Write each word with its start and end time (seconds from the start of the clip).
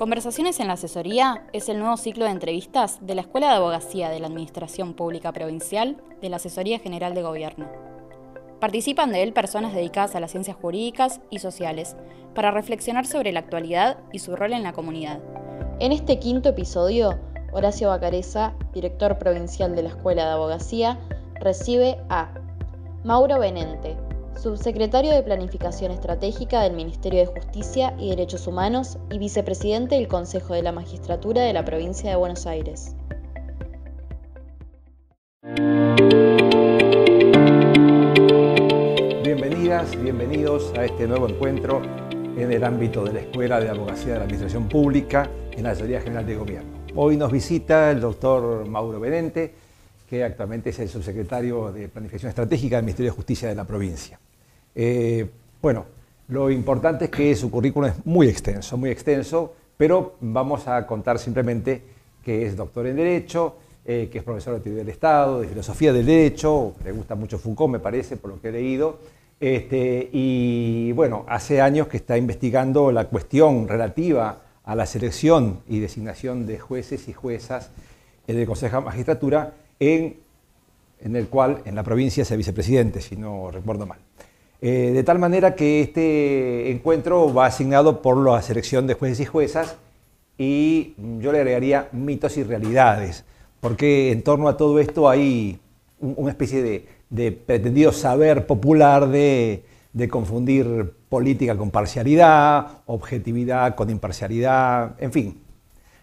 Conversaciones 0.00 0.60
en 0.60 0.68
la 0.68 0.72
Asesoría 0.72 1.44
es 1.52 1.68
el 1.68 1.78
nuevo 1.78 1.98
ciclo 1.98 2.24
de 2.24 2.30
entrevistas 2.30 3.00
de 3.02 3.14
la 3.14 3.20
Escuela 3.20 3.50
de 3.50 3.56
Abogacía 3.56 4.08
de 4.08 4.18
la 4.18 4.28
Administración 4.28 4.94
Pública 4.94 5.30
Provincial 5.30 5.98
de 6.22 6.30
la 6.30 6.36
Asesoría 6.36 6.78
General 6.78 7.14
de 7.14 7.20
Gobierno. 7.20 7.68
Participan 8.60 9.12
de 9.12 9.22
él 9.22 9.34
personas 9.34 9.74
dedicadas 9.74 10.14
a 10.14 10.20
las 10.20 10.30
ciencias 10.30 10.56
jurídicas 10.56 11.20
y 11.28 11.40
sociales 11.40 11.96
para 12.34 12.50
reflexionar 12.50 13.04
sobre 13.04 13.30
la 13.30 13.40
actualidad 13.40 13.98
y 14.10 14.20
su 14.20 14.36
rol 14.36 14.54
en 14.54 14.62
la 14.62 14.72
comunidad. 14.72 15.20
En 15.80 15.92
este 15.92 16.18
quinto 16.18 16.48
episodio, 16.48 17.18
Horacio 17.52 17.88
Bacareza, 17.88 18.54
director 18.72 19.18
provincial 19.18 19.76
de 19.76 19.82
la 19.82 19.90
Escuela 19.90 20.24
de 20.24 20.30
Abogacía, 20.30 20.98
recibe 21.40 21.98
a 22.08 22.32
Mauro 23.04 23.38
Benente, 23.38 23.98
subsecretario 24.40 25.12
de 25.12 25.22
Planificación 25.22 25.92
Estratégica 25.92 26.62
del 26.62 26.72
Ministerio 26.72 27.20
de 27.20 27.26
Justicia 27.26 27.94
y 27.98 28.08
Derechos 28.08 28.46
Humanos 28.46 28.96
y 29.10 29.18
vicepresidente 29.18 29.96
del 29.96 30.08
Consejo 30.08 30.54
de 30.54 30.62
la 30.62 30.72
Magistratura 30.72 31.42
de 31.42 31.52
la 31.52 31.62
Provincia 31.66 32.08
de 32.08 32.16
Buenos 32.16 32.46
Aires. 32.46 32.96
Bienvenidas, 39.22 40.02
bienvenidos 40.02 40.72
a 40.74 40.86
este 40.86 41.06
nuevo 41.06 41.28
encuentro 41.28 41.82
en 42.38 42.50
el 42.50 42.64
ámbito 42.64 43.04
de 43.04 43.12
la 43.12 43.20
Escuela 43.20 43.60
de 43.60 43.68
Abogacía 43.68 44.14
de 44.14 44.18
la 44.20 44.24
Administración 44.24 44.70
Pública 44.70 45.28
en 45.52 45.64
la 45.64 45.72
Asesoría 45.72 46.00
General 46.00 46.24
de 46.24 46.36
Gobierno. 46.36 46.70
Hoy 46.96 47.18
nos 47.18 47.30
visita 47.30 47.90
el 47.90 48.00
doctor 48.00 48.66
Mauro 48.66 49.00
Benente, 49.00 49.52
que 50.08 50.24
actualmente 50.24 50.70
es 50.70 50.78
el 50.78 50.88
subsecretario 50.88 51.70
de 51.72 51.88
Planificación 51.88 52.30
Estratégica 52.30 52.76
del 52.76 52.86
Ministerio 52.86 53.12
de 53.12 53.16
Justicia 53.16 53.46
de 53.46 53.54
la 53.54 53.66
provincia. 53.66 54.18
Eh, 54.74 55.28
bueno, 55.60 55.84
lo 56.28 56.50
importante 56.50 57.06
es 57.06 57.10
que 57.10 57.34
su 57.34 57.50
currículum 57.50 57.90
es 57.90 58.06
muy 58.06 58.28
extenso, 58.28 58.76
muy 58.76 58.90
extenso, 58.90 59.54
pero 59.76 60.14
vamos 60.20 60.68
a 60.68 60.86
contar 60.86 61.18
simplemente 61.18 61.82
que 62.22 62.46
es 62.46 62.56
doctor 62.56 62.86
en 62.86 62.96
Derecho, 62.96 63.56
eh, 63.84 64.08
que 64.12 64.18
es 64.18 64.24
profesor 64.24 64.54
de 64.54 64.60
teoría 64.60 64.84
del 64.84 64.90
Estado, 64.90 65.40
de 65.40 65.48
filosofía 65.48 65.92
del 65.92 66.06
Derecho, 66.06 66.74
le 66.84 66.92
gusta 66.92 67.14
mucho 67.14 67.38
Foucault, 67.38 67.72
me 67.72 67.78
parece, 67.78 68.16
por 68.16 68.30
lo 68.30 68.40
que 68.40 68.48
he 68.48 68.52
leído, 68.52 68.98
este, 69.40 70.10
y 70.12 70.92
bueno, 70.92 71.24
hace 71.26 71.62
años 71.62 71.88
que 71.88 71.96
está 71.96 72.18
investigando 72.18 72.92
la 72.92 73.06
cuestión 73.06 73.66
relativa 73.66 74.42
a 74.64 74.74
la 74.74 74.84
selección 74.84 75.60
y 75.66 75.80
designación 75.80 76.46
de 76.46 76.58
jueces 76.58 77.08
y 77.08 77.14
juezas 77.14 77.70
en 78.26 78.38
el 78.38 78.46
Consejo 78.46 78.76
de 78.76 78.84
Magistratura, 78.84 79.54
en, 79.80 80.18
en 81.00 81.16
el 81.16 81.28
cual 81.28 81.62
en 81.64 81.74
la 81.74 81.82
provincia 81.82 82.22
es 82.22 82.30
el 82.30 82.36
vicepresidente, 82.36 83.00
si 83.00 83.16
no 83.16 83.50
recuerdo 83.50 83.86
mal. 83.86 83.98
Eh, 84.62 84.90
de 84.92 85.02
tal 85.04 85.18
manera 85.18 85.54
que 85.54 85.80
este 85.80 86.70
encuentro 86.70 87.32
va 87.32 87.46
asignado 87.46 88.02
por 88.02 88.18
la 88.18 88.42
selección 88.42 88.86
de 88.86 88.92
jueces 88.92 89.20
y 89.20 89.24
juezas 89.24 89.76
y 90.36 90.94
yo 91.18 91.32
le 91.32 91.38
agregaría 91.38 91.88
mitos 91.92 92.36
y 92.36 92.42
realidades, 92.42 93.24
porque 93.60 94.12
en 94.12 94.22
torno 94.22 94.48
a 94.48 94.56
todo 94.56 94.78
esto 94.78 95.08
hay 95.08 95.58
una 96.00 96.30
especie 96.30 96.86
de, 97.10 97.32
pretendido 97.32 97.92
saber 97.92 98.46
popular 98.46 99.08
de, 99.08 99.64
confundir 100.10 100.94
política 101.08 101.56
con 101.56 101.70
parcialidad, 101.70 102.82
objetividad 102.86 103.74
con 103.74 103.90
imparcialidad, 103.90 104.94
en 104.98 105.12
fin, 105.12 105.40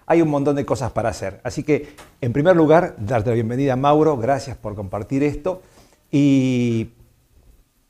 hay 0.06 0.22
un 0.22 0.30
montón 0.30 0.56
de 0.56 0.66
cosas 0.66 0.92
para 0.92 1.10
hacer. 1.10 1.42
Así 1.44 1.64
que, 1.64 1.90
en 2.22 2.32
primer 2.32 2.56
lugar, 2.56 2.96
darte 2.98 3.30
la 3.32 3.36
bienvenida, 3.36 3.76
Mauro, 3.76 4.18
gracias 4.18 4.56
por 4.56 4.76
compartir 4.76 5.24
esto. 5.24 5.62
Y 6.12 6.90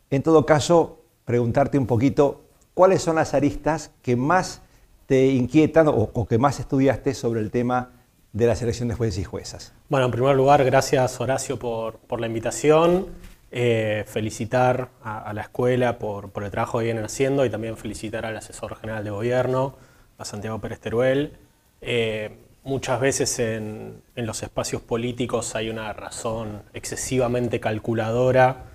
en 0.09 0.23
todo 0.23 0.45
caso, 0.45 1.01
preguntarte 1.25 1.77
un 1.77 1.87
poquito 1.87 2.41
cuáles 2.73 3.01
son 3.01 3.17
las 3.17 3.33
aristas 3.33 3.91
que 4.01 4.15
más 4.15 4.61
te 5.07 5.27
inquietan 5.27 5.87
o, 5.87 6.27
que 6.27 6.37
más 6.37 6.59
estudiaste 6.59 7.13
sobre 7.13 7.41
el 7.41 7.51
tema 7.51 7.91
de 8.33 8.45
la 8.45 8.55
selección 8.55 8.87
de 8.87 8.95
jueces 8.95 9.19
y 9.19 9.23
juezas. 9.23 9.73
Bueno, 9.89 10.05
en 10.05 10.11
primer 10.11 10.35
lugar, 10.35 10.63
gracias 10.63 11.19
Horacio 11.19 11.57
por, 11.57 12.19
la 12.19 12.27
invitación. 12.27 13.07
Eh, 13.49 14.03
felicitar 14.07 14.89
a, 15.01 15.33
la 15.33 15.41
escuela 15.41 15.97
por, 15.97 16.31
el 16.43 16.51
trabajo 16.51 16.79
que 16.79 16.85
vienen 16.85 17.05
haciendo 17.05 17.45
y 17.45 17.49
también 17.49 17.77
felicitar 17.77 18.25
al 18.25 18.35
asesor 18.35 18.75
general 18.75 19.05
de 19.05 19.09
gobierno, 19.09 19.75
a 20.17 20.25
Santiago 20.25 20.59
Pérez 20.59 20.79
Teruel. 20.81 21.37
Eh, 21.79 22.37
muchas 22.63 22.99
veces 22.99 23.39
en, 23.39 24.01
en, 24.15 24.25
los 24.25 24.43
espacios 24.43 24.81
políticos 24.81 25.55
hay 25.55 25.69
una 25.69 25.93
razón 25.93 26.63
excesivamente 26.73 27.59
calculadora 27.61 28.65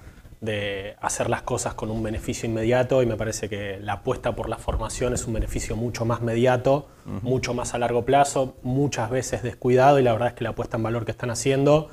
de 0.43 0.97
hacer 1.01 1.31
las 1.31 1.43
cosas 1.43 1.75
con 1.75 1.89
un 1.89 2.03
beneficio 2.03 2.49
inmediato 2.49 3.01
y 3.01 3.07
me 3.07 3.17
parece 3.17 3.49
que 3.49 3.79
la 3.81 3.95
apuesta 3.95 4.35
por 4.35 4.49
la 4.49 4.59
formación 4.59 5.15
es 5.15 5.25
un 5.25 5.35
beneficio 5.35 5.77
mucho 5.77 6.05
más 6.05 6.21
mediato, 6.21 6.89
mucho 7.05 7.55
más 7.55 7.75
a 7.75 7.79
largo 7.79 8.05
plazo, 8.05 8.57
muchas 8.65 9.09
veces 9.09 9.45
descuidado 9.45 10.01
y 10.01 10.03
la 10.03 10.13
verdad 10.13 10.29
es 10.29 10.35
que 10.35 10.43
la 10.43 10.51
apuesta 10.51 10.77
en 10.79 10.83
valor 10.83 11.05
que 11.05 11.13
están 11.13 11.31
haciendo 11.31 11.91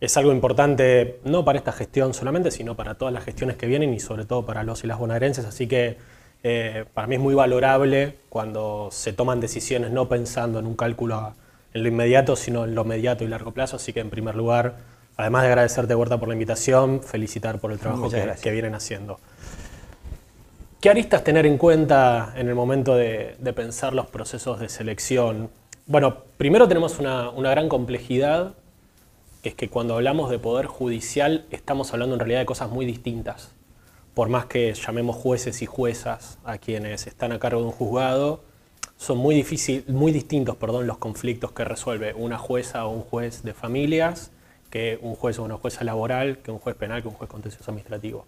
es 0.00 0.16
algo 0.16 0.32
importante 0.32 1.20
no 1.24 1.44
para 1.44 1.58
esta 1.58 1.72
gestión 1.72 2.14
solamente, 2.14 2.50
sino 2.50 2.74
para 2.74 2.94
todas 2.94 3.12
las 3.12 3.22
gestiones 3.22 3.58
que 3.58 3.66
vienen 3.66 3.92
y 3.92 4.00
sobre 4.00 4.24
todo 4.24 4.46
para 4.46 4.62
los 4.62 4.82
y 4.82 4.86
las 4.86 4.98
bonaerenses, 4.98 5.44
así 5.44 5.66
que 5.66 5.98
eh, 6.42 6.86
para 6.94 7.06
mí 7.06 7.16
es 7.16 7.20
muy 7.20 7.34
valorable 7.34 8.16
cuando 8.30 8.88
se 8.92 9.12
toman 9.12 9.40
decisiones 9.40 9.90
no 9.90 10.08
pensando 10.08 10.58
en 10.58 10.66
un 10.66 10.74
cálculo 10.74 11.34
en 11.74 11.82
lo 11.82 11.88
inmediato, 11.90 12.34
sino 12.34 12.64
en 12.64 12.74
lo 12.74 12.84
mediato 12.84 13.24
y 13.24 13.28
largo 13.28 13.52
plazo, 13.52 13.76
así 13.76 13.92
que 13.92 14.00
en 14.00 14.08
primer 14.08 14.36
lugar 14.36 14.76
Además 15.20 15.42
de 15.42 15.48
agradecerte, 15.48 15.94
Huerta, 15.94 16.18
por 16.18 16.28
la 16.28 16.34
invitación, 16.34 17.02
felicitar 17.02 17.58
por 17.58 17.72
el 17.72 17.78
trabajo 17.78 18.08
que, 18.08 18.50
vienen 18.50 18.74
haciendo. 18.74 19.20
¿Qué 20.80 20.88
aristas 20.88 21.22
tener 21.24 21.44
en 21.44 21.58
cuenta 21.58 22.32
en 22.36 22.48
el 22.48 22.54
momento 22.54 22.94
de, 22.94 23.36
pensar 23.54 23.92
los 23.92 24.06
procesos 24.06 24.58
de 24.60 24.70
selección? 24.70 25.50
Bueno, 25.84 26.20
primero 26.38 26.68
tenemos 26.68 26.98
una, 26.98 27.28
una, 27.28 27.50
gran 27.50 27.68
complejidad, 27.68 28.54
que 29.42 29.50
es 29.50 29.54
que 29.54 29.68
cuando 29.68 29.96
hablamos 29.96 30.30
de 30.30 30.38
poder 30.38 30.64
judicial 30.64 31.44
estamos 31.50 31.92
hablando 31.92 32.14
en 32.14 32.20
realidad 32.20 32.38
de 32.38 32.46
cosas 32.46 32.70
muy 32.70 32.86
distintas. 32.86 33.50
Por 34.14 34.30
más 34.30 34.46
que 34.46 34.72
llamemos 34.72 35.16
jueces 35.16 35.60
y 35.60 35.66
juezas 35.66 36.38
a 36.44 36.56
quienes 36.56 37.06
están 37.06 37.32
a 37.32 37.38
cargo 37.38 37.60
de 37.60 37.66
un 37.66 37.72
juzgado, 37.72 38.40
son 38.96 39.18
muy, 39.18 39.34
difícil, 39.34 39.84
muy 39.88 40.12
distintos 40.12 40.56
perdón, 40.56 40.86
los 40.86 40.96
conflictos 40.96 41.52
que 41.52 41.64
resuelve 41.64 42.14
una 42.14 42.38
jueza 42.38 42.86
o 42.86 42.90
un 42.90 43.02
juez 43.02 43.42
de 43.42 43.52
familias 43.52 44.30
que 44.70 44.98
un 45.02 45.14
juez 45.14 45.38
o 45.38 45.42
una 45.42 45.56
jueza 45.56 45.84
laboral, 45.84 46.38
que 46.38 46.50
un 46.50 46.58
juez 46.58 46.76
penal, 46.76 47.02
que 47.02 47.08
un 47.08 47.14
juez 47.14 47.28
contencioso 47.28 47.70
administrativo. 47.70 48.24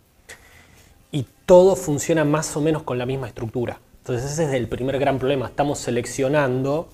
Y 1.12 1.26
todo 1.46 1.76
funciona 1.76 2.24
más 2.24 2.56
o 2.56 2.60
menos 2.60 2.82
con 2.82 2.98
la 2.98 3.06
misma 3.06 3.28
estructura. 3.28 3.78
Entonces 3.98 4.32
ese 4.32 4.44
es 4.44 4.52
el 4.52 4.68
primer 4.68 4.98
gran 4.98 5.18
problema. 5.18 5.46
Estamos 5.46 5.78
seleccionando 5.78 6.88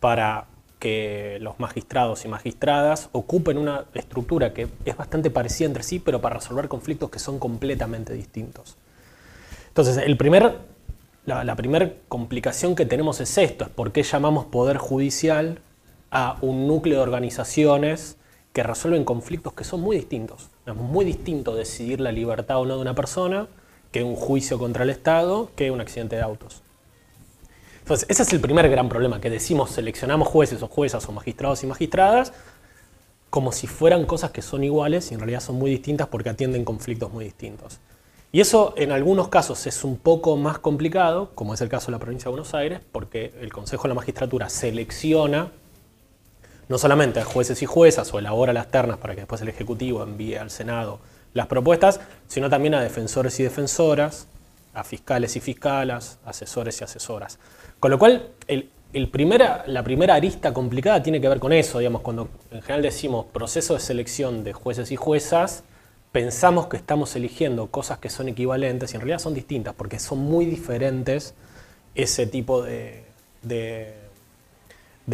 para 0.00 0.46
que 0.78 1.38
los 1.40 1.58
magistrados 1.60 2.24
y 2.24 2.28
magistradas 2.28 3.08
ocupen 3.12 3.58
una 3.58 3.86
estructura 3.94 4.52
que 4.52 4.68
es 4.84 4.96
bastante 4.96 5.30
parecida 5.30 5.66
entre 5.66 5.82
sí, 5.82 5.98
pero 5.98 6.20
para 6.20 6.36
resolver 6.36 6.68
conflictos 6.68 7.10
que 7.10 7.18
son 7.18 7.38
completamente 7.38 8.12
distintos. 8.12 8.76
Entonces, 9.68 9.98
el 9.98 10.16
primer, 10.16 10.56
la, 11.26 11.44
la 11.44 11.56
primera 11.56 11.92
complicación 12.08 12.74
que 12.74 12.86
tenemos 12.86 13.20
es 13.20 13.38
esto, 13.38 13.64
es 13.64 13.70
por 13.70 13.92
qué 13.92 14.02
llamamos 14.02 14.46
poder 14.46 14.78
judicial 14.78 15.60
a 16.10 16.38
un 16.40 16.66
núcleo 16.66 16.98
de 16.98 17.02
organizaciones 17.02 18.17
que 18.58 18.64
resuelven 18.64 19.04
conflictos 19.04 19.52
que 19.52 19.62
son 19.62 19.82
muy 19.82 19.94
distintos. 19.94 20.48
Es 20.66 20.74
muy 20.74 21.04
distinto 21.04 21.54
decidir 21.54 22.00
la 22.00 22.10
libertad 22.10 22.58
o 22.58 22.66
no 22.66 22.74
de 22.74 22.80
una 22.80 22.92
persona 22.92 23.46
que 23.92 24.02
un 24.02 24.16
juicio 24.16 24.58
contra 24.58 24.82
el 24.82 24.90
Estado, 24.90 25.52
que 25.54 25.70
un 25.70 25.80
accidente 25.80 26.16
de 26.16 26.22
autos. 26.22 26.60
Entonces, 27.78 28.10
ese 28.10 28.24
es 28.24 28.32
el 28.32 28.40
primer 28.40 28.68
gran 28.68 28.88
problema, 28.88 29.20
que 29.20 29.30
decimos 29.30 29.70
seleccionamos 29.70 30.26
jueces 30.26 30.60
o 30.60 30.66
juezas 30.66 31.08
o 31.08 31.12
magistrados 31.12 31.62
y 31.62 31.68
magistradas 31.68 32.32
como 33.30 33.52
si 33.52 33.68
fueran 33.68 34.04
cosas 34.06 34.32
que 34.32 34.42
son 34.42 34.64
iguales 34.64 35.12
y 35.12 35.14
en 35.14 35.20
realidad 35.20 35.38
son 35.38 35.54
muy 35.54 35.70
distintas 35.70 36.08
porque 36.08 36.30
atienden 36.30 36.64
conflictos 36.64 37.12
muy 37.12 37.26
distintos. 37.26 37.78
Y 38.32 38.40
eso 38.40 38.74
en 38.76 38.90
algunos 38.90 39.28
casos 39.28 39.68
es 39.68 39.84
un 39.84 39.98
poco 39.98 40.36
más 40.36 40.58
complicado, 40.58 41.30
como 41.36 41.54
es 41.54 41.60
el 41.60 41.68
caso 41.68 41.86
de 41.86 41.92
la 41.92 42.00
provincia 42.00 42.24
de 42.24 42.30
Buenos 42.30 42.54
Aires, 42.54 42.80
porque 42.90 43.32
el 43.40 43.52
Consejo 43.52 43.84
de 43.84 43.90
la 43.90 43.94
Magistratura 43.94 44.48
selecciona 44.48 45.52
no 46.68 46.78
solamente 46.78 47.20
a 47.20 47.24
jueces 47.24 47.62
y 47.62 47.66
juezas 47.66 48.12
o 48.12 48.18
elabora 48.18 48.52
las 48.52 48.68
ternas 48.68 48.98
para 48.98 49.14
que 49.14 49.22
después 49.22 49.40
el 49.40 49.48
Ejecutivo 49.48 50.02
envíe 50.02 50.36
al 50.36 50.50
Senado 50.50 51.00
las 51.34 51.46
propuestas, 51.46 52.00
sino 52.26 52.50
también 52.50 52.74
a 52.74 52.82
defensores 52.82 53.38
y 53.40 53.42
defensoras, 53.42 54.26
a 54.74 54.84
fiscales 54.84 55.36
y 55.36 55.40
fiscalas, 55.40 56.18
asesores 56.24 56.80
y 56.80 56.84
asesoras. 56.84 57.38
Con 57.80 57.90
lo 57.90 57.98
cual, 57.98 58.30
el, 58.46 58.70
la 58.92 59.82
primera 59.82 60.14
arista 60.14 60.52
complicada 60.52 61.02
tiene 61.02 61.20
que 61.20 61.28
ver 61.28 61.38
con 61.38 61.52
eso, 61.52 61.78
digamos, 61.78 62.02
cuando 62.02 62.28
en 62.50 62.62
general 62.62 62.82
decimos 62.82 63.26
proceso 63.32 63.74
de 63.74 63.80
selección 63.80 64.44
de 64.44 64.52
jueces 64.52 64.90
y 64.90 64.96
juezas, 64.96 65.64
pensamos 66.12 66.68
que 66.68 66.76
estamos 66.78 67.14
eligiendo 67.16 67.66
cosas 67.68 67.98
que 67.98 68.08
son 68.08 68.28
equivalentes 68.28 68.92
y 68.92 68.96
en 68.96 69.02
realidad 69.02 69.18
son 69.18 69.34
distintas, 69.34 69.74
porque 69.74 69.98
son 69.98 70.18
muy 70.18 70.46
diferentes 70.46 71.34
ese 71.94 72.26
tipo 72.26 72.62
de 72.62 73.04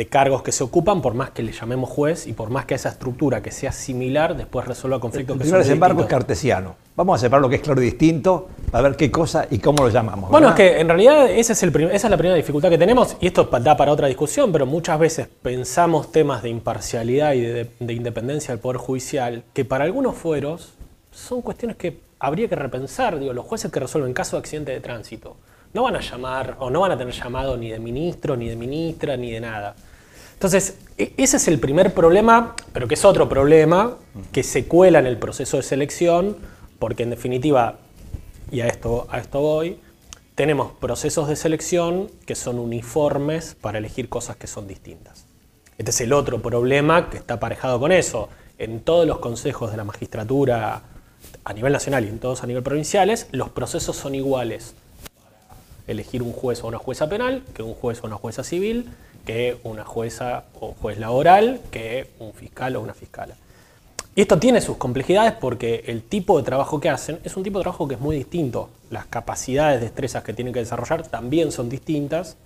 cargos 0.08 0.43
que 0.43 0.50
se 0.50 0.64
ocupan, 0.64 1.00
por 1.00 1.14
más 1.14 1.31
que 1.31 1.43
le 1.43 1.52
llamemos 1.52 1.88
juez 1.88 2.26
y 2.26 2.32
por 2.32 2.50
más 2.50 2.67
que 2.67 2.75
esa 2.75 2.88
estructura 2.88 3.41
que 3.41 3.52
sea 3.52 3.70
similar, 3.70 4.37
después 4.37 4.67
resuelva 4.67 4.99
conflictos 4.99 5.37
el 5.37 5.43
que 5.43 5.49
son 5.49 5.58
desembarco 5.61 6.00
es 6.02 6.08
cartesiano. 6.08 6.75
Vamos 6.96 7.20
a 7.20 7.20
separar 7.20 7.43
lo 7.43 7.49
que 7.49 7.56
es 7.56 7.62
claro 7.62 7.81
y 7.81 7.85
distinto 7.85 8.49
para 8.73 8.88
ver 8.88 8.96
qué 8.96 9.11
cosa 9.11 9.46
y 9.50 9.58
cómo 9.58 9.85
lo 9.85 9.91
llamamos. 9.91 10.31
Bueno, 10.31 10.49
es 10.49 10.55
que 10.56 10.81
en 10.81 10.88
realidad 10.88 11.31
ese 11.31 11.52
es 11.52 11.62
el 11.62 11.75
esa 11.93 12.06
es 12.08 12.11
la 12.11 12.17
primera 12.17 12.35
dificultad 12.35 12.70
que 12.70 12.79
tenemos 12.79 13.17
y 13.20 13.29
esto 13.29 13.44
da 13.44 13.76
para 13.76 13.93
otra 13.93 14.08
discusión, 14.08 14.50
pero 14.50 14.67
muchas 14.67 14.99
veces 14.99 15.29
pensamos 15.43 16.11
temas 16.11 16.43
de 16.43 16.49
imparcialidad 16.49 17.35
y 17.35 17.43
de, 17.43 17.70
de 17.79 17.93
independencia 17.93 18.52
del 18.52 18.61
Poder 18.61 18.79
Judicial 18.79 19.44
que 19.52 19.64
para 19.64 19.85
algunos 19.85 20.17
fueros 20.17 20.75
son 21.12 21.41
cuestiones 21.41 21.76
que 21.76 22.00
habría 22.19 22.49
que 22.49 22.56
repensar. 22.56 23.20
Digo, 23.20 23.32
los 23.32 23.44
jueces 23.44 23.70
que 23.70 23.79
resuelven 23.79 24.12
casos 24.12 24.32
de 24.32 24.38
accidente 24.38 24.73
de 24.73 24.81
tránsito 24.81 25.37
no 25.75 25.82
van 25.82 25.97
a 25.97 26.00
llamar 26.00 26.56
o 26.61 26.71
no 26.71 26.81
van 26.81 26.93
a 26.93 26.97
tener 26.97 27.12
llamado 27.12 27.56
ni 27.56 27.71
de 27.71 27.81
ministro, 27.81 28.37
ni 28.37 28.49
de 28.49 28.56
ministra, 28.56 29.17
ni 29.17 29.32
de 29.32 29.41
nada. 29.41 29.75
Entonces, 30.32 30.79
e, 30.97 31.12
ese 31.17 31.37
es 31.37 31.49
el 31.49 31.59
primer 31.59 31.93
problema, 31.93 32.55
pero 32.73 32.87
que 32.87 32.94
es 32.94 33.05
otro 33.05 33.29
problema 33.29 33.97
que 34.32 34.44
se 34.44 34.67
cuela 34.67 35.00
en 35.00 35.06
el 35.06 35.19
proceso 35.19 35.56
de 35.56 35.65
selección 35.65 36.37
porque 36.79 37.03
en 37.03 37.11
definitiva, 37.11 37.79
y 38.53 38.61
a 38.61 38.69
esto, 38.69 39.06
a 39.11 39.19
esto 39.19 39.41
voy, 39.41 39.79
tenemos 40.35 40.73
procesos 40.73 41.29
de 41.29 41.37
selección 41.37 42.11
que 42.27 42.35
son 42.35 42.59
uniformes 42.59 43.56
para 43.61 43.79
elegir 43.79 44.09
cosas 44.09 44.37
que 44.37 44.47
son 44.47 44.69
distintas. 44.69 45.27
Este 45.77 45.91
es 45.91 46.00
el 46.03 46.12
otro 46.12 46.41
problema 46.41 47.11
que 47.11 47.17
está 47.17 47.35
aparejado 47.35 47.81
con 47.81 47.91
eso. 47.91 48.29
En 48.59 48.81
todos 48.81 49.06
los 49.06 49.19
consejos 49.19 49.73
de 49.73 49.77
la 49.77 49.85
magistratura 49.85 50.82
a 51.44 51.53
nivel 51.53 51.73
nacional 51.73 52.05
y 52.05 52.09
en 52.09 52.19
todos 52.20 52.44
a 52.44 52.47
nivel 52.47 52.62
provinciales, 52.62 53.29
los 53.32 53.49
procesos 53.49 53.97
son 53.97 54.15
iguales 54.15 54.75
elegir 55.87 56.23
un 56.23 56.33
juez 56.33 56.63
o 56.65 56.69
una 56.69 56.79
jueza 56.79 57.09
penal 57.09 57.43
que 57.55 57.63
un 57.63 57.75
juez 57.75 58.03
o 58.03 58.07
una 58.07 58.17
jueza 58.17 58.45
civil, 58.45 58.91
que 59.25 59.57
una 59.65 59.85
jueza 59.85 60.45
o 60.61 60.75
juez 60.81 60.99
laboral, 60.99 61.61
que 61.71 62.09
un 62.19 62.33
fiscal 62.33 62.77
o 62.77 62.81
una 62.81 62.95
fiscala. 62.95 63.37
Y 64.17 64.21
esto 64.21 64.39
tiene 64.39 64.61
sus 64.61 64.77
complejidades 64.77 65.33
porque 65.33 65.85
el 65.87 66.03
tipo 66.03 66.39
de 66.39 66.45
trabajo 66.45 66.79
que 66.79 66.89
hacen 66.89 67.19
es 67.25 67.37
un 67.37 67.43
tipo 67.43 67.59
de 67.59 67.65
trabajo 67.65 67.89
que 67.89 67.95
es 67.95 68.01
muy 68.01 68.15
distinto. 68.17 68.69
Las 68.91 69.07
capacidades, 69.07 69.81
destrezas 69.81 70.23
que 70.23 70.33
tienen 70.33 70.55
que 70.55 70.61
desarrollar 70.61 71.07
también 71.09 71.51
son 71.51 71.69
distintas. 71.69 72.37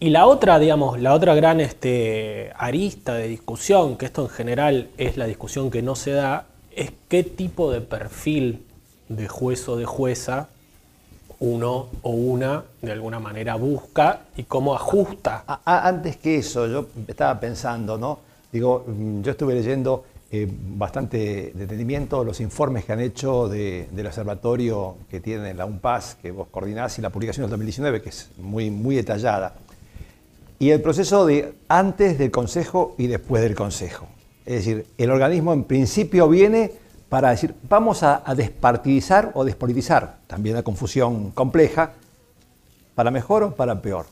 Y 0.00 0.10
la 0.10 0.26
otra, 0.26 0.58
digamos, 0.58 0.98
la 1.00 1.12
otra 1.12 1.34
gran 1.34 1.60
este, 1.60 2.52
arista 2.56 3.14
de 3.14 3.28
discusión, 3.28 3.96
que 3.96 4.06
esto 4.06 4.22
en 4.22 4.28
general 4.30 4.88
es 4.96 5.16
la 5.16 5.26
discusión 5.26 5.70
que 5.70 5.82
no 5.82 5.94
se 5.94 6.12
da, 6.12 6.46
es 6.74 6.92
qué 7.08 7.22
tipo 7.22 7.70
de 7.70 7.80
perfil 7.80 8.64
de 9.08 9.28
juez 9.28 9.68
o 9.68 9.76
de 9.76 9.84
jueza 9.84 10.48
uno 11.44 11.88
o 12.02 12.10
una 12.10 12.64
de 12.80 12.92
alguna 12.92 13.20
manera 13.20 13.56
busca 13.56 14.20
y 14.36 14.44
cómo 14.44 14.74
ajusta. 14.74 15.44
Antes 15.64 16.16
que 16.16 16.38
eso, 16.38 16.66
yo 16.66 16.86
estaba 17.06 17.38
pensando, 17.38 17.98
¿no? 17.98 18.18
Digo, 18.50 18.84
mm, 18.86 19.20
yo 19.20 19.32
estuve 19.32 19.54
leyendo 19.54 20.04
eh, 20.30 20.48
bastante 20.50 21.52
detenimiento 21.54 22.24
los 22.24 22.40
informes 22.40 22.84
que 22.84 22.92
han 22.92 23.00
hecho 23.00 23.48
del 23.48 24.06
observatorio 24.06 24.96
que 25.10 25.20
tiene 25.20 25.52
la 25.54 25.66
UNPAS, 25.66 26.16
que 26.20 26.30
vos 26.30 26.48
coordinás, 26.50 26.98
y 26.98 27.02
la 27.02 27.10
publicación 27.10 27.44
del 27.44 27.50
2019, 27.50 28.00
que 28.00 28.08
es 28.08 28.30
muy, 28.38 28.70
muy 28.70 28.96
detallada. 28.96 29.54
Y 30.58 30.70
el 30.70 30.80
proceso 30.80 31.26
de 31.26 31.54
antes 31.68 32.18
del 32.18 32.30
Consejo 32.30 32.94
y 32.96 33.06
después 33.06 33.42
del 33.42 33.54
Consejo. 33.54 34.06
Es 34.46 34.64
decir, 34.64 34.86
el 34.98 35.10
organismo 35.10 35.52
en 35.52 35.64
principio 35.64 36.28
viene 36.28 36.72
para 37.14 37.30
decir, 37.30 37.54
vamos 37.68 38.02
a, 38.02 38.24
despartidizar 38.34 39.30
o 39.34 39.44
despolitizar, 39.44 40.16
también 40.26 40.56
la 40.56 40.64
confusión 40.64 41.30
compleja, 41.30 41.92
para 42.96 43.12
mejor 43.12 43.44
o 43.44 43.54
para 43.54 43.80
peor. 43.80 44.06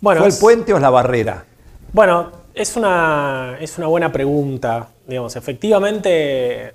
Bueno, 0.00 0.22
¿Fue 0.22 0.30
el 0.30 0.38
puente 0.38 0.72
o 0.72 0.76
es 0.76 0.82
la 0.82 0.88
barrera? 0.88 1.44
Bueno, 1.92 2.32
es 2.54 2.74
una, 2.74 3.58
es 3.60 3.76
una 3.76 3.88
buena 3.88 4.10
pregunta. 4.10 4.88
Digamos, 5.06 5.36
efectivamente, 5.36 6.72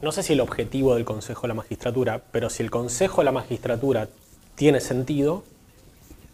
no 0.00 0.10
sé 0.12 0.22
si 0.22 0.32
el 0.32 0.40
objetivo 0.40 0.94
del 0.94 1.04
Consejo 1.04 1.42
de 1.42 1.48
la 1.48 1.54
Magistratura, 1.54 2.22
pero 2.32 2.48
si 2.48 2.62
el 2.62 2.70
Consejo 2.70 3.20
de 3.20 3.26
la 3.26 3.32
Magistratura 3.32 4.08
tiene 4.54 4.80
sentido, 4.80 5.42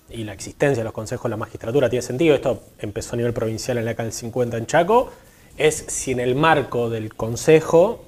y 0.08 0.22
la 0.22 0.34
existencia 0.34 0.82
de 0.82 0.84
los 0.84 0.92
consejos 0.92 1.24
de 1.24 1.30
la 1.30 1.36
magistratura 1.36 1.90
tiene 1.90 2.02
sentido, 2.02 2.36
esto 2.36 2.62
empezó 2.78 3.14
a 3.14 3.16
nivel 3.16 3.32
provincial 3.32 3.76
en 3.78 3.86
la 3.86 3.90
década 3.90 4.04
del 4.04 4.12
50 4.12 4.56
en 4.56 4.66
Chaco, 4.66 5.10
es 5.56 5.84
si 5.88 6.12
en 6.12 6.20
el 6.20 6.34
marco 6.34 6.90
del 6.90 7.14
consejo 7.14 8.04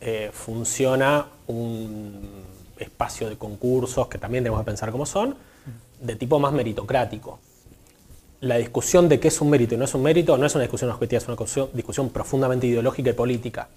eh, 0.00 0.30
funciona 0.32 1.26
un 1.46 2.44
espacio 2.78 3.28
de 3.28 3.36
concursos, 3.36 4.08
que 4.08 4.18
también 4.18 4.44
tenemos 4.44 4.60
que 4.60 4.66
pensar 4.66 4.90
cómo 4.90 5.06
son, 5.06 5.36
de 6.00 6.16
tipo 6.16 6.38
más 6.38 6.52
meritocrático 6.52 7.38
la 8.40 8.56
discusión 8.56 9.08
de 9.08 9.18
qué 9.18 9.28
es 9.28 9.40
un 9.40 9.50
mérito 9.50 9.74
y 9.74 9.78
no 9.78 9.84
es 9.84 9.94
un 9.94 10.02
mérito 10.02 10.36
no 10.36 10.46
es 10.46 10.54
una 10.54 10.62
discusión 10.62 10.90
objetiva, 10.90 11.18
es 11.18 11.28
una 11.28 11.36
discusión, 11.72 12.10
profundamente 12.10 12.66
ideológica 12.66 13.10
y 13.10 13.12
política. 13.14 13.68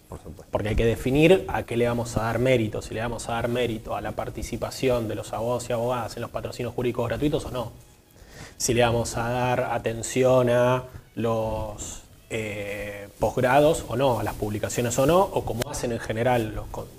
porque 0.51 0.69
hay 0.69 0.75
que 0.75 0.86
definir 0.86 1.45
a 1.48 1.63
qué 1.63 1.77
le 1.77 1.88
vamos 1.88 2.18
a 2.18 2.24
dar 2.24 2.39
mérito, 2.39 2.81
si 2.81 2.94
le 2.94 3.01
vamos 3.01 3.30
a 3.30 3.33
dar 3.33 3.48
mérito 3.48 3.95
a 3.95 4.01
la 4.01 4.12
participación 4.13 5.07
de 5.07 5.15
los 5.15 5.31
abogados 5.33 5.69
y 5.69 5.74
abogadas 5.74 6.15
en 6.15 6.22
los 6.22 6.31
patrocinios 6.31 6.74
jurídicos 6.74 7.07
gratuitos 7.07 7.45
o 7.45 7.51
no. 7.51 7.72
Si 8.57 8.74
le 8.74 8.81
vamos 8.81 9.15
a 9.15 9.30
dar 9.30 9.62
atención 9.72 10.50
a 10.50 10.83
los 11.15 12.01
eh, 12.30 13.08
posgrados 13.20 13.86
o 13.88 13.96
no, 13.96 14.20
a 14.20 14.24
las 14.24 14.36
publicaciones 14.36 14.98
o 15.00 15.06
no, 15.06 15.20
o 15.20 15.46
como 15.46 15.70
hacen 15.70 15.92
en 15.92 16.00
general 16.00 16.54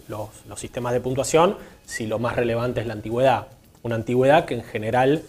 los, 0.09 0.29
los 0.49 0.61
sistemas 0.61 0.93
de 0.93 1.01
puntuación, 1.01 1.57
si 1.87 2.07
lo 2.07 2.19
más 2.19 2.37
relevante 2.37 2.81
es 2.81 2.87
la 2.87 2.95
antigüedad. 2.95 3.47
Una 3.83 3.95
antigüedad 3.95 4.45
que 4.45 4.55
en 4.55 4.65
general 4.65 5.23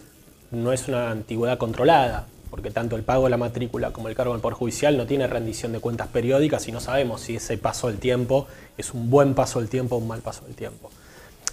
no 0.51 0.73
es 0.73 0.87
una 0.87 1.11
antigüedad 1.11 1.57
controlada, 1.57 2.27
porque 2.49 2.69
tanto 2.69 2.97
el 2.97 3.03
pago 3.03 3.23
de 3.23 3.29
la 3.29 3.37
matrícula 3.37 3.91
como 3.91 4.09
el 4.09 4.15
cargo 4.15 4.33
del 4.33 4.41
Poder 4.41 4.57
Judicial 4.57 4.97
no 4.97 5.05
tiene 5.05 5.25
rendición 5.25 5.71
de 5.71 5.79
cuentas 5.79 6.09
periódicas 6.09 6.67
y 6.67 6.73
no 6.73 6.81
sabemos 6.81 7.21
si 7.21 7.37
ese 7.37 7.57
paso 7.57 7.87
del 7.87 7.97
tiempo 7.97 8.45
es 8.77 8.93
un 8.93 9.09
buen 9.09 9.33
paso 9.33 9.59
del 9.59 9.69
tiempo 9.69 9.95
o 9.95 9.99
un 9.99 10.07
mal 10.07 10.19
paso 10.19 10.43
del 10.45 10.55
tiempo. 10.55 10.91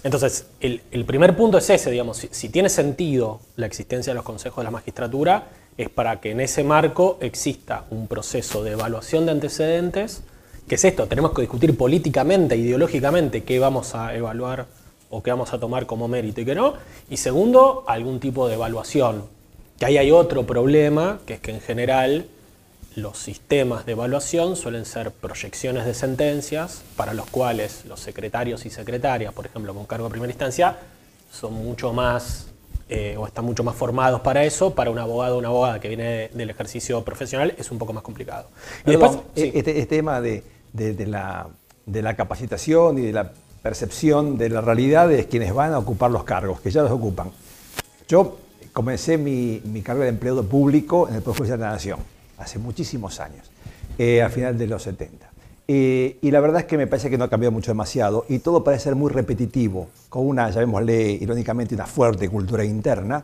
Entonces, 0.03 0.45
el, 0.59 1.05
primer 1.05 1.35
punto 1.35 1.57
es 1.57 1.69
ese, 1.69 1.91
digamos, 1.91 2.25
si, 2.31 2.49
tiene 2.49 2.69
sentido 2.69 3.39
la 3.55 3.65
existencia 3.65 4.11
de 4.11 4.15
los 4.15 4.23
consejos 4.23 4.57
de 4.57 4.63
la 4.65 4.71
magistratura, 4.71 5.47
es 5.79 5.89
para 5.89 6.19
que 6.19 6.31
en 6.31 6.41
ese 6.41 6.65
marco 6.65 7.17
exista 7.21 7.85
un 7.89 8.07
proceso 8.07 8.65
de 8.65 8.71
evaluación 8.71 9.25
de 9.25 9.31
antecedentes, 9.31 10.23
que 10.67 10.75
es 10.75 10.83
esto, 10.83 11.07
tenemos 11.07 11.31
que 11.31 11.39
discutir 11.39 11.77
políticamente, 11.77 12.57
ideológicamente, 12.57 13.45
qué 13.45 13.59
vamos 13.59 13.95
a 13.95 14.13
evaluar 14.13 14.65
o 15.09 15.23
qué 15.23 15.31
vamos 15.31 15.53
a 15.53 15.59
tomar 15.59 15.85
como 15.85 16.09
mérito 16.09 16.41
y 16.41 16.45
qué 16.45 16.53
no. 16.53 16.73
Y 17.09 17.15
segundo, 17.15 17.85
algún 17.87 18.19
tipo 18.19 18.49
de 18.49 18.55
evaluación. 18.55 19.23
Que 19.79 19.85
ahí 19.85 19.97
hay 19.97 20.11
otro 20.11 20.45
problema, 20.45 21.21
que 21.25 21.35
es 21.35 21.39
que 21.39 21.51
en 21.51 21.61
general 21.61 22.25
los 22.97 23.17
sistemas 23.17 23.85
de 23.85 23.93
evaluación 23.93 24.57
suelen 24.57 24.83
ser 24.83 25.11
proyecciones 25.11 25.85
de 25.85 25.93
sentencias 25.93 26.81
para 26.97 27.13
los 27.13 27.29
cuales 27.29 27.85
los 27.85 28.01
secretarios 28.01 28.65
y 28.65 28.69
secretarias, 28.69 29.31
por 29.31 29.45
ejemplo, 29.45 29.73
con 29.73 29.85
cargo 29.85 30.07
de 30.07 30.11
primera 30.11 30.33
instancia, 30.33 30.75
son 31.31 31.53
mucho 31.53 31.93
más 31.93 32.47
eh, 32.89 33.15
o 33.17 33.27
están 33.27 33.45
mucho 33.45 33.63
más 33.63 33.75
formados 33.75 34.21
para 34.21 34.43
eso. 34.43 34.73
Para 34.73 34.89
un 34.89 34.99
abogado 34.99 35.35
o 35.35 35.39
una 35.39 35.49
abogada 35.49 35.79
que 35.79 35.87
viene 35.87 36.29
del 36.33 36.49
ejercicio 36.49 37.03
profesional 37.05 37.53
es 37.57 37.71
un 37.71 37.77
poco 37.77 37.93
más 37.93 38.03
complicado. 38.03 38.49
Y 38.85 38.91
después, 38.91 39.19
este, 39.35 39.59
este, 39.59 39.85
tema 39.85 40.19
de, 40.21 40.43
la, 40.73 41.47
de 41.85 42.01
la 42.01 42.15
capacitación 42.15 42.97
y 42.97 43.01
de 43.01 43.13
la 43.13 43.31
percepción 43.61 44.37
de 44.37 44.49
la 44.49 44.61
realidad 44.61 45.07
de 45.07 45.27
quienes 45.27 45.53
van 45.53 45.73
a 45.73 45.79
ocupar 45.79 46.11
los 46.11 46.23
cargos, 46.23 46.61
que 46.61 46.71
ya 46.71 46.81
los 46.81 46.91
ocupan. 46.91 47.31
Yo 48.07 48.37
comencé 48.73 49.17
mi, 49.17 49.61
carrera 49.83 50.05
de 50.05 50.09
empleado 50.09 50.43
público 50.43 51.07
en 51.07 51.15
el 51.15 51.21
Poder 51.21 51.51
de 51.51 51.57
la 51.57 51.71
Nación, 51.71 51.99
hace 52.37 52.57
muchísimos 52.57 53.19
años, 53.19 53.51
eh, 53.97 54.21
a 54.21 54.29
final 54.29 54.57
de 54.57 54.67
los 54.67 54.83
70. 54.83 55.28
Eh, 55.71 56.17
y 56.23 56.31
la 56.31 56.39
verdad 56.39 56.61
es 56.61 56.65
que 56.65 56.79
me 56.79 56.87
parece 56.87 57.11
que 57.11 57.17
no 57.19 57.25
ha 57.25 57.29
cambiado 57.29 57.51
mucho 57.51 57.69
demasiado 57.69 58.25
y 58.27 58.39
todo 58.39 58.63
parece 58.63 58.85
ser 58.85 58.95
muy 58.95 59.11
repetitivo, 59.11 59.89
con 60.09 60.25
una, 60.25 60.49
llamémosle 60.49 61.11
irónicamente, 61.11 61.75
una 61.75 61.85
fuerte 61.85 62.27
cultura 62.27 62.65
interna. 62.65 63.23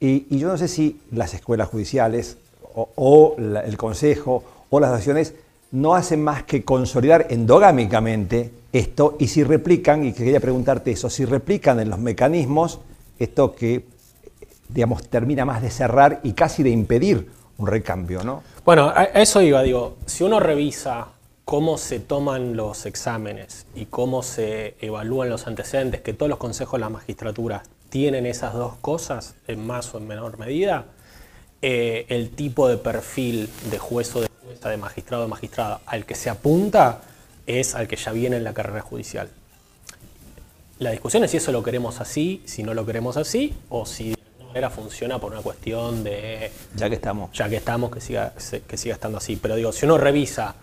Y, 0.00 0.38
yo 0.38 0.48
no 0.48 0.56
sé 0.56 0.68
si 0.68 1.02
las 1.10 1.34
escuelas 1.34 1.68
judiciales 1.68 2.38
o, 2.74 3.36
el 3.36 3.76
Consejo 3.76 4.42
o 4.70 4.80
las 4.80 4.88
asociaciones 4.88 5.34
no 5.72 5.94
hacen 5.94 6.24
más 6.24 6.44
que 6.44 6.64
consolidar 6.64 7.26
endogámicamente 7.28 8.50
esto 8.72 9.16
y 9.18 9.28
si 9.28 9.44
replican, 9.44 10.02
y 10.06 10.14
quería 10.14 10.40
preguntarte 10.40 10.92
eso, 10.92 11.10
si 11.10 11.26
replican 11.26 11.78
en 11.78 11.90
los 11.90 11.98
mecanismos 11.98 12.80
esto 13.18 13.54
que, 13.54 13.84
digamos, 14.70 15.08
termina 15.08 15.44
más 15.44 15.60
de 15.60 15.68
cerrar 15.68 16.20
y 16.22 16.32
casi 16.32 16.62
de 16.62 16.70
impedir 16.70 17.28
un 17.58 17.66
recambio, 17.66 18.24
¿no? 18.24 18.42
Bueno, 18.64 18.88
a 18.88 19.04
eso 19.04 19.42
iba, 19.42 19.62
digo, 19.62 19.98
si 20.06 20.24
uno 20.24 20.40
revisa 20.40 21.08
cómo 21.44 21.78
se 21.78 22.00
toman 22.00 22.56
los 22.56 22.86
exámenes 22.86 23.66
y 23.74 23.86
cómo 23.86 24.22
se 24.22 24.76
evalúan 24.80 25.28
los 25.28 25.46
antecedentes, 25.46 26.00
que 26.00 26.12
todos 26.12 26.30
los 26.30 26.38
consejos 26.38 26.78
de 26.78 26.80
la 26.80 26.88
magistratura 26.88 27.62
tienen 27.88 28.26
esas 28.26 28.54
dos 28.54 28.76
cosas 28.76 29.34
en 29.46 29.66
más 29.66 29.94
o 29.94 29.98
en 29.98 30.06
menor 30.06 30.38
medida, 30.38 30.86
eh, 31.60 32.06
el 32.08 32.30
tipo 32.30 32.68
de 32.68 32.76
perfil 32.76 33.50
de 33.70 33.78
juez 33.78 34.14
o 34.16 34.20
de 34.20 34.28
jueza, 34.44 34.70
de 34.70 34.76
magistrado 34.76 35.24
o 35.24 35.28
magistrada 35.28 35.80
al 35.86 36.06
que 36.06 36.14
se 36.14 36.30
apunta 36.30 37.02
es 37.46 37.74
al 37.74 37.88
que 37.88 37.96
ya 37.96 38.12
viene 38.12 38.36
en 38.36 38.44
la 38.44 38.54
carrera 38.54 38.80
judicial. 38.80 39.28
La 40.78 40.90
discusión 40.90 41.22
es 41.22 41.30
si 41.30 41.36
eso 41.36 41.52
lo 41.52 41.62
queremos 41.62 42.00
así, 42.00 42.42
si 42.44 42.62
no 42.62 42.74
lo 42.74 42.86
queremos 42.86 43.16
así, 43.16 43.54
o 43.68 43.86
si 43.86 44.10
de 44.10 44.16
alguna 44.32 44.48
manera 44.48 44.70
funciona 44.70 45.18
por 45.20 45.32
una 45.32 45.42
cuestión 45.42 46.02
de... 46.02 46.50
Ya 46.74 46.88
que 46.88 46.96
estamos. 46.96 47.30
Ya 47.32 47.48
que 47.48 47.56
estamos, 47.56 47.92
que 47.92 48.00
siga, 48.00 48.32
que 48.66 48.76
siga 48.76 48.94
estando 48.94 49.18
así. 49.18 49.36
Pero 49.36 49.54
digo, 49.54 49.70
si 49.70 49.84
uno 49.84 49.98
revisa 49.98 50.56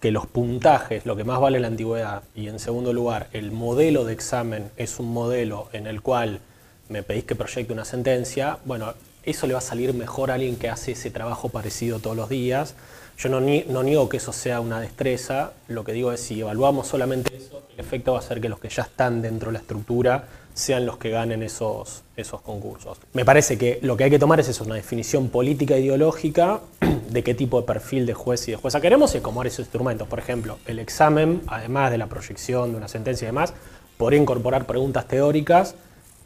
que 0.00 0.12
los 0.12 0.26
puntajes, 0.26 1.06
lo 1.06 1.16
que 1.16 1.24
más 1.24 1.40
vale 1.40 1.60
la 1.60 1.66
antigüedad, 1.66 2.22
y 2.34 2.48
en 2.48 2.58
segundo 2.58 2.92
lugar, 2.92 3.28
el 3.32 3.50
modelo 3.50 4.04
de 4.04 4.12
examen 4.12 4.70
es 4.76 4.98
un 5.00 5.12
modelo 5.12 5.68
en 5.72 5.86
el 5.86 6.02
cual 6.02 6.40
me 6.88 7.02
pedís 7.02 7.24
que 7.24 7.34
proyecte 7.34 7.72
una 7.72 7.84
sentencia, 7.84 8.58
bueno, 8.64 8.94
eso 9.24 9.46
le 9.46 9.52
va 9.52 9.58
a 9.58 9.62
salir 9.62 9.92
mejor 9.94 10.30
a 10.30 10.34
alguien 10.34 10.56
que 10.56 10.68
hace 10.68 10.92
ese 10.92 11.10
trabajo 11.10 11.48
parecido 11.50 11.98
todos 11.98 12.16
los 12.16 12.28
días. 12.28 12.74
Yo 13.18 13.28
no, 13.28 13.40
no 13.40 13.82
niego 13.82 14.08
que 14.08 14.18
eso 14.18 14.32
sea 14.32 14.60
una 14.60 14.80
destreza, 14.80 15.52
lo 15.66 15.84
que 15.84 15.92
digo 15.92 16.12
es 16.12 16.20
si 16.20 16.40
evaluamos 16.40 16.86
solamente 16.86 17.36
eso, 17.36 17.62
el 17.74 17.80
efecto 17.80 18.12
va 18.12 18.20
a 18.20 18.22
ser 18.22 18.40
que 18.40 18.48
los 18.48 18.60
que 18.60 18.68
ya 18.68 18.84
están 18.84 19.20
dentro 19.20 19.48
de 19.48 19.54
la 19.54 19.58
estructura 19.58 20.24
sean 20.58 20.86
los 20.86 20.98
que 20.98 21.10
ganen 21.10 21.44
esos, 21.44 22.02
esos 22.16 22.40
concursos. 22.40 22.98
Me 23.12 23.24
parece 23.24 23.56
que 23.56 23.78
lo 23.80 23.96
que 23.96 24.04
hay 24.04 24.10
que 24.10 24.18
tomar 24.18 24.40
es 24.40 24.48
eso, 24.48 24.64
una 24.64 24.74
definición 24.74 25.28
política 25.28 25.76
e 25.76 25.82
ideológica 25.82 26.60
de 27.10 27.22
qué 27.22 27.32
tipo 27.32 27.60
de 27.60 27.66
perfil 27.66 28.06
de 28.06 28.14
juez 28.14 28.48
y 28.48 28.50
de 28.50 28.56
jueza 28.56 28.80
queremos 28.80 29.14
y 29.14 29.18
acomodar 29.18 29.46
esos 29.46 29.60
instrumentos. 29.60 30.08
Por 30.08 30.18
ejemplo, 30.18 30.58
el 30.66 30.80
examen, 30.80 31.42
además 31.46 31.92
de 31.92 31.98
la 31.98 32.08
proyección 32.08 32.72
de 32.72 32.76
una 32.76 32.88
sentencia 32.88 33.26
y 33.26 33.28
demás, 33.28 33.54
podría 33.96 34.20
incorporar 34.20 34.66
preguntas 34.66 35.06
teóricas 35.06 35.76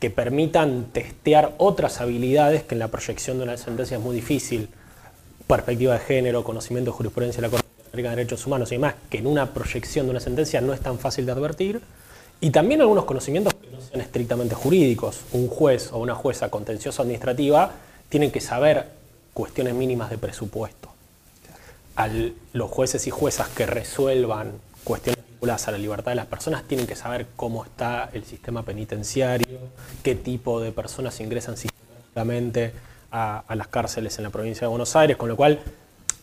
que 0.01 0.09
permitan 0.09 0.87
testear 0.93 1.53
otras 1.59 2.01
habilidades 2.01 2.63
que 2.63 2.75
en 2.75 2.79
la 2.79 2.89
proyección 2.89 3.37
de 3.37 3.45
una 3.45 3.59
sentencia 3.59 3.99
es 3.99 4.03
muy 4.03 4.17
difícil. 4.17 4.71
Perspectiva 5.47 5.93
de 5.93 6.01
género, 6.01 6.43
conocimiento 6.43 6.91
de 6.91 6.97
jurisprudencia 6.97 7.43
de 7.43 7.49
la 7.49 7.51
Corte 7.51 7.67
de 7.93 8.03
Derechos 8.03 8.47
Humanos 8.47 8.73
y 8.73 8.77
demás, 8.77 8.95
que 9.11 9.19
en 9.19 9.27
una 9.27 9.53
proyección 9.53 10.07
de 10.07 10.13
una 10.13 10.21
sentencia 10.21 10.63
no 10.63 10.73
es 10.73 10.81
tan 10.81 10.99
fácil 10.99 11.27
de 11.27 11.33
advertir. 11.33 11.83
Y 12.41 12.51
también 12.51 12.81
algunos 12.81 13.05
conocimientos 13.05 13.53
no 13.95 14.01
estrictamente 14.01 14.55
jurídicos. 14.55 15.21
Un 15.33 15.49
juez 15.49 15.93
o 15.93 15.99
una 15.99 16.15
jueza 16.15 16.51
contenciosa 16.51 17.03
administrativa 17.03 17.73
tienen 18.09 18.31
que 18.31 18.41
saber 18.41 18.87
cuestiones 19.35 19.75
mínimas 19.75 20.11
de 20.11 20.19
presupuesto. 20.19 20.91
los 22.53 22.71
jueces 22.71 23.07
y 23.07 23.11
juezas 23.11 23.49
que 23.49 23.67
resuelvan 23.67 24.53
cuestiones 24.85 25.25
vinculadas 25.27 25.69
a 25.69 25.73
la 25.73 25.79
libertad 25.79 26.13
de 26.13 26.17
las 26.17 26.27
personas 26.27 26.65
tienen 26.65 26.87
que 26.87 26.97
saber 26.97 27.27
cómo 27.37 27.65
está 27.65 28.11
el 28.13 28.25
sistema 28.25 28.63
penitenciario, 28.63 29.59
qué 30.03 30.15
tipo 30.15 30.61
de 30.61 30.73
personas 30.73 31.21
ingresan 31.21 31.57
sistemáticamente 31.57 32.73
a 33.11 33.55
las 33.55 33.69
cárceles 33.69 34.17
en 34.19 34.25
la 34.25 34.31
provincia 34.31 34.63
de 34.63 34.69
Buenos 34.69 34.97
Aires, 34.97 35.17
con 35.17 35.29
lo 35.29 35.37
cual 35.37 35.61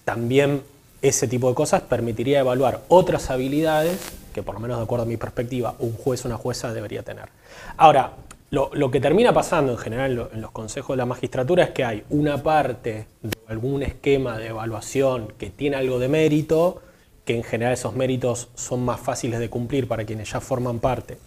también 0.05 0.63
ese 1.01 1.27
tipo 1.27 1.49
de 1.49 1.55
cosas 1.55 1.81
permitiría 1.81 2.39
evaluar 2.39 2.81
otras 2.89 3.29
habilidades 3.29 3.99
que 4.33 4.43
por 4.43 4.55
lo 4.55 4.59
menos 4.59 4.77
de 4.77 4.83
acuerdo 4.83 5.03
a 5.03 5.07
mi 5.07 5.17
perspectiva, 5.17 5.75
un 5.79 5.93
juez 5.93 6.23
o 6.23 6.27
una 6.27 6.37
jueza 6.37 6.73
debería 6.73 7.03
tener. 7.03 7.29
Ahora, 7.77 8.13
lo, 8.51 8.91
que 8.91 8.99
termina 8.99 9.33
pasando 9.33 9.71
en 9.73 9.77
general 9.77 10.29
en 10.33 10.41
los 10.41 10.51
consejos 10.51 10.95
de 10.95 10.97
la 10.97 11.05
magistratura 11.05 11.65
es 11.65 11.69
que 11.71 11.83
hay 11.83 12.03
una 12.09 12.41
parte 12.41 13.07
de 13.21 13.37
algún 13.47 13.83
esquema 13.83 14.37
de 14.37 14.47
evaluación 14.47 15.33
que 15.37 15.49
tiene 15.49 15.77
algo 15.77 15.99
de 15.99 16.07
mérito, 16.07 16.81
que 17.25 17.35
en 17.35 17.43
general 17.43 17.73
esos 17.73 17.95
méritos 17.95 18.49
son 18.55 18.83
más 18.83 18.99
fáciles 18.99 19.39
de 19.39 19.49
cumplir 19.49 19.87
para 19.87 20.03
quienes 20.03 20.31
ya 20.31 20.41
forman 20.41 20.79
parte 20.79 21.19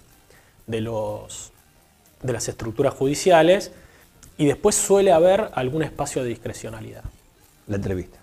de, 0.66 0.80
los, 0.80 1.52
de 2.22 2.32
las 2.32 2.48
estructuras 2.48 2.94
judiciales, 2.94 3.72
y 4.36 4.46
después 4.46 4.74
suele 4.74 5.12
haber 5.12 5.50
algún 5.54 5.82
espacio 5.82 6.22
de 6.22 6.30
discrecionalidad. 6.30 7.04
La 7.68 7.76
entrevista. 7.76 8.21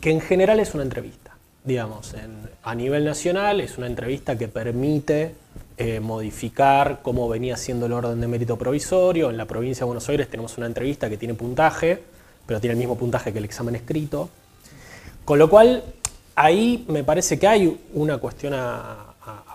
Que 0.00 0.10
en 0.10 0.20
general 0.20 0.60
es 0.60 0.74
una 0.74 0.82
entrevista 0.82 1.30
digamos, 1.64 2.14
a 2.62 2.74
nivel 2.74 3.04
nacional 3.04 3.60
es 3.60 3.76
una 3.78 3.86
entrevista 3.86 4.36
que 4.36 4.48
permite 4.48 5.34
eh, 5.76 6.00
modificar 6.00 7.00
cómo 7.02 7.28
venía 7.28 7.56
siendo 7.56 7.86
el 7.86 7.92
orden 7.92 8.20
de 8.20 8.28
mérito 8.28 8.56
provisorio. 8.56 9.30
En 9.30 9.36
la 9.36 9.44
provincia 9.44 9.80
de 9.80 9.86
Buenos 9.86 10.08
Aires 10.08 10.28
tenemos 10.28 10.56
una 10.58 10.66
entrevista 10.66 11.08
que 11.08 11.16
tiene 11.16 11.34
puntaje, 11.34 12.02
pero 12.46 12.60
tiene 12.60 12.72
el 12.72 12.78
mismo 12.78 12.96
puntaje 12.96 13.32
que 13.32 13.38
el 13.38 13.44
examen 13.44 13.76
escrito. 13.76 14.28
Con 15.24 15.38
lo 15.38 15.50
cual, 15.50 15.84
ahí 16.34 16.84
me 16.88 17.04
parece 17.04 17.38
que 17.38 17.46
hay 17.46 17.80
una 17.94 18.18
cuestión 18.18 18.54
a, 18.54 19.06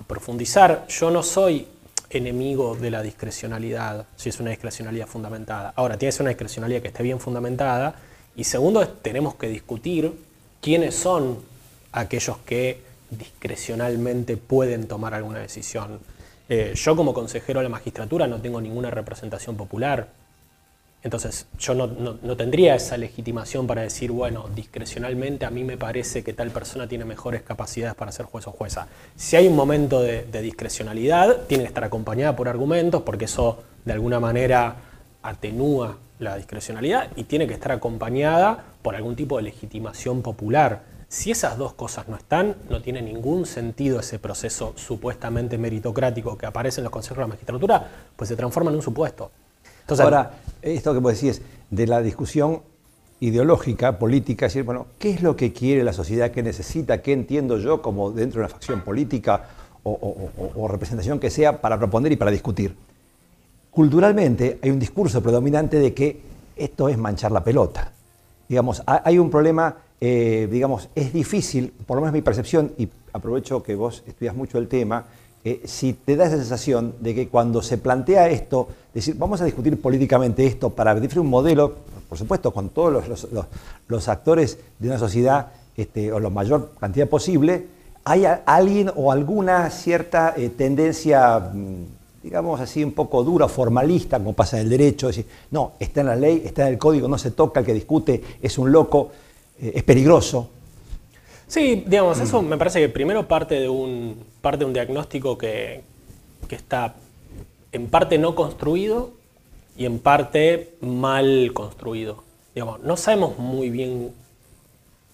profundizar. 0.07 0.85
Yo 0.87 1.09
no 1.09 1.21
soy 1.21 1.67
enemigo 2.09 2.75
de 2.75 2.91
la 2.91 3.01
discrecionalidad, 3.01 4.05
si 4.15 4.29
es 4.29 4.39
una 4.39 4.51
discrecionalidad 4.51 5.07
fundamentada. 5.07 5.73
Ahora, 5.75 5.97
tiene 5.97 6.11
que 6.11 6.13
ser 6.13 6.21
una 6.21 6.29
discrecionalidad 6.29 6.81
que 6.81 6.89
esté 6.89 7.03
bien 7.03 7.19
fundamentada. 7.19 7.95
Y 8.35 8.43
segundo, 8.45 8.87
tenemos 8.87 9.35
que 9.35 9.49
discutir 9.49 10.13
quiénes 10.65 10.95
son 10.95 11.37
aquellos 11.91 12.39
que 12.39 12.81
discrecionalmente 13.11 14.35
pueden 14.35 14.87
tomar 14.87 15.13
alguna 15.13 15.37
decisión. 15.37 15.99
Eh, 16.49 16.73
yo 16.75 16.95
como 16.95 17.13
consejero 17.13 17.59
de 17.59 17.65
la 17.65 17.69
magistratura 17.69 18.25
no 18.25 18.41
tengo 18.41 18.59
ninguna 18.59 18.89
representación 18.89 19.55
popular, 19.57 20.07
entonces 21.03 21.45
yo 21.59 21.75
no, 21.75 22.35
tendría 22.35 22.73
esa 22.73 22.97
legitimación 22.97 23.67
para 23.67 23.83
decir, 23.83 24.11
bueno, 24.11 24.49
discrecionalmente 24.55 25.45
a 25.45 25.51
mí 25.51 25.63
me 25.63 25.77
parece 25.77 26.23
que 26.23 26.33
tal 26.33 26.49
persona 26.49 26.87
tiene 26.87 27.05
mejores 27.05 27.43
capacidades 27.43 27.93
para 27.93 28.11
ser 28.11 28.25
juez 28.25 28.47
o 28.47 28.51
jueza. 28.51 28.87
Si 29.15 29.35
hay 29.35 29.47
un 29.47 29.55
momento 29.55 30.01
de, 30.01 30.23
de 30.23 30.41
discrecionalidad, 30.41 31.45
tiene 31.45 31.65
que 31.65 31.67
estar 31.67 31.83
acompañada 31.83 32.35
por 32.35 32.49
argumentos, 32.49 33.03
porque 33.03 33.25
eso 33.25 33.61
de 33.85 33.93
alguna 33.93 34.19
manera 34.19 34.77
atenúa 35.21 35.99
la 36.19 36.35
discrecionalidad 36.37 37.09
y 37.15 37.23
tiene 37.23 37.47
que 37.47 37.53
estar 37.53 37.71
acompañada 37.71 38.63
por 38.81 38.95
algún 38.95 39.15
tipo 39.15 39.37
de 39.37 39.43
legitimación 39.43 40.21
popular. 40.21 40.83
Si 41.07 41.31
esas 41.31 41.57
dos 41.57 41.73
cosas 41.73 42.07
no 42.07 42.15
están, 42.15 42.55
no 42.69 42.81
tiene 42.81 43.01
ningún 43.01 43.45
sentido 43.45 43.99
ese 43.99 44.19
proceso 44.19 44.73
supuestamente 44.75 45.57
meritocrático 45.57 46.37
que 46.37 46.45
aparece 46.45 46.81
en 46.81 46.85
los 46.85 46.91
consejos 46.91 47.17
de 47.17 47.23
la 47.23 47.27
magistratura, 47.27 47.87
pues 48.15 48.27
se 48.27 48.35
transforma 48.35 48.71
en 48.71 48.77
un 48.77 48.81
supuesto. 48.81 49.31
Entonces, 49.81 50.03
Ahora, 50.03 50.31
esto 50.61 50.93
que 50.93 50.99
vos 50.99 51.13
decís 51.13 51.41
de 51.69 51.87
la 51.87 52.01
discusión 52.01 52.61
ideológica, 53.19 53.99
política, 53.99 54.47
es 54.47 54.53
decir, 54.53 54.65
bueno, 54.65 54.87
¿qué 54.97 55.11
es 55.11 55.21
lo 55.21 55.35
que 55.35 55.53
quiere 55.53 55.83
la 55.83 55.93
sociedad, 55.93 56.31
qué 56.31 56.43
necesita, 56.43 57.01
qué 57.01 57.13
entiendo 57.13 57.59
yo 57.59 57.81
como 57.81 58.11
dentro 58.11 58.39
de 58.39 58.45
una 58.45 58.49
facción 58.49 58.81
política 58.81 59.49
o 59.83 60.67
representación 60.67 61.19
que 61.19 61.29
sea 61.29 61.61
para 61.61 61.77
proponer 61.77 62.11
y 62.11 62.15
para 62.15 62.31
discutir? 62.31 62.75
Culturalmente 63.75 64.57
hay 64.63 64.71
un 64.71 64.79
discurso 64.79 65.21
predominante 65.21 65.77
de 65.77 65.93
que 65.93 66.21
esto 66.55 66.89
es 66.89 66.97
manchar 66.97 67.31
la 67.31 67.43
pelota. 67.43 67.91
Digamos, 68.47 68.81
hay 68.85 69.19
un 69.19 69.29
problema 69.29 69.75
eh, 70.01 70.47
digamos, 70.51 70.89
es 70.93 71.13
difícil, 71.13 71.73
por 71.85 71.95
lo 71.95 72.01
menos 72.01 72.13
mi 72.13 72.21
percepción, 72.21 72.73
y 72.77 72.87
aprovecho 73.13 73.63
que 73.63 73.75
vos 73.75 74.03
estudias 74.05 74.35
mucho 74.35 74.57
el 74.57 74.67
tema, 74.67 75.05
eh, 75.43 75.61
si 75.65 75.93
te 75.93 76.15
da 76.15 76.25
esa 76.25 76.37
sensación 76.37 76.95
de 76.99 77.15
que 77.15 77.27
cuando 77.29 77.61
se 77.61 77.77
plantea 77.77 78.29
esto, 78.29 78.67
decir, 78.93 79.15
vamos 79.17 79.41
a 79.41 79.45
discutir 79.45 79.79
políticamente 79.79 80.45
esto 80.45 80.69
para 80.69 80.93
definir 80.95 81.21
un 81.21 81.29
modelo, 81.29 81.75
por 82.09 82.17
supuesto, 82.17 82.51
con 82.51 82.69
todos 82.69 83.07
los, 83.87 84.07
actores 84.09 84.59
de 84.79 84.89
una 84.89 84.99
sociedad, 84.99 85.51
este, 85.77 86.11
o 86.11 86.19
la 86.19 86.29
mayor 86.29 86.71
cantidad 86.79 87.07
posible, 87.07 87.67
hay 88.03 88.25
alguien 88.45 88.91
o 88.95 89.11
alguna 89.11 89.69
cierta 89.69 90.33
eh, 90.35 90.49
tendencia, 90.49 91.39
mm, 91.39 91.83
digamos 92.25 92.59
así, 92.59 92.83
un 92.83 92.93
poco 92.93 93.23
dura, 93.23 93.47
formalista, 93.47 94.17
como 94.17 94.33
pasa 94.33 94.57
en 94.57 94.63
el 94.63 94.69
derecho, 94.71 95.07
decir, 95.07 95.27
no, 95.51 95.73
está 95.79 96.01
en 96.01 96.07
la 96.07 96.15
ley, 96.15 96.41
está 96.43 96.63
en 96.63 96.73
el 96.73 96.79
código, 96.79 97.07
no 97.07 97.19
se 97.19 97.29
toca, 97.29 97.59
el 97.59 97.65
que 97.67 97.73
discute 97.73 98.19
es 98.41 98.57
un 98.57 98.71
loco. 98.71 99.11
Eh, 99.61 99.73
es 99.75 99.83
peligroso. 99.83 100.49
Sí, 101.47 101.83
digamos, 101.85 102.19
eso 102.19 102.41
me 102.41 102.57
parece 102.57 102.79
que 102.79 102.89
primero 102.89 103.27
parte 103.27 103.59
de 103.59 103.69
un, 103.69 104.25
parte 104.41 104.59
de 104.59 104.65
un 104.65 104.73
diagnóstico 104.73 105.37
que, 105.37 105.83
está 106.49 106.95
en 107.71 107.87
parte 107.89 108.17
no 108.17 108.33
construido 108.33 109.11
y 109.77 109.85
en 109.85 109.99
parte 109.99 110.73
mal 110.81 111.51
construido. 111.53 112.23
Digamos, 112.55 112.79
no 112.79 112.97
sabemos 112.97 113.37
muy 113.37 113.69
bien 113.69 114.13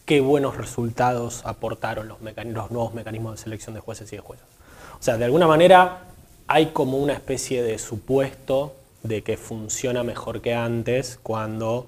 qué 0.06 0.22
buenos 0.22 0.56
resultados 0.56 1.41
aportaron 1.44 2.08
los, 2.08 2.20
los 2.22 2.72
nuevos 2.72 2.94
mecanismos 2.94 3.34
de 3.34 3.44
selección 3.44 3.75
de 3.75 3.82
jueces 3.82 4.13
y 4.13 4.15
de 4.15 4.22
juezas. 4.22 4.48
O 4.98 5.03
sea, 5.03 5.18
de 5.18 5.25
alguna 5.25 5.48
manera 5.48 6.11
hay 6.53 6.67
como 6.67 6.98
una 6.98 7.13
especie 7.13 7.63
de 7.63 7.79
supuesto 7.79 8.75
de 9.03 9.22
que 9.22 9.38
funciona 9.38 10.03
mejor 10.03 10.41
que 10.41 10.53
antes 10.53 11.17
cuando 11.24 11.88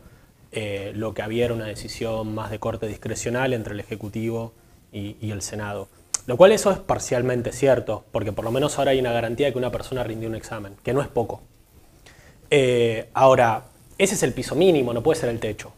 eh, 0.53 0.93
lo 0.95 1.13
que 1.13 1.21
había 1.21 1.43
era 1.43 1.53
una 1.53 1.65
decisión 1.65 2.33
más 2.33 2.49
de 2.49 2.59
corte 2.59 2.87
discrecional 2.87 3.51
entre 3.51 3.73
el 3.73 3.81
Ejecutivo 3.81 4.53
y, 4.93 5.31
el 5.31 5.41
Senado. 5.41 5.89
Lo 6.27 6.37
cual 6.37 6.53
eso 6.53 6.71
es 6.71 6.77
parcialmente 6.77 7.51
cierto, 7.51 8.05
porque 8.13 8.31
por 8.31 8.45
lo 8.45 8.51
menos 8.51 8.79
ahora 8.79 8.91
hay 8.91 9.01
una 9.01 9.11
garantía 9.11 9.47
de 9.47 9.51
que 9.51 9.57
una 9.57 9.71
persona 9.71 10.01
rindió 10.01 10.29
un 10.29 10.35
examen, 10.35 10.77
que 10.81 10.93
no 10.93 11.01
es 11.01 11.09
poco. 11.09 11.41
Eh, 12.49 13.09
ahora, 13.13 13.65
ese 13.97 14.15
es 14.15 14.23
el 14.23 14.31
piso 14.31 14.55
mínimo, 14.55 14.93
no 14.93 15.03
puede 15.03 15.19
ser 15.19 15.27
el 15.27 15.41
techo. 15.41 15.73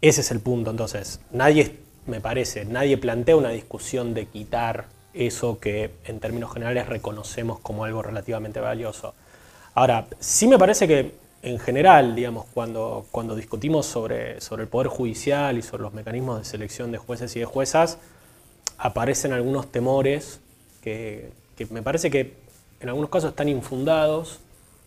Ese 0.00 0.22
es 0.22 0.32
el 0.32 0.40
punto, 0.40 0.72
entonces. 0.72 1.20
Nadie, 1.30 1.76
me 2.06 2.20
parece, 2.20 2.64
nadie 2.64 2.98
plantea 2.98 3.36
una 3.36 3.50
discusión 3.50 4.14
de 4.14 4.26
quitar 4.26 4.86
eso 5.14 5.58
que 5.58 5.90
en 6.04 6.20
términos 6.20 6.52
generales 6.52 6.88
reconocemos 6.88 7.60
como 7.60 7.84
algo 7.84 8.02
relativamente 8.02 8.60
valioso. 8.60 9.14
Ahora, 9.74 10.06
sí 10.20 10.46
me 10.46 10.58
parece 10.58 10.86
que 10.86 11.12
en 11.42 11.58
general, 11.58 12.14
digamos, 12.14 12.46
cuando, 12.54 13.06
cuando 13.10 13.34
discutimos 13.34 13.86
sobre, 13.86 14.40
sobre 14.40 14.62
el 14.62 14.68
Poder 14.68 14.88
Judicial 14.88 15.58
y 15.58 15.62
sobre 15.62 15.82
los 15.82 15.92
mecanismos 15.92 16.38
de 16.38 16.44
selección 16.44 16.92
de 16.92 16.98
jueces 16.98 17.34
y 17.36 17.40
de 17.40 17.46
juezas, 17.46 17.98
aparecen 18.78 19.32
algunos 19.32 19.70
temores 19.70 20.40
que, 20.82 21.32
me 21.70 21.82
parece 21.82 22.10
que 22.10 22.34
en 22.80 22.88
algunos 22.88 23.10
casos 23.10 23.30
están 23.30 23.48
infundados, 23.48 24.40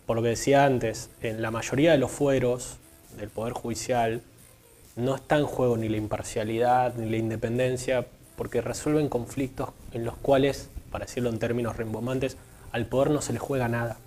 por 0.05 0.17
lo 0.17 0.21
que 0.21 0.29
decía 0.29 0.65
antes, 0.65 1.09
en 1.21 1.41
la 1.41 1.51
mayoría 1.51 1.91
de 1.91 1.97
los 1.97 2.11
fueros 2.11 2.77
del 3.17 3.29
Poder 3.29 3.53
Judicial 3.53 4.21
no 4.95 5.15
está 5.15 5.37
en 5.37 5.45
juego 5.45 5.77
ni 5.77 5.89
la 5.89 5.97
imparcialidad 5.97 6.95
ni 6.95 7.09
la 7.09 7.17
independencia, 7.17 8.05
porque 8.35 8.61
resuelven 8.61 9.09
conflictos 9.09 9.69
en 9.95 10.05
los 10.05 10.15
cuales, 10.17 10.69
para 10.91 11.05
decirlo 11.05 11.29
en 11.29 11.39
términos 11.39 11.77
rimbombantes, 11.77 12.37
al 12.71 12.85
poder 12.85 13.09
no 13.09 13.21
se 13.21 13.33
le 13.33 13.39
juega 13.39 13.67
nada. 13.67 13.97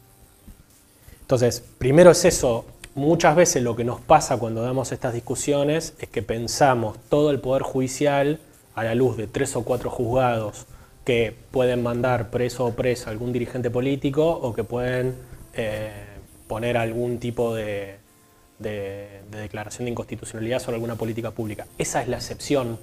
Entonces, 1.23 1.65
primero 1.79 2.11
es 2.11 2.25
eso. 2.25 2.67
Muchas 2.95 3.35
veces 3.35 3.63
lo 3.63 3.75
que 3.75 3.85
nos 3.85 4.01
pasa 4.01 4.39
cuando 4.39 4.63
damos 4.63 4.93
estas 4.93 5.15
discusiones 5.15 5.95
es 5.99 6.09
que 6.09 6.23
pensamos 6.23 6.99
todo 7.09 7.31
el 7.31 7.41
poder 7.41 7.63
judicial 7.63 8.39
a 8.75 8.85
la 8.85 8.95
luz 8.95 9.17
de 9.17 9.27
tres 9.27 9.57
o 9.57 9.65
cuatro 9.65 9.91
juzgados 9.91 10.67
que 11.05 11.35
pueden 11.51 11.83
mandar 11.83 12.31
preso 12.31 12.67
o 12.67 12.73
presa 12.73 13.09
a 13.09 13.13
algún 13.13 13.33
dirigente 13.33 13.71
político 13.71 14.29
o 14.29 14.53
que 14.53 14.65
pueden 14.65 15.17
eh, 15.55 15.91
poner 16.49 16.77
algún 16.77 17.19
tipo 17.19 17.55
de, 17.55 17.97
de, 18.59 19.23
declaración 19.31 19.87
de 19.87 19.93
inconstitucionalidad 19.93 20.61
sobre 20.61 20.75
alguna 20.75 20.97
política 20.97 21.31
pública. 21.31 21.67
Esa 21.79 22.03
es 22.03 22.09
la 22.09 22.17
excepción 22.17 22.79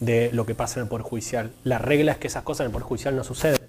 de 0.00 0.30
lo 0.32 0.46
que 0.46 0.54
pasa 0.54 0.80
en 0.80 0.84
el 0.84 0.88
Poder 0.88 1.04
Judicial. 1.04 1.52
La 1.64 1.78
regla 1.78 2.12
es 2.12 2.18
que 2.18 2.26
esas 2.26 2.42
cosas 2.42 2.60
en 2.60 2.66
el 2.66 2.72
Poder 2.72 2.86
Judicial 2.86 3.16
no 3.16 3.24
suceden. 3.24 3.60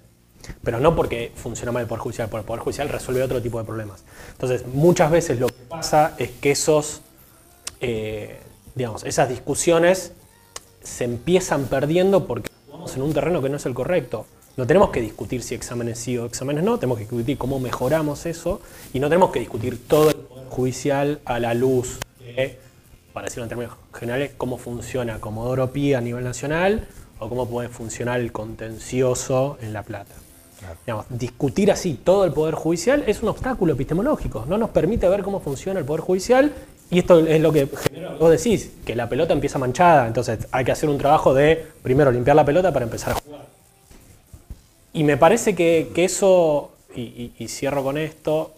Pero 0.62 0.80
no 0.80 0.94
porque 0.94 1.32
funciona 1.34 1.72
mal 1.72 1.82
el 1.82 1.88
Poder 1.88 2.00
Judicial, 2.02 2.28
porque 2.28 2.42
el 2.42 2.46
Poder 2.46 2.62
Judicial 2.62 2.88
resuelve 2.88 3.22
otro 3.22 3.42
tipo 3.42 3.58
de 3.58 3.64
problemas. 3.64 4.04
Entonces, 4.32 4.66
muchas 4.66 5.10
veces 5.10 5.40
lo 5.40 5.48
que 5.48 5.54
pasa 5.68 6.14
es 6.18 6.30
que 6.30 6.52
esos, 6.52 7.00
eh, 7.80 8.40
digamos, 8.74 9.04
esas 9.04 9.28
discusiones 9.28 10.12
se 10.82 11.04
empiezan 11.04 11.64
perdiendo 11.64 12.26
porque 12.26 12.50
estamos 12.64 12.94
en 12.96 13.02
un 13.02 13.12
terreno 13.12 13.42
que 13.42 13.48
no 13.48 13.56
es 13.56 13.66
el 13.66 13.74
correcto. 13.74 14.26
No 14.56 14.66
tenemos 14.66 14.90
que 14.90 15.00
discutir 15.00 15.42
si 15.42 15.54
exámenes 15.54 15.98
sí 15.98 16.16
o 16.16 16.24
exámenes 16.24 16.64
no, 16.64 16.78
tenemos 16.78 16.98
que 16.98 17.04
discutir 17.04 17.36
cómo 17.36 17.60
mejoramos 17.60 18.24
eso 18.24 18.62
y 18.94 19.00
no 19.00 19.08
tenemos 19.08 19.30
que 19.30 19.40
discutir 19.40 19.86
todo 19.86 20.10
el 20.10 20.16
Poder 20.16 20.48
Judicial 20.48 21.20
a 21.24 21.38
la 21.40 21.52
luz 21.54 21.98
de, 22.20 22.58
para 23.12 23.26
decirlo 23.26 23.44
en 23.44 23.48
términos 23.50 23.76
generales, 23.96 24.32
cómo 24.36 24.58
funciona 24.58 25.20
Comodoro 25.20 25.72
Pi 25.72 25.94
a 25.94 26.00
nivel 26.00 26.24
nacional 26.24 26.86
o 27.18 27.28
cómo 27.28 27.48
puede 27.48 27.68
funcionar 27.68 28.20
el 28.20 28.32
contencioso 28.32 29.58
en 29.62 29.72
La 29.72 29.82
Plata. 29.82 30.14
discutir 31.10 31.72
así 31.72 31.94
todo 32.02 32.24
el 32.24 32.32
Poder 32.32 32.54
Judicial 32.54 33.04
es 33.06 33.22
un 33.22 33.28
obstáculo 33.28 33.72
epistemológico, 33.72 34.44
no 34.48 34.58
nos 34.58 34.70
permite 34.70 35.08
ver 35.08 35.22
cómo 35.22 35.40
funciona 35.40 35.80
el 35.80 35.86
Poder 35.86 36.02
Judicial 36.02 36.52
y 36.90 37.00
esto 37.00 37.18
es 37.18 37.40
lo 37.40 37.52
que 37.52 37.68
vos 38.18 38.30
decís, 38.30 38.70
que 38.84 38.94
la 38.94 39.08
pelota 39.08 39.32
empieza 39.32 39.58
manchada, 39.58 40.06
entonces 40.06 40.46
hay 40.52 40.64
que 40.64 40.72
hacer 40.72 40.88
un 40.88 40.98
trabajo 40.98 41.34
de 41.34 41.66
primero 41.82 42.12
limpiar 42.12 42.36
la 42.36 42.44
pelota 42.44 42.72
para 42.72 42.84
empezar 42.84 43.12
a 43.12 43.14
jugar. 43.16 43.46
Y 44.92 45.04
me 45.04 45.16
parece 45.16 45.54
que, 45.54 45.92
eso, 45.96 46.70
y, 46.94 47.48
cierro 47.48 47.82
con 47.82 47.98
esto, 47.98 48.52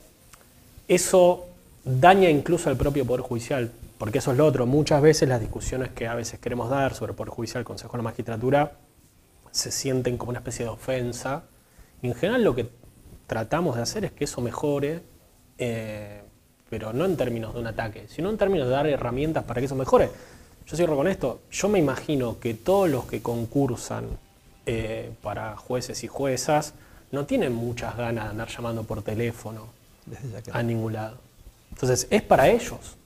eso 0.87 1.47
daña 1.85 2.29
incluso 2.29 2.69
al 2.69 2.77
propio 2.77 3.05
Poder 3.05 3.23
Judicial, 3.23 3.73
porque 3.99 4.19
eso 4.19 4.31
es 4.33 4.39
lo 4.39 4.47
otro. 4.47 4.65
Muchas 4.65 5.03
veces 5.03 5.29
las 5.29 5.41
discusiones 5.41 5.91
que 5.91 6.07
a 6.07 6.15
veces 6.15 6.39
queremos 6.39 6.71
dar 6.71 6.95
sobre 6.95 7.13
Poder 7.13 7.31
Judicial, 7.31 7.65
Consejo 7.65 7.93
de 7.93 7.99
la 7.99 8.05
Magistratura, 8.05 8.73
se 9.51 9.73
sienten 9.73 10.17
como 10.17 10.31
una 10.31 10.39
especie 10.39 10.65
de 10.65 10.71
ofensa. 10.71 11.45
Y 12.01 12.07
en 12.07 12.15
general 12.15 12.45
lo 12.45 12.55
que 12.55 12.71
tratamos 13.27 13.77
de 13.77 13.83
hacer 13.83 14.05
es 14.05 14.13
que 14.13 14.25
eso 14.25 14.41
mejore, 14.41 15.03
eh, 15.59 16.23
pero 16.71 16.93
no 16.93 17.05
en 17.05 17.17
términos 17.17 17.55
de 17.55 17.61
un 17.61 17.67
ataque, 17.67 18.07
sino 18.09 18.31
en 18.31 18.39
términos 18.39 18.69
de 18.69 18.73
dar 18.73 18.87
herramientas 18.87 19.45
para 19.45 19.61
que 19.61 19.67
eso 19.67 19.75
mejore. 19.75 20.11
Yo 20.67 20.77
cierro 20.77 20.97
con 20.97 21.09
esto. 21.09 21.41
Yo 21.51 21.69
me 21.69 21.79
imagino 21.79 22.39
que 22.39 22.55
todos 22.55 22.89
los 22.89 23.07
que 23.07 23.21
concursan 23.21 24.07
eh, 24.67 25.11
para 25.23 25.57
jueces 25.57 26.05
y 26.05 26.09
juezas 26.09 26.75
no 27.11 27.25
tienen 27.25 27.55
muchas 27.55 27.97
ganas 27.97 28.25
de 28.25 28.31
andar 28.31 28.49
llamando 28.49 28.85
por 28.85 29.03
teléfono 29.03 29.67
a 30.53 30.63
ningún 30.63 30.93
lado. 30.93 31.17
Entonces, 31.71 32.07
es 32.11 32.23
para 32.23 32.49
ellos. 32.49 32.98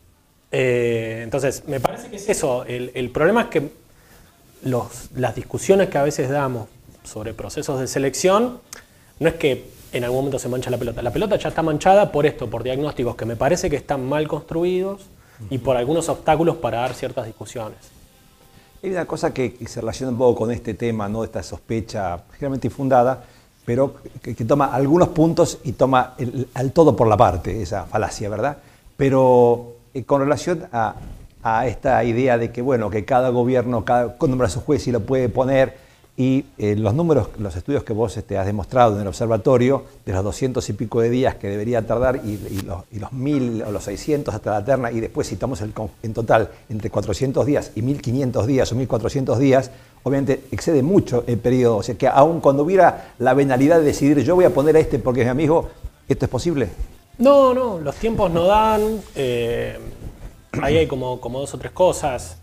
Eh, 0.52 1.20
entonces, 1.24 1.64
me 1.66 1.80
parece 1.80 2.10
que 2.10 2.16
es 2.16 2.28
eso. 2.28 2.64
El, 2.66 3.10
problema 3.10 3.42
es 3.42 3.46
que 3.48 3.70
las 4.62 5.34
discusiones 5.34 5.88
que 5.88 5.98
a 5.98 6.02
veces 6.02 6.28
damos 6.28 6.68
sobre 7.02 7.32
procesos 7.32 7.80
de 7.80 7.88
selección 7.88 8.60
no 9.18 9.28
es 9.28 9.34
que 9.34 9.70
en 9.92 10.04
algún 10.04 10.20
momento 10.20 10.38
se 10.38 10.48
mancha 10.48 10.70
la 10.70 10.76
pelota. 10.76 11.02
La 11.02 11.10
pelota 11.10 11.36
ya 11.36 11.48
está 11.48 11.62
manchada 11.62 12.12
por 12.12 12.26
esto, 12.26 12.48
por 12.48 12.62
diagnósticos 12.62 13.16
que 13.16 13.24
me 13.24 13.36
parece 13.36 13.70
que 13.70 13.76
están 13.76 14.06
mal 14.06 14.28
construidos 14.28 15.02
y 15.50 15.58
por 15.58 15.76
algunos 15.76 16.08
obstáculos 16.08 16.56
para 16.56 16.80
dar 16.80 16.94
ciertas 16.94 17.26
discusiones. 17.26 17.78
Hay 18.82 18.90
una 18.90 19.06
cosa 19.06 19.32
que, 19.32 19.56
se 19.66 19.80
relaciona 19.80 20.12
un 20.12 20.18
poco 20.18 20.40
con 20.40 20.50
este 20.50 20.74
tema, 20.74 21.08
¿no? 21.08 21.24
esta 21.24 21.42
sospecha 21.42 22.24
generalmente 22.32 22.68
infundada, 22.68 23.24
pero 23.64 23.96
que, 24.20 24.34
toma 24.34 24.66
algunos 24.66 25.08
puntos 25.08 25.58
y 25.64 25.72
toma 25.72 26.14
al 26.54 26.72
todo 26.72 26.94
por 26.96 27.06
la 27.06 27.16
parte, 27.16 27.62
esa 27.62 27.84
falacia, 27.84 28.28
¿verdad? 28.28 28.58
Pero 28.96 29.71
eh, 29.94 30.04
con 30.04 30.20
relación 30.20 30.64
a, 30.72 30.96
esta 31.66 32.04
idea 32.04 32.38
de 32.38 32.52
que, 32.52 32.62
bueno, 32.62 32.88
que 32.88 33.04
cada 33.04 33.30
gobierno, 33.30 33.84
cada 33.84 34.14
nombra 34.20 34.46
a 34.46 34.50
su 34.50 34.60
juez 34.60 34.86
y 34.86 34.92
lo 34.92 35.00
puede 35.00 35.28
poner, 35.28 35.76
y 36.16 36.44
eh, 36.58 36.76
los 36.76 36.94
números, 36.94 37.30
los 37.38 37.56
estudios 37.56 37.84
que 37.84 37.92
vos 37.92 38.16
este, 38.16 38.36
has 38.36 38.46
demostrado 38.46 38.94
en 38.94 39.02
el 39.02 39.08
observatorio, 39.08 39.84
de 40.04 40.12
los 40.12 40.22
200 40.22 40.68
y 40.68 40.72
pico 40.74 41.00
de 41.00 41.10
días 41.10 41.36
que 41.36 41.48
debería 41.48 41.86
tardar 41.86 42.20
y, 42.24 42.62
los, 42.62 42.84
y 42.92 42.98
los 42.98 43.12
1000 43.12 43.62
o 43.62 43.72
los 43.72 43.84
600 43.84 44.34
hasta 44.34 44.50
la 44.50 44.64
terna, 44.64 44.92
y 44.92 45.00
después 45.00 45.28
citamos 45.28 45.62
el, 45.62 45.72
en 46.02 46.14
total 46.14 46.50
entre 46.68 46.90
400 46.90 47.46
días 47.46 47.72
y 47.74 47.82
1500 47.82 48.46
días 48.46 48.70
o 48.70 48.76
1400 48.76 49.38
días, 49.38 49.70
obviamente 50.02 50.44
excede 50.52 50.82
mucho 50.82 51.24
el 51.26 51.38
periodo. 51.38 51.78
O 51.78 51.82
sea 51.82 51.94
que 51.94 52.06
aun 52.06 52.40
cuando 52.40 52.62
hubiera 52.62 53.14
la 53.18 53.34
venalidad 53.34 53.78
de 53.78 53.84
decidir 53.84 54.18
yo 54.20 54.34
voy 54.34 54.44
a 54.44 54.50
poner 54.50 54.76
a 54.76 54.80
este 54.80 54.98
porque 54.98 55.22
es 55.22 55.26
mi 55.26 55.30
amigo, 55.30 55.70
¿esto 56.08 56.26
es 56.26 56.30
posible? 56.30 56.68
No, 57.22 57.54
no, 57.54 57.78
los 57.78 57.94
tiempos 57.94 58.32
no 58.32 58.46
dan. 58.46 59.00
Eh, 59.14 59.78
ahí 60.60 60.76
hay 60.76 60.88
como, 60.88 61.20
dos 61.22 61.54
o 61.54 61.58
tres 61.58 61.70
cosas. 61.70 62.38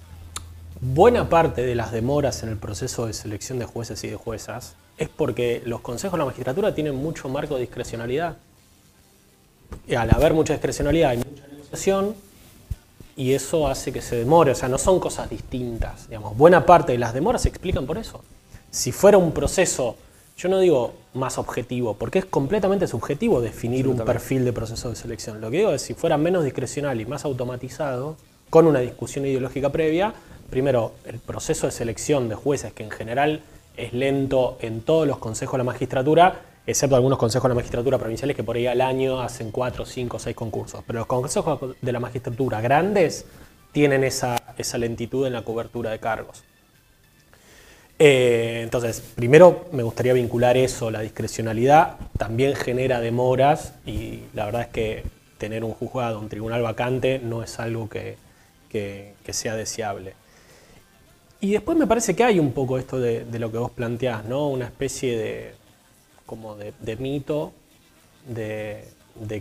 Buena 0.80 1.28
parte 1.28 1.64
de 1.64 1.76
las 1.76 1.92
demoras 1.92 2.44
en 2.44 2.50
el 2.50 2.56
proceso 2.56 3.06
de 3.06 3.12
selección 3.12 3.60
de 3.60 3.66
jueces 3.66 4.02
y 4.06 4.08
de 4.08 4.16
juezas 4.16 4.76
es 4.98 5.10
porque 5.10 5.62
los 5.66 5.82
consejos 5.82 6.14
de 6.14 6.20
la 6.20 6.26
magistratura 6.26 6.74
tienen 6.74 6.96
mucho 6.96 7.28
marco 7.28 7.56
de 7.56 7.62
discrecionalidad. 7.62 8.38
Y 9.86 9.96
al 9.96 10.16
haber 10.16 10.34
mucha 10.34 10.54
discrecionalidad 10.54 11.10
hay 11.10 11.18
mucha 11.18 11.46
negociación 11.48 12.16
y 13.18 13.34
eso 13.34 13.68
hace 13.68 13.92
que 13.92 14.02
se 14.02 14.16
demore. 14.16 14.52
O 14.52 14.56
sea, 14.56 14.70
no 14.70 14.78
son 14.78 15.02
cosas 15.02 15.30
distintas. 15.30 16.08
Digamos. 16.08 16.38
Buena 16.38 16.66
parte 16.66 16.94
de 16.94 17.00
las 17.00 17.14
demoras 17.14 17.42
se 17.42 17.50
explican 17.50 17.86
por 17.86 17.98
eso. 17.98 18.24
Si 18.72 18.94
fuera 18.94 19.18
un 19.18 19.34
proceso, 19.34 19.98
yo 20.40 20.48
no 20.48 20.60
digo 20.60 20.94
más 21.14 21.38
objetivo, 21.38 21.96
porque 21.96 22.20
es 22.20 22.26
completamente 22.26 22.88
subjetivo 22.88 23.42
definir 23.42 23.90
un 23.90 23.98
perfil 23.98 24.46
de 24.46 24.54
proceso 24.54 24.90
de 24.90 24.96
selección. 24.96 25.42
Lo 25.42 25.52
que 25.52 25.58
digo 25.58 25.72
es 25.72 25.82
si 25.82 25.94
fuera 25.94 26.18
menos 26.18 26.46
discrecional 26.46 27.02
y 27.02 27.06
más 27.06 27.26
automatizado, 27.26 28.16
con 28.50 28.66
una 28.66 28.80
discusión 28.80 29.26
ideológica 29.26 29.70
previa, 29.70 30.14
primero, 30.50 30.94
el 31.06 31.20
proceso 31.20 31.68
de 31.68 31.74
selección 31.74 32.30
de 32.30 32.36
jueces, 32.36 32.72
que 32.72 32.84
en 32.84 32.90
general 32.90 33.42
es 33.76 33.92
lento 33.92 34.58
en 34.62 34.80
todos 34.80 35.06
los 35.06 35.18
consejos 35.18 35.54
de 35.54 35.58
la 35.58 35.64
magistratura, 35.66 36.42
excepto 36.66 36.96
algunos 36.96 37.20
consejos 37.20 37.44
de 37.44 37.50
la 37.50 37.56
magistratura 37.56 37.98
provinciales 37.98 38.38
que 38.38 38.44
por 38.44 38.56
ahí 38.56 38.66
al 38.66 38.80
año 38.80 39.20
hacen 39.20 39.52
cuatro, 39.52 39.86
cinco, 39.86 40.20
seis 40.20 40.38
concursos. 40.38 40.86
Pero 40.88 41.00
los 41.00 41.08
consejos 41.08 41.76
de 41.82 41.92
la 41.92 42.00
magistratura 42.00 42.62
grandes 42.62 43.26
tienen 43.74 44.06
esa, 44.06 44.38
lentitud 44.78 45.28
en 45.28 45.34
la 45.34 45.44
cobertura 45.44 45.92
de 45.92 46.00
cargos. 46.00 46.44
Eh, 48.00 48.62
entonces, 48.64 49.02
primero 49.16 49.68
me 49.74 49.84
gustaría 49.84 50.14
vincular 50.14 50.56
eso, 50.58 50.90
la 50.90 51.02
discrecionalidad 51.02 51.98
también 52.18 52.56
genera 52.56 53.02
demoras 53.02 53.74
y 53.86 54.22
la 54.34 54.46
verdad 54.46 54.62
es 54.62 54.68
que 54.70 55.04
tener 55.38 55.64
un 55.64 55.74
juzgado, 55.74 56.20
un 56.20 56.30
tribunal 56.30 56.62
vacante 56.62 57.20
no 57.20 57.44
es 57.44 57.60
algo 57.60 57.90
que 57.90 58.18
sea 59.32 59.56
deseable. 59.56 60.14
Y 61.42 61.52
después 61.52 61.78
me 61.78 61.88
parece 61.88 62.16
que 62.16 62.24
hay 62.24 62.38
un 62.38 62.52
poco 62.52 62.78
esto 62.78 63.00
de, 63.00 63.26
lo 63.40 63.52
que 63.52 63.58
vos 63.58 63.72
planteás, 63.72 64.26
¿no? 64.26 64.50
Una 64.50 64.66
especie 64.66 65.18
de, 65.18 65.54
como 66.26 66.56
de, 66.56 66.96
mito 66.98 67.54
de, 68.28 68.84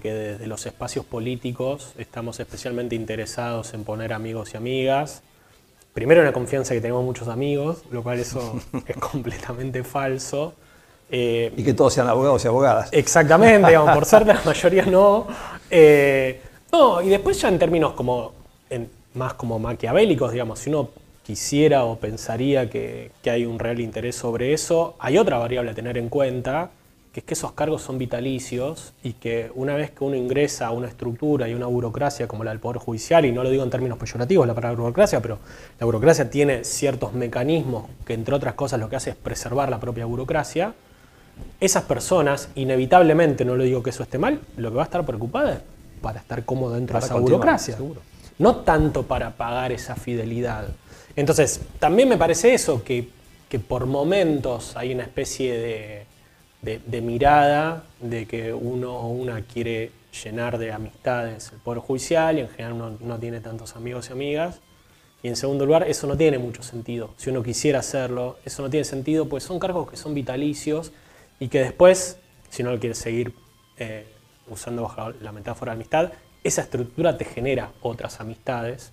que 0.01 0.13
desde 0.13 0.47
los 0.47 0.65
espacios 0.67 1.05
políticos 1.05 1.95
estamos 1.99 2.39
especialmente 2.39 2.95
interesados 2.95 3.75
en 3.75 3.83
poner 3.83 4.13
amigos 4.13 4.55
y 4.55 4.57
amigas. 4.57 5.23
Primero 5.99 6.23
una 6.23 6.33
confianza 6.33 6.75
que 6.75 6.81
tenemos 6.81 7.05
muchos 7.05 7.27
amigos, 7.27 7.83
lo 7.91 8.05
cual 8.05 8.21
eso 8.21 8.61
es 8.87 8.97
completamente 8.99 9.83
falso. 9.83 10.55
Eh, 11.11 11.53
y 11.57 11.65
que 11.65 11.75
todos 11.75 11.93
sean 11.93 12.07
abogados 12.07 12.45
y 12.45 12.47
abogadas. 12.47 12.89
Exactamente, 12.93 13.67
digamos, 13.67 13.95
por 13.95 14.05
suerte 14.05 14.33
la 14.33 14.43
mayoría 14.45 14.87
no. 14.87 15.27
Eh, 15.69 16.41
no, 16.71 17.03
y 17.03 17.09
después 17.09 17.41
ya 17.41 17.49
en 17.49 17.59
términos 17.59 17.95
como 17.95 18.33
más 19.15 19.35
como 19.35 19.59
maquiavélicos, 19.59 20.31
digamos, 20.31 20.61
si 20.61 20.71
uno 20.71 20.91
quisiera 21.25 21.85
o 21.85 21.99
pensaría 21.99 22.71
que, 22.71 23.11
hay 23.27 23.45
un 23.45 23.59
real 23.59 23.81
interés 23.81 24.15
sobre 24.15 24.53
eso. 24.53 24.95
Hay 25.01 25.19
otra 25.19 25.39
variable 25.39 25.73
a 25.73 25.75
tener 25.75 25.99
en 25.99 26.09
cuenta, 26.09 26.71
que 27.19 27.23
es 27.23 27.25
que 27.25 27.35
esos 27.35 27.51
cargos 27.51 27.83
son 27.83 27.99
vitalicios 27.99 28.93
y 29.03 29.15
que 29.15 29.51
una 29.57 29.75
vez 29.75 29.91
que 29.91 30.05
uno 30.05 30.15
ingresa 30.15 30.69
a 30.69 30.71
una 30.71 30.87
estructura 30.87 31.49
y 31.49 31.55
una 31.55 31.67
burocracia 31.67 32.29
como 32.29 32.45
la 32.45 32.53
del 32.53 32.61
Poder 32.61 32.79
Judicial, 32.79 33.25
y 33.25 33.33
no 33.33 33.43
lo 33.43 33.51
digo 33.51 33.65
en 33.65 33.71
términos 33.71 33.99
peyorativos 33.99 34.47
la 34.47 34.55
palabra 34.55 34.79
burocracia, 34.79 35.21
pero 35.21 35.41
la 35.81 35.85
burocracia 35.85 36.31
tiene 36.31 36.63
ciertos 36.63 37.15
mecanismos 37.15 37.87
que 38.07 38.15
entre 38.15 38.37
otras 38.37 38.55
cosas 38.55 38.79
lo 38.79 38.89
que 38.89 38.95
hace 38.95 39.11
es 39.11 39.17
preservar 39.17 39.69
la 39.69 39.81
propia 39.81 40.05
burocracia, 40.05 40.75
esas 41.61 41.83
personas, 41.83 42.51
inevitablemente, 42.55 43.45
no 43.45 43.57
le 43.57 43.65
digo 43.65 43.83
que 43.83 43.91
eso 43.91 44.05
esté 44.05 44.19
mal, 44.19 44.39
lo 44.57 44.71
que 44.71 44.77
va 44.77 44.83
a 44.83 44.85
estar 44.85 45.05
preocupada 45.05 45.55
es 45.55 45.61
para 46.01 46.21
estar 46.21 46.45
cómodo 46.45 46.75
dentro 46.75 47.01
de 47.01 47.05
esa 47.05 47.17
burocracia. 47.17 47.77
No 48.39 48.59
tanto 48.59 49.03
para 49.03 49.33
pagar 49.33 49.73
esa 49.73 49.97
fidelidad. 49.97 50.69
Entonces, 51.17 51.63
también 51.81 52.09
me 52.09 52.17
parece 52.17 52.55
eso, 52.55 52.85
que 52.85 53.09
que 53.49 53.59
por 53.59 53.87
momentos 53.87 54.77
hay 54.77 54.93
una 54.93 55.05
especie 55.05 55.59
de, 55.59 56.07
mirada 56.63 57.85
de 58.01 58.27
que 58.27 58.53
uno 58.53 58.97
o 58.97 59.09
una 59.09 59.43
quiere 59.43 59.93
llenar 60.25 60.59
de 60.59 60.73
amistades 60.73 61.53
el 61.53 61.59
Poder 61.59 61.81
Judicial 61.81 62.39
y 62.39 62.41
en 62.41 62.49
general 62.49 62.79
no, 62.79 62.91
no 63.01 63.19
tiene 63.19 63.41
tantos 63.41 63.77
amigos 63.77 64.09
y 64.11 64.13
amigas. 64.13 64.61
Y 65.23 65.29
en 65.29 65.37
segundo 65.37 65.67
lugar, 65.67 65.89
eso 65.89 66.07
no 66.07 66.17
tiene 66.17 66.39
mucho 66.39 66.63
sentido. 66.63 67.11
Si 67.17 67.31
uno 67.31 67.43
quisiera 67.43 67.81
hacerlo, 67.81 68.39
eso 68.45 68.63
no 68.63 68.71
tiene 68.71 68.85
sentido, 68.85 69.29
pues 69.29 69.43
son 69.43 69.59
cargos 69.59 69.91
que 69.91 69.97
son 69.97 70.15
vitalicios 70.15 70.93
y 71.41 71.49
que 71.49 71.61
después, 71.61 72.19
si 72.51 72.63
no 72.63 72.71
lo 72.71 72.79
quieres 72.79 72.99
seguir 72.99 73.35
eh, 73.79 74.07
usando 74.49 74.83
bajo 74.83 75.11
la 75.21 75.33
metáfora 75.33 75.73
de 75.73 75.77
amistad, 75.77 76.13
esa 76.45 76.63
estructura 76.63 77.19
te 77.19 77.25
genera 77.25 77.73
otras 77.83 78.21
amistades 78.21 78.93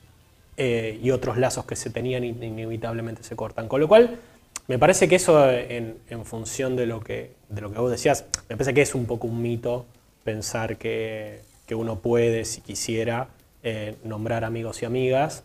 eh, 0.58 1.00
y 1.02 1.12
otros 1.12 1.38
lazos 1.38 1.66
que 1.66 1.76
se 1.76 1.90
tenían 1.90 2.24
inevitablemente 2.24 3.24
se 3.24 3.36
cortan. 3.36 3.68
Con 3.68 3.82
lo 3.82 3.88
cual, 3.88 4.20
me 4.68 4.80
parece 4.80 5.08
que 5.08 5.16
eso, 5.16 5.50
en, 5.50 5.98
función 6.24 6.76
de 6.76 6.86
lo, 6.86 7.00
que, 7.00 7.34
de 7.50 7.62
lo 7.62 7.72
que 7.72 7.80
vos 7.80 7.92
decías, 7.92 8.26
me 8.50 8.58
parece 8.58 8.74
que 8.74 8.82
es 8.82 8.96
un 8.96 9.06
poco 9.06 9.28
un 9.28 9.42
mito 9.42 9.86
pensar 10.24 10.78
que, 10.78 11.42
uno 11.72 12.00
puede, 12.00 12.46
si 12.46 12.62
quisiera, 12.62 13.30
eh, 13.64 13.96
nombrar 14.04 14.44
amigos 14.44 14.82
y 14.82 14.86
amigas, 14.86 15.44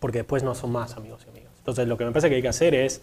porque 0.00 0.18
después 0.18 0.42
no 0.42 0.54
son 0.54 0.72
más 0.72 0.96
amigos 0.96 1.22
y 1.26 1.30
amigas. 1.30 1.52
Entonces, 1.58 1.88
lo 1.88 1.96
que 1.96 2.04
me 2.04 2.12
parece 2.12 2.28
que 2.28 2.36
hay 2.36 2.42
que 2.42 2.48
hacer 2.48 2.74
es 2.74 3.00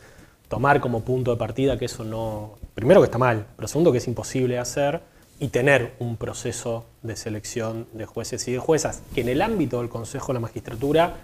tomar 0.48 0.80
como 0.80 1.02
punto 1.02 1.32
de 1.32 1.38
partida 1.38 1.78
que 1.80 1.86
eso 1.86 2.04
no, 2.04 2.58
primero 2.76 3.02
que 3.02 3.06
está 3.06 3.18
mal, 3.18 3.46
pero 3.56 3.68
segundo 3.68 3.92
que 3.92 3.98
es 3.98 4.08
imposible 4.08 4.60
hacer 4.60 5.02
y 5.40 5.48
tener 5.48 5.94
un 6.00 6.16
proceso 6.16 6.86
de 7.02 7.16
selección 7.16 7.88
de 7.94 8.06
jueces 8.06 8.48
y 8.48 8.52
de 8.52 8.60
juezas 8.60 9.02
que 9.16 9.22
en 9.22 9.30
el 9.30 9.42
ámbito 9.42 9.80
del 9.80 9.90
Consejo 9.90 10.28
de 10.28 10.36
la 10.36 10.40
Magistratura 10.42 11.16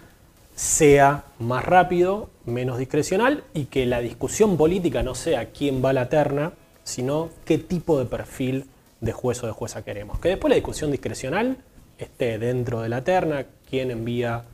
sea 0.60 1.24
más 1.38 1.64
rápido, 1.64 2.28
menos 2.44 2.76
discrecional 2.76 3.44
y 3.54 3.64
que 3.64 3.86
la 3.86 4.00
discusión 4.00 4.58
política 4.58 5.02
no 5.02 5.14
sea 5.14 5.52
quién 5.52 5.82
va 5.82 5.88
a 5.88 5.92
la 5.94 6.10
terna, 6.10 6.52
sino 6.84 7.30
qué 7.46 7.56
tipo 7.56 7.98
de 7.98 8.04
perfil 8.04 8.66
de 9.00 9.12
juez 9.12 9.42
o 9.42 9.46
de 9.46 9.52
jueza 9.52 9.82
queremos. 9.82 10.20
Que 10.20 10.28
después 10.28 10.50
la 10.50 10.56
discusión 10.56 10.90
discrecional 10.90 11.56
esté 11.96 12.38
dentro 12.38 12.82
de 12.82 12.90
la 12.90 13.02
terna, 13.02 13.46
quién 13.70 13.90
envía 13.90 14.44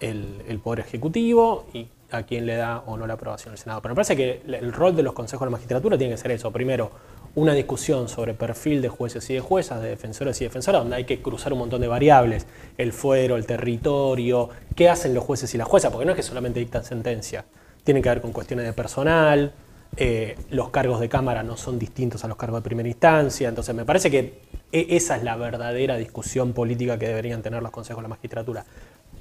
el, 0.00 0.42
el 0.46 0.58
Poder 0.58 0.80
Ejecutivo 0.80 1.64
y 1.72 1.88
a 2.10 2.24
quién 2.24 2.44
le 2.44 2.56
da 2.56 2.80
o 2.80 2.98
no 2.98 3.06
la 3.06 3.14
aprobación 3.14 3.54
del 3.54 3.58
Senado. 3.58 3.80
Pero 3.80 3.94
me 3.94 3.96
parece 3.96 4.16
que 4.16 4.42
el 4.46 4.70
rol 4.70 4.94
de 4.94 5.02
los 5.02 5.14
consejos 5.14 5.46
de 5.46 5.50
la 5.50 5.52
magistratura 5.52 5.96
tiene 5.96 6.12
que 6.12 6.18
ser 6.18 6.30
eso. 6.32 6.50
Primero, 6.50 6.90
una 7.34 7.52
discusión 7.52 8.08
sobre 8.08 8.34
perfil 8.34 8.80
de 8.80 8.88
jueces 8.88 9.28
y 9.30 9.34
de 9.34 9.40
juezas, 9.40 9.82
de 9.82 9.88
defensores 9.88 10.40
y 10.40 10.44
defensoras, 10.44 10.82
donde 10.82 10.96
hay 10.96 11.04
que 11.04 11.20
cruzar 11.20 11.52
un 11.52 11.58
montón 11.60 11.80
de 11.80 11.88
variables, 11.88 12.46
el 12.78 12.92
fuero, 12.92 13.36
el 13.36 13.46
territorio, 13.46 14.50
qué 14.76 14.88
hacen 14.88 15.14
los 15.14 15.24
jueces 15.24 15.52
y 15.54 15.58
las 15.58 15.66
juezas, 15.66 15.90
porque 15.90 16.04
no 16.04 16.12
es 16.12 16.16
que 16.16 16.22
solamente 16.22 16.60
dictan 16.60 16.84
sentencia, 16.84 17.44
tiene 17.82 18.00
que 18.00 18.08
ver 18.08 18.20
con 18.20 18.32
cuestiones 18.32 18.66
de 18.66 18.72
personal, 18.72 19.52
eh, 19.96 20.36
los 20.50 20.70
cargos 20.70 20.98
de 21.00 21.08
Cámara 21.08 21.42
no 21.42 21.56
son 21.56 21.78
distintos 21.78 22.24
a 22.24 22.28
los 22.28 22.36
cargos 22.36 22.60
de 22.60 22.64
primera 22.64 22.88
instancia, 22.88 23.48
entonces 23.48 23.74
me 23.74 23.84
parece 23.84 24.10
que 24.10 24.40
e, 24.72 24.86
esa 24.90 25.16
es 25.16 25.22
la 25.22 25.36
verdadera 25.36 25.96
discusión 25.96 26.52
política 26.52 26.98
que 26.98 27.06
deberían 27.06 27.42
tener 27.42 27.62
los 27.62 27.70
consejos 27.70 27.98
de 27.98 28.02
la 28.02 28.08
magistratura. 28.08 28.64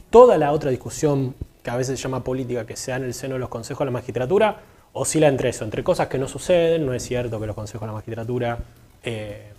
Toda 0.09 0.37
la 0.37 0.51
otra 0.51 0.71
discusión 0.71 1.35
que 1.61 1.69
a 1.69 1.77
veces 1.77 1.99
se 1.99 2.03
llama 2.03 2.23
política 2.23 2.65
que 2.65 2.75
se 2.75 2.91
da 2.91 2.97
en 2.97 3.03
el 3.03 3.13
seno 3.13 3.35
de 3.35 3.39
los 3.39 3.49
consejos 3.49 3.79
de 3.79 3.85
la 3.85 3.91
magistratura, 3.91 4.61
oscila 4.93 5.27
entre 5.27 5.49
eso, 5.49 5.63
entre 5.65 5.83
cosas 5.83 6.07
que 6.07 6.17
no 6.17 6.27
suceden, 6.27 6.85
no 6.85 6.93
es 6.93 7.03
cierto 7.03 7.39
que 7.39 7.47
los 7.47 7.55
consejos 7.55 7.81
de 7.81 7.87
la 7.87 7.93
magistratura 7.93 8.59
eh, 9.03 9.51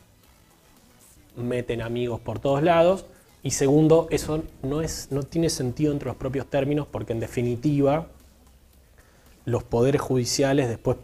meten 1.37 1.83
amigos 1.83 2.21
por 2.21 2.39
todos 2.39 2.63
lados, 2.63 3.05
y 3.43 3.51
segundo, 3.51 4.09
eso 4.11 4.43
no, 4.63 4.81
es, 4.81 5.09
no 5.11 5.23
tiene 5.23 5.51
sentido 5.51 5.93
entre 5.93 6.09
los 6.09 6.17
propios 6.17 6.47
términos 6.47 6.87
porque 6.91 7.13
en 7.13 7.21
definitiva 7.21 8.07
los 9.45 9.63
poderes 9.65 10.01
judiciales 10.01 10.69
después 10.69 10.97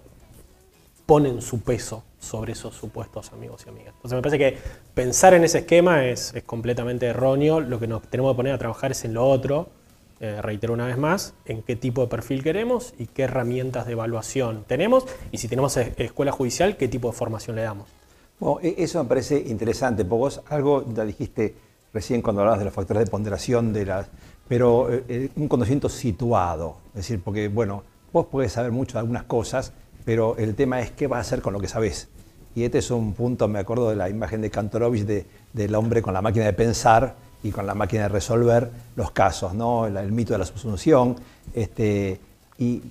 ponen 1.05 1.43
su 1.43 1.61
peso 1.61 2.03
sobre 2.19 2.53
esos 2.53 2.75
supuestos 2.75 3.33
amigos 3.33 3.65
y 3.67 3.69
amigas. 3.69 3.93
Entonces 3.97 4.17
me 4.17 4.23
parece 4.23 4.39
que 4.39 4.59
pensar 4.95 5.35
en 5.35 5.45
ese 5.45 5.59
esquema 5.59 6.07
es, 6.07 6.33
es 6.35 6.43
completamente 6.45 7.07
erróneo, 7.07 7.61
lo 7.61 7.79
que 7.79 7.87
nos 7.87 8.03
tenemos 8.09 8.33
que 8.33 8.37
poner 8.37 8.55
a 8.55 8.59
trabajar 8.59 8.93
es 8.93 9.05
en 9.05 9.13
lo 9.13 9.29
otro, 9.29 9.69
eh, 10.21 10.43
reitero 10.43 10.75
una 10.75 10.87
vez 10.87 10.99
más, 10.99 11.33
en 11.47 11.63
qué 11.63 11.77
tipo 11.77 12.03
de 12.03 12.09
perfil 12.09 12.43
queremos 12.43 12.93
y 12.99 13.07
qué 13.07 13.23
herramientas 13.23 13.87
de 13.87 13.93
evaluación 13.93 14.65
tenemos 14.69 15.07
y 15.33 15.39
si 15.39 15.49
tenemos 15.49 15.77
escuela 15.77 16.31
judicial, 16.31 16.77
qué 16.77 16.89
tipo 16.89 17.09
de 17.09 17.17
formación 17.17 17.57
le 17.57 17.63
damos. 17.63 17.89
Bueno, 18.39 18.61
e-, 18.63 18.75
eso 18.79 19.03
me 19.03 19.09
parece 19.09 19.39
interesante, 19.39 20.05
porque 20.05 20.21
vos 20.21 20.43
algo 20.51 20.85
ya 20.93 21.05
dijiste 21.05 21.55
recién 21.93 22.23
cuando 22.23 22.43
hablabas 22.43 22.59
de 22.59 22.67
los 22.67 22.75
factores 22.75 23.05
de 23.05 23.11
ponderación, 23.11 23.73
de 23.73 23.87
las, 23.87 24.09
pero 24.47 24.93
eh, 24.93 25.05
eh, 25.09 25.29
un 25.37 25.49
conocimiento 25.49 25.89
situado, 25.89 26.77
es 26.89 26.97
decir, 26.97 27.23
porque 27.23 27.49
bueno, 27.49 27.83
vos 28.13 28.27
podés 28.27 28.53
saber 28.53 28.73
mucho 28.73 28.95
de 28.95 29.01
algunas 29.01 29.25
cosas, 29.25 29.73
pero 30.05 30.37
el 30.37 30.55
tema 30.55 30.81
es 30.81 30.91
qué 30.91 31.07
vas 31.07 31.19
a 31.19 31.21
hacer 31.21 31.43
con 31.43 31.53
lo 31.53 31.61
que 31.61 31.69
sabés. 31.69 32.09
Y 32.55 32.65
este 32.65 32.79
es 32.79 32.91
un 32.91 33.15
punto, 33.15 33.47
me 33.49 33.59
acuerdo 33.61 33.91
de 33.91 33.97
la 33.97 34.09
imagen 34.09 34.41
de 34.41 34.51
Kantorovich 34.51 35.05
de, 35.05 35.27
del 35.53 35.75
hombre 35.75 36.03
con 36.03 36.13
la 36.13 36.21
máquina 36.21 36.45
de 36.45 36.53
pensar, 36.53 37.15
y 37.43 37.51
con 37.51 37.67
la 37.67 37.75
máquina 37.75 38.03
de 38.03 38.09
resolver 38.09 38.71
los 38.97 39.11
casos, 39.13 39.55
¿no? 39.55 39.87
el, 39.87 40.13
mito 40.13 40.33
de 40.33 40.39
la 40.39 40.47
subsunción. 40.47 41.17
Este, 41.55 42.21
y, 42.59 42.83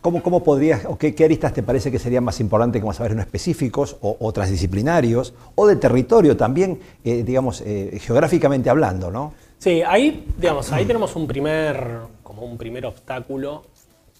cómo, 0.00 0.22
cómo, 0.22 0.42
podrías, 0.42 0.84
o 0.86 0.98
qué, 0.98 1.14
aristas 1.24 1.54
te 1.54 1.62
parece 1.62 1.92
que 1.92 2.00
serían 2.00 2.24
más 2.24 2.40
importantes 2.40 2.80
como 2.80 2.92
saber 2.92 3.14
no 3.14 3.22
específicos 3.22 3.96
o, 4.00 4.32
transdisciplinarios 4.32 5.34
o 5.54 5.68
de 5.68 5.76
territorio 5.76 6.36
también, 6.36 6.80
eh, 7.04 7.22
digamos, 7.22 7.62
eh, 7.64 7.96
geográficamente 8.02 8.68
hablando, 8.70 9.10
¿no? 9.10 9.34
Sí, 9.58 9.82
ahí, 9.82 10.26
digamos, 10.36 10.72
ahí 10.72 10.84
tenemos 10.84 11.14
un 11.14 11.28
primer, 11.28 12.00
como 12.24 12.42
un 12.42 12.58
primer 12.58 12.84
obstáculo, 12.84 13.62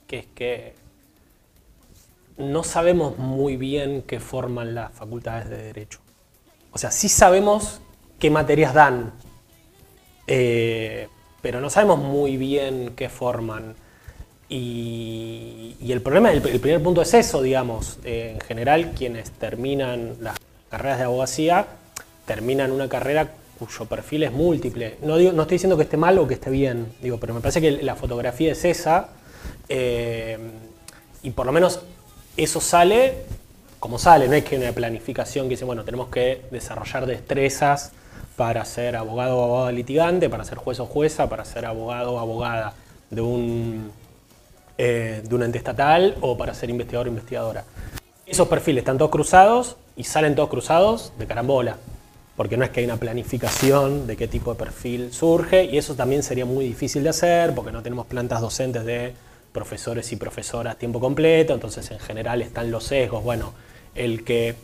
que 0.07 0.19
es 0.21 0.27
que 0.33 0.75
no 2.39 2.63
sabemos 2.63 3.19
muy 3.19 3.57
bien 3.57 4.03
qué 4.07 4.21
forman 4.21 4.77
las 4.77 4.93
facultades 4.93 5.51
de 5.51 5.57
Derecho. 5.57 5.99
O 6.71 6.79
sea, 6.79 6.93
sí 6.93 7.09
sabemos 7.09 7.81
qué 8.21 8.31
materias 8.31 8.73
dan, 8.73 9.13
eh, 10.27 11.09
pero 11.41 11.61
no 11.61 11.71
sabemos 11.71 11.99
muy 11.99 12.37
bien 12.37 12.93
qué 12.97 13.09
forman. 13.09 13.75
Y, 14.49 15.77
el 15.89 16.03
problema, 16.03 16.31
el, 16.33 16.43
primer 16.43 16.83
punto 16.83 17.03
es 17.03 17.15
eso, 17.15 17.43
digamos. 17.43 17.99
en 18.05 18.41
general, 18.41 18.93
quienes 18.97 19.31
terminan 19.33 20.17
las 20.21 20.37
carreras 20.71 20.99
de 20.99 21.05
abogacía, 21.05 21.67
terminan 22.27 22.71
una 22.71 22.89
carrera 22.89 23.31
cuyo 23.59 23.87
perfil 23.87 24.25
es 24.25 24.33
múltiple. 24.33 24.97
No, 25.03 25.17
no 25.19 25.43
estoy 25.43 25.57
diciendo 25.57 25.77
que 25.77 25.85
esté 25.85 25.97
mal 25.97 26.19
o 26.19 26.27
que 26.27 26.35
esté 26.35 26.51
bien, 26.51 26.87
digo, 27.01 27.19
pero 27.19 27.35
me 27.35 27.41
parece 27.41 27.61
que 27.61 27.83
la 27.83 27.97
fotografía 27.97 28.53
es 28.53 28.65
esa. 28.65 29.09
Eh, 29.69 30.39
y 31.23 31.31
por 31.31 31.47
lo 31.47 31.53
menos 31.53 31.81
eso 32.37 32.61
sale 32.61 33.15
como 33.83 33.99
sale, 33.99 34.29
no 34.29 34.35
es 34.35 34.45
que 34.45 34.57
una 34.57 34.71
planificación 34.71 35.47
que 35.47 35.55
dice, 35.55 35.65
bueno, 35.65 35.83
tenemos 35.83 36.07
que 36.07 36.43
desarrollar 36.53 37.05
destrezas 37.05 37.91
para 38.37 38.65
ser 38.65 38.97
abogado 38.97 39.39
o 39.39 39.45
abogada 39.45 39.73
litigante, 39.73 40.29
para 40.29 40.45
ser 40.45 40.59
juez 40.59 40.81
o 40.81 40.87
jueza, 40.87 41.29
para 41.29 41.45
ser 41.45 41.67
abogado 41.67 42.13
o 42.13 42.19
abogada 42.19 42.75
de 43.11 43.21
un, 43.21 43.91
eh, 44.79 45.23
de 45.23 45.35
un 45.35 45.43
ente 45.43 45.59
estatal 45.59 46.17
o 46.21 46.37
para 46.37 46.55
ser 46.55 46.71
investigador 46.71 47.07
o 47.07 47.11
investigadora. 47.11 47.65
Esos 48.27 48.49
perfiles 48.49 48.83
están 48.83 48.99
todos 48.99 49.11
cruzados 49.11 49.77
y 49.97 50.05
salen 50.05 50.35
todos 50.35 50.49
cruzados 50.49 51.13
de 51.19 51.27
carambola, 51.27 51.77
porque 52.37 52.57
no 52.57 52.65
es 52.65 52.71
que 52.71 52.81
hay 52.81 52.87
una 52.87 52.97
planificación 52.97 54.07
de 54.07 54.17
qué 54.17 54.29
tipo 54.29 54.53
de 54.53 54.59
perfil 54.59 55.13
surge 55.13 55.65
y 55.65 55.77
eso 55.77 55.95
también 55.95 56.23
sería 56.23 56.47
muy 56.47 56.65
difícil 56.65 57.03
de 57.03 57.11
hacer 57.11 57.55
porque 57.55 57.73
no 57.73 57.83
tenemos 57.83 58.07
plantas 58.07 58.41
docentes 58.41 58.85
de 58.85 59.13
profesores 59.53 60.11
y 60.13 60.17
profesoras 60.17 60.79
tiempo 60.79 60.99
completo, 60.99 61.53
entonces 61.53 61.91
en 61.91 61.99
general 61.99 62.41
están 62.41 62.71
los 62.71 62.85
sesgos. 62.85 63.23
Bueno, 63.23 63.53
el 63.95 64.25
que 64.25 64.55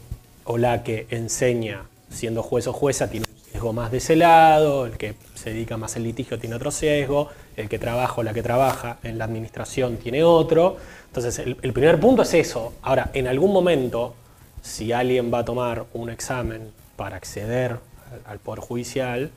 o 0.44 0.57
la 0.57 0.83
que 0.83 1.07
enseña 1.11 1.83
siendo 2.09 2.42
juez 2.42 2.66
o 2.66 2.72
jueza 2.72 3.11
tiene 3.11 3.26
más 3.73 3.90
de 3.90 3.99
ese 3.99 4.16
lado, 4.16 4.87
el 4.87 4.97
que 4.97 5.14
se 5.35 5.51
dedica 5.51 5.77
más 5.77 5.97
al 5.97 6.05
litigio 6.05 6.38
tiene 6.38 6.57
otro 6.57 6.71
sesgo, 6.71 7.29
el 7.57 7.68
que 7.68 7.79
trabaja 7.79 8.14
o 8.16 8.23
la 8.23 8.33
que 8.33 8.42
trabaja 8.42 8.99
en 9.03 9.18
la 9.18 9.25
administración 9.25 9.97
tiene 9.97 10.23
otro. 10.25 10.77
Entonces, 11.07 11.38
el, 11.38 11.73
primer 11.73 11.99
punto 12.01 12.23
es 12.23 12.33
eso. 12.35 12.75
Ahora, 12.83 13.11
en 13.14 13.27
algún 13.27 13.53
momento, 13.53 14.14
si 14.62 14.92
alguien 14.92 15.33
va 15.33 15.40
a 15.40 15.44
tomar 15.44 15.87
un 15.94 16.11
examen 16.11 16.71
para 16.97 17.16
acceder 17.16 17.79
al, 18.27 18.38
Poder 18.38 18.61
Judicial, 18.61 19.31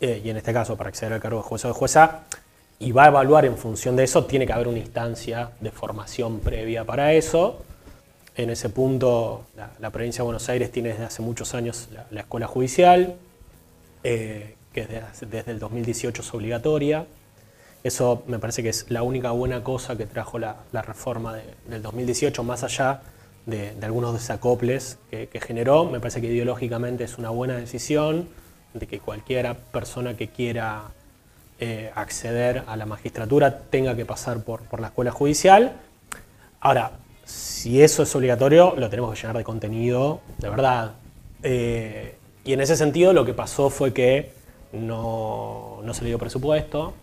eh, 0.00 0.20
y 0.24 0.30
en 0.30 0.36
este 0.36 0.52
caso 0.52 0.76
para 0.76 0.88
acceder 0.88 1.12
al 1.12 1.20
cargo 1.20 1.38
de 1.38 1.44
juez 1.44 1.64
o 1.64 1.68
de 1.68 1.74
jueza, 1.74 2.22
y 2.78 2.92
va 2.92 3.04
a 3.04 3.08
evaluar 3.08 3.44
en 3.44 3.56
función 3.56 3.94
de 3.94 4.04
eso, 4.04 4.24
tiene 4.24 4.46
que 4.46 4.52
haber 4.52 4.68
una 4.68 4.78
instancia 4.78 5.50
de 5.60 5.70
formación 5.70 6.40
previa 6.40 6.84
para 6.84 7.12
eso. 7.12 7.62
En 8.36 8.48
ese 8.48 8.70
punto, 8.70 9.44
la, 9.78 9.90
provincia 9.90 10.22
de 10.22 10.24
Buenos 10.24 10.48
Aires 10.48 10.72
tiene 10.72 10.90
desde 10.90 11.04
hace 11.04 11.20
muchos 11.20 11.54
años 11.54 11.88
la 12.10 12.20
escuela 12.20 12.46
judicial, 12.46 13.16
eh, 14.04 14.56
que 14.72 14.86
desde, 14.86 15.50
el 15.50 15.58
2018 15.58 16.22
es 16.22 16.34
obligatoria. 16.34 17.06
Eso 17.82 18.22
me 18.26 18.38
parece 18.38 18.62
que 18.62 18.68
es 18.68 18.90
la 18.90 19.02
única 19.02 19.30
buena 19.30 19.64
cosa 19.64 19.96
que 19.96 20.06
trajo 20.06 20.38
la, 20.38 20.56
reforma 20.72 21.38
del 21.66 21.82
2018, 21.82 22.42
más 22.42 22.62
allá 22.62 23.00
de, 23.46 23.74
algunos 23.82 24.12
desacoples 24.12 24.98
que, 25.10 25.40
generó. 25.40 25.86
Me 25.86 25.98
parece 25.98 26.20
que 26.20 26.26
ideológicamente 26.26 27.04
es 27.04 27.16
una 27.18 27.30
buena 27.30 27.56
decisión 27.56 28.28
de 28.74 28.86
que 28.86 29.00
cualquiera 29.00 29.54
persona 29.54 30.16
que 30.16 30.28
quiera 30.28 30.90
eh, 31.58 31.90
acceder 31.94 32.64
a 32.66 32.76
la 32.76 32.86
magistratura 32.86 33.60
tenga 33.60 33.96
que 33.96 34.04
pasar 34.04 34.44
por, 34.44 34.62
por 34.62 34.80
la 34.80 34.88
escuela 34.88 35.10
judicial. 35.10 35.72
Ahora, 36.60 36.92
si 37.24 37.82
eso 37.82 38.02
es 38.02 38.14
obligatorio, 38.16 38.74
lo 38.76 38.90
tenemos 38.90 39.14
que 39.14 39.20
llenar 39.20 39.36
de 39.36 39.44
contenido, 39.44 40.20
de 40.38 40.50
verdad. 40.50 40.94
Eh, 41.42 42.16
y 42.50 42.52
en 42.52 42.60
ese 42.60 42.74
sentido 42.74 43.12
lo 43.12 43.24
que 43.24 43.32
pasó 43.32 43.70
fue 43.70 43.92
que 43.92 44.32
no, 44.72 45.78
no 45.84 45.94
se 45.94 46.02
le 46.02 46.08
dio 46.08 46.18
presupuesto, 46.18 46.94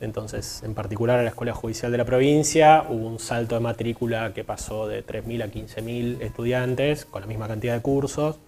entonces, 0.00 0.64
en 0.64 0.74
particular 0.74 1.20
a 1.20 1.22
la 1.22 1.28
Escuela 1.28 1.54
Judicial 1.54 1.92
de 1.92 1.98
la 1.98 2.04
provincia, 2.04 2.84
hubo 2.88 3.06
un 3.06 3.20
salto 3.20 3.54
de 3.54 3.60
matrícula 3.60 4.34
que 4.34 4.42
pasó 4.42 4.88
de 4.88 5.06
3.000 5.06 5.44
a 5.44 5.46
15.000 5.46 6.20
estudiantes 6.20 7.04
con 7.04 7.20
la 7.20 7.28
misma 7.28 7.46
cantidad 7.46 7.74
de 7.74 7.80
cursos. 7.80 8.40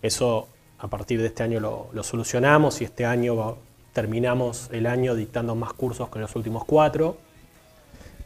Eso 0.00 0.46
a 0.78 0.86
partir 0.86 1.20
de 1.20 1.26
este 1.26 1.42
año 1.42 1.58
lo, 1.58 2.02
solucionamos 2.04 2.80
y 2.80 2.84
este 2.84 3.04
año 3.04 3.56
terminamos 3.92 4.68
el 4.72 4.86
año 4.86 5.16
dictando 5.16 5.56
más 5.56 5.72
cursos 5.72 6.10
que 6.10 6.20
los 6.20 6.36
últimos 6.36 6.64
cuatro. 6.64 7.16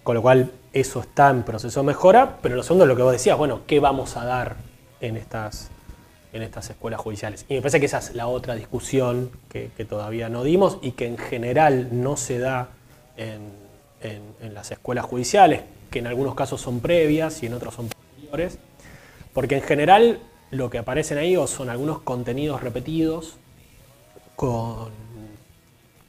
Con 0.02 0.14
lo 0.14 0.20
cual 0.20 0.52
eso 0.74 1.00
está 1.00 1.30
en 1.30 1.42
proceso 1.42 1.80
de 1.80 1.87
mejora, 1.87 2.37
pero 2.42 2.54
lo 2.54 2.62
segundo 2.62 2.85
es 2.85 2.88
lo 2.88 2.96
que 2.96 3.02
vos 3.02 3.12
decías, 3.12 3.38
bueno, 3.38 3.62
¿qué 3.66 3.80
vamos 3.80 4.18
a 4.18 4.26
dar 4.26 4.56
en 5.00 5.16
estas, 5.16 5.70
en 6.32 6.42
estas 6.42 6.70
escuelas 6.70 7.00
judiciales? 7.00 7.44
Y 7.48 7.54
me 7.54 7.60
parece 7.60 7.80
que 7.80 7.86
esa 7.86 7.98
es 7.98 8.14
la 8.14 8.26
otra 8.26 8.54
discusión 8.54 9.30
que, 9.48 9.70
todavía 9.88 10.28
no 10.28 10.44
dimos 10.44 10.78
y 10.82 10.92
que 10.92 11.06
en 11.06 11.18
general 11.18 11.88
no 11.92 12.16
se 12.16 12.38
da 12.38 12.70
en, 13.16 13.62
las 14.52 14.70
escuelas 14.70 15.04
judiciales, 15.04 15.62
que 15.90 16.00
en 16.00 16.08
algunos 16.08 16.34
casos 16.34 16.60
son 16.60 16.80
previas 16.80 17.42
y 17.42 17.46
en 17.46 17.54
otros 17.54 17.74
son 17.74 17.88
posteriores, 17.88 18.58
porque 19.32 19.56
en 19.56 19.62
general 19.62 20.20
lo 20.50 20.70
que 20.70 20.78
aparecen 20.78 21.18
ahí 21.18 21.36
son 21.46 21.70
algunos 21.70 22.00
contenidos 22.00 22.62
repetidos 22.62 23.36
con, 24.34 24.90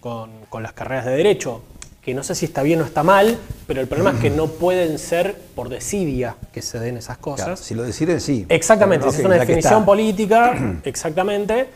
con 0.01 0.63
las 0.63 0.73
carreras 0.73 1.05
de 1.05 1.11
derecho, 1.11 1.61
que 2.03 2.13
no 2.13 2.21
sé 2.23 2.35
si 2.35 2.45
está 2.45 2.63
bien 2.63 2.81
o 2.81 2.85
está 2.85 3.01
mal, 3.01 3.37
pero 3.65 3.79
el 3.79 3.87
problema 3.87 4.11
es 4.11 4.19
que 4.19 4.29
no 4.29 4.47
pueden 4.47 4.99
ser 4.99 5.35
por 5.55 5.69
desidia 5.69 6.35
que 6.51 6.61
se 6.61 6.77
den 6.79 6.97
esas 6.97 7.17
cosas. 7.17 7.59
si 7.59 7.75
lo 7.75 7.83
deciden, 7.83 8.19
sí. 8.19 8.45
Exactamente, 8.49 9.07
es 9.07 9.19
una 9.19 9.35
definición 9.35 9.85
política, 9.85 10.81
exactamente. 10.83 11.67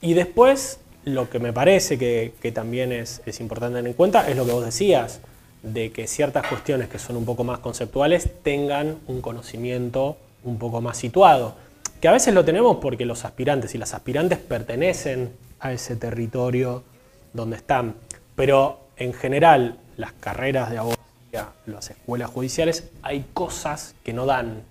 Y 0.00 0.14
después, 0.14 0.78
lo 1.04 1.28
que 1.28 1.40
me 1.40 1.52
parece 1.52 1.98
que, 1.98 2.52
también 2.52 2.92
es, 2.92 3.20
importante 3.40 3.78
tener 3.78 3.90
en 3.90 3.96
cuenta 3.96 4.28
es 4.28 4.36
lo 4.36 4.46
que 4.46 4.52
vos 4.52 4.64
decías, 4.64 5.18
de 5.64 5.90
que 5.90 6.06
ciertas 6.06 6.46
cuestiones 6.46 6.88
que 6.88 7.00
son 7.00 7.16
un 7.16 7.24
poco 7.24 7.42
más 7.42 7.58
conceptuales 7.58 8.30
tengan 8.44 8.98
un 9.08 9.20
conocimiento 9.20 10.16
un 10.44 10.58
poco 10.58 10.80
más 10.80 10.96
situado. 10.96 11.56
Que 12.00 12.06
a 12.06 12.12
veces 12.12 12.34
lo 12.34 12.44
tenemos 12.44 12.76
porque 12.76 13.04
los 13.04 13.24
aspirantes 13.24 13.74
y 13.74 13.78
las 13.78 13.94
aspirantes 13.94 14.38
pertenecen 14.38 15.32
a 15.58 15.72
ese 15.72 15.96
territorio 15.96 16.84
donde 17.32 17.56
están. 17.56 17.96
Pero 18.36 18.85
en 18.96 19.12
general, 19.12 19.78
las 19.96 20.12
carreras 20.12 20.70
de 20.70 20.78
abogacía, 20.78 21.52
las 21.66 21.90
escuelas 21.90 22.30
judiciales, 22.30 22.88
hay 23.02 23.26
cosas 23.34 23.94
que 24.04 24.12
no 24.12 24.26
dan, 24.26 24.62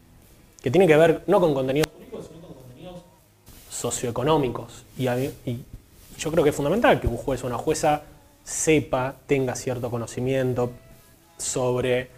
que 0.61 0.71
tienen 0.71 0.87
que 0.87 0.97
ver 0.97 1.23
no 1.27 1.39
con 1.39 1.53
contenidos 1.53 1.87
políticos, 1.87 2.29
sino 2.31 2.47
con 2.47 2.55
contenidos 2.55 3.01
socioeconómicos. 3.69 4.85
Y, 4.97 5.05
yo 6.17 6.31
creo 6.31 6.45
que 6.45 6.51
es 6.51 6.55
fundamental 6.55 7.01
que 7.01 7.07
un 7.07 7.17
juez 7.17 7.43
o 7.43 7.47
una 7.47 7.57
jueza 7.57 8.03
sepa, 8.45 9.15
tenga 9.27 9.53
cierto 9.53 9.91
conocimiento 9.91 10.71
sobre 11.37 12.09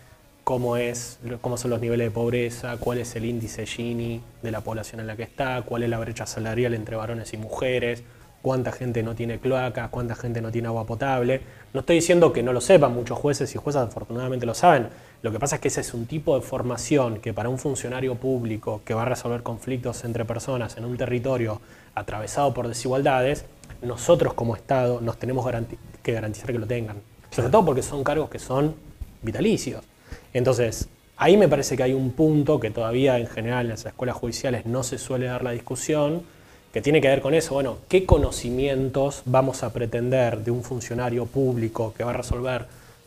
cómo, 0.44 0.78
es, 0.78 1.18
cómo 1.42 1.58
son 1.58 1.72
los 1.72 1.82
niveles 1.82 2.08
de 2.08 2.12
pobreza, 2.12 2.78
cuál 2.78 3.00
es 3.00 3.16
el 3.16 3.26
índice 3.26 3.66
Gini 3.66 4.22
de 4.44 4.52
la 4.52 4.62
población 4.62 5.02
en 5.02 5.08
la 5.08 5.16
que 5.16 5.24
está, 5.24 5.64
cuál 5.64 5.82
es 5.82 5.90
la 5.90 5.98
brecha 5.98 6.28
salarial 6.28 6.76
entre 6.76 6.96
varones 6.96 7.34
y 7.34 7.38
mujeres, 7.38 8.04
cuánta 8.42 8.72
gente 8.72 9.04
no 9.04 9.16
tiene 9.16 9.40
cloaca, 9.40 9.90
cuánta 9.90 10.16
gente 10.16 10.42
no 10.42 10.52
tiene 10.52 10.68
agua 10.68 10.86
potable. 10.86 11.42
No 11.78 11.82
estoy 11.82 11.98
diciendo 11.98 12.34
que 12.34 12.42
no 12.42 12.54
lo 12.54 12.60
sepan, 12.60 12.92
muchos 12.92 13.20
jueces 13.20 13.54
y 13.54 13.60
juezas 13.60 13.88
afortunadamente 13.88 14.48
lo 14.48 14.56
saben. 14.56 14.88
Lo 15.22 15.32
que 15.32 15.38
pasa 15.38 15.58
es 15.58 15.62
que 15.62 15.68
ese 15.68 15.82
es 15.82 15.94
un 15.94 16.08
tipo 16.08 16.34
de 16.34 16.42
formación 16.42 17.20
que 17.20 17.36
para 17.36 17.50
un 17.50 17.60
funcionario 17.60 18.16
público 18.16 18.82
que 18.84 18.96
va 18.96 19.04
a 19.04 19.06
resolver 19.06 19.44
conflictos 19.44 20.04
entre 20.04 20.26
personas 20.26 20.76
en 20.78 20.86
un 20.86 20.98
territorio 20.98 21.62
atravesado 21.94 22.52
por 22.52 22.68
desigualdades, 22.68 23.46
nosotros 23.84 24.34
como 24.34 24.56
Estado 24.56 25.02
nos 25.02 25.20
tenemos 25.20 25.46
que 26.02 26.12
garantizar 26.14 26.52
que 26.52 26.58
lo 26.58 26.66
tengan. 26.66 26.98
Sobre 27.30 27.50
todo 27.50 27.64
porque 27.64 27.84
son 27.84 28.04
cargos 28.04 28.32
que 28.32 28.40
son 28.40 28.74
vitalicios. 29.22 29.84
Entonces, 30.34 30.90
ahí 31.16 31.38
me 31.38 31.48
parece 31.48 31.78
que 31.78 31.84
hay 31.84 31.94
un 31.94 32.10
punto 32.10 32.60
que 32.60 32.72
todavía 32.72 33.20
en 33.20 33.28
general 33.28 33.66
en 33.66 33.70
las 33.74 33.86
escuelas 33.86 34.16
judiciales 34.16 34.66
no 34.66 34.82
se 34.82 34.98
suele 34.98 35.28
dar 35.28 35.44
la 35.44 35.52
discusión, 35.52 36.24
que 36.74 36.82
tiene 36.82 37.02
que 37.02 37.08
ver 37.08 37.22
con 37.22 37.34
eso, 37.34 37.54
bueno, 37.54 37.78
¿qué 37.88 38.06
conocimientos 38.06 39.22
vamos 39.26 39.64
a 39.64 39.74
pretender 39.74 40.44
de 40.44 40.52
un 40.52 40.64
funcionario 40.64 41.26
público 41.26 41.94
que 41.98 42.04
va 42.04 42.12
a 42.12 42.14
resolver 42.14 42.66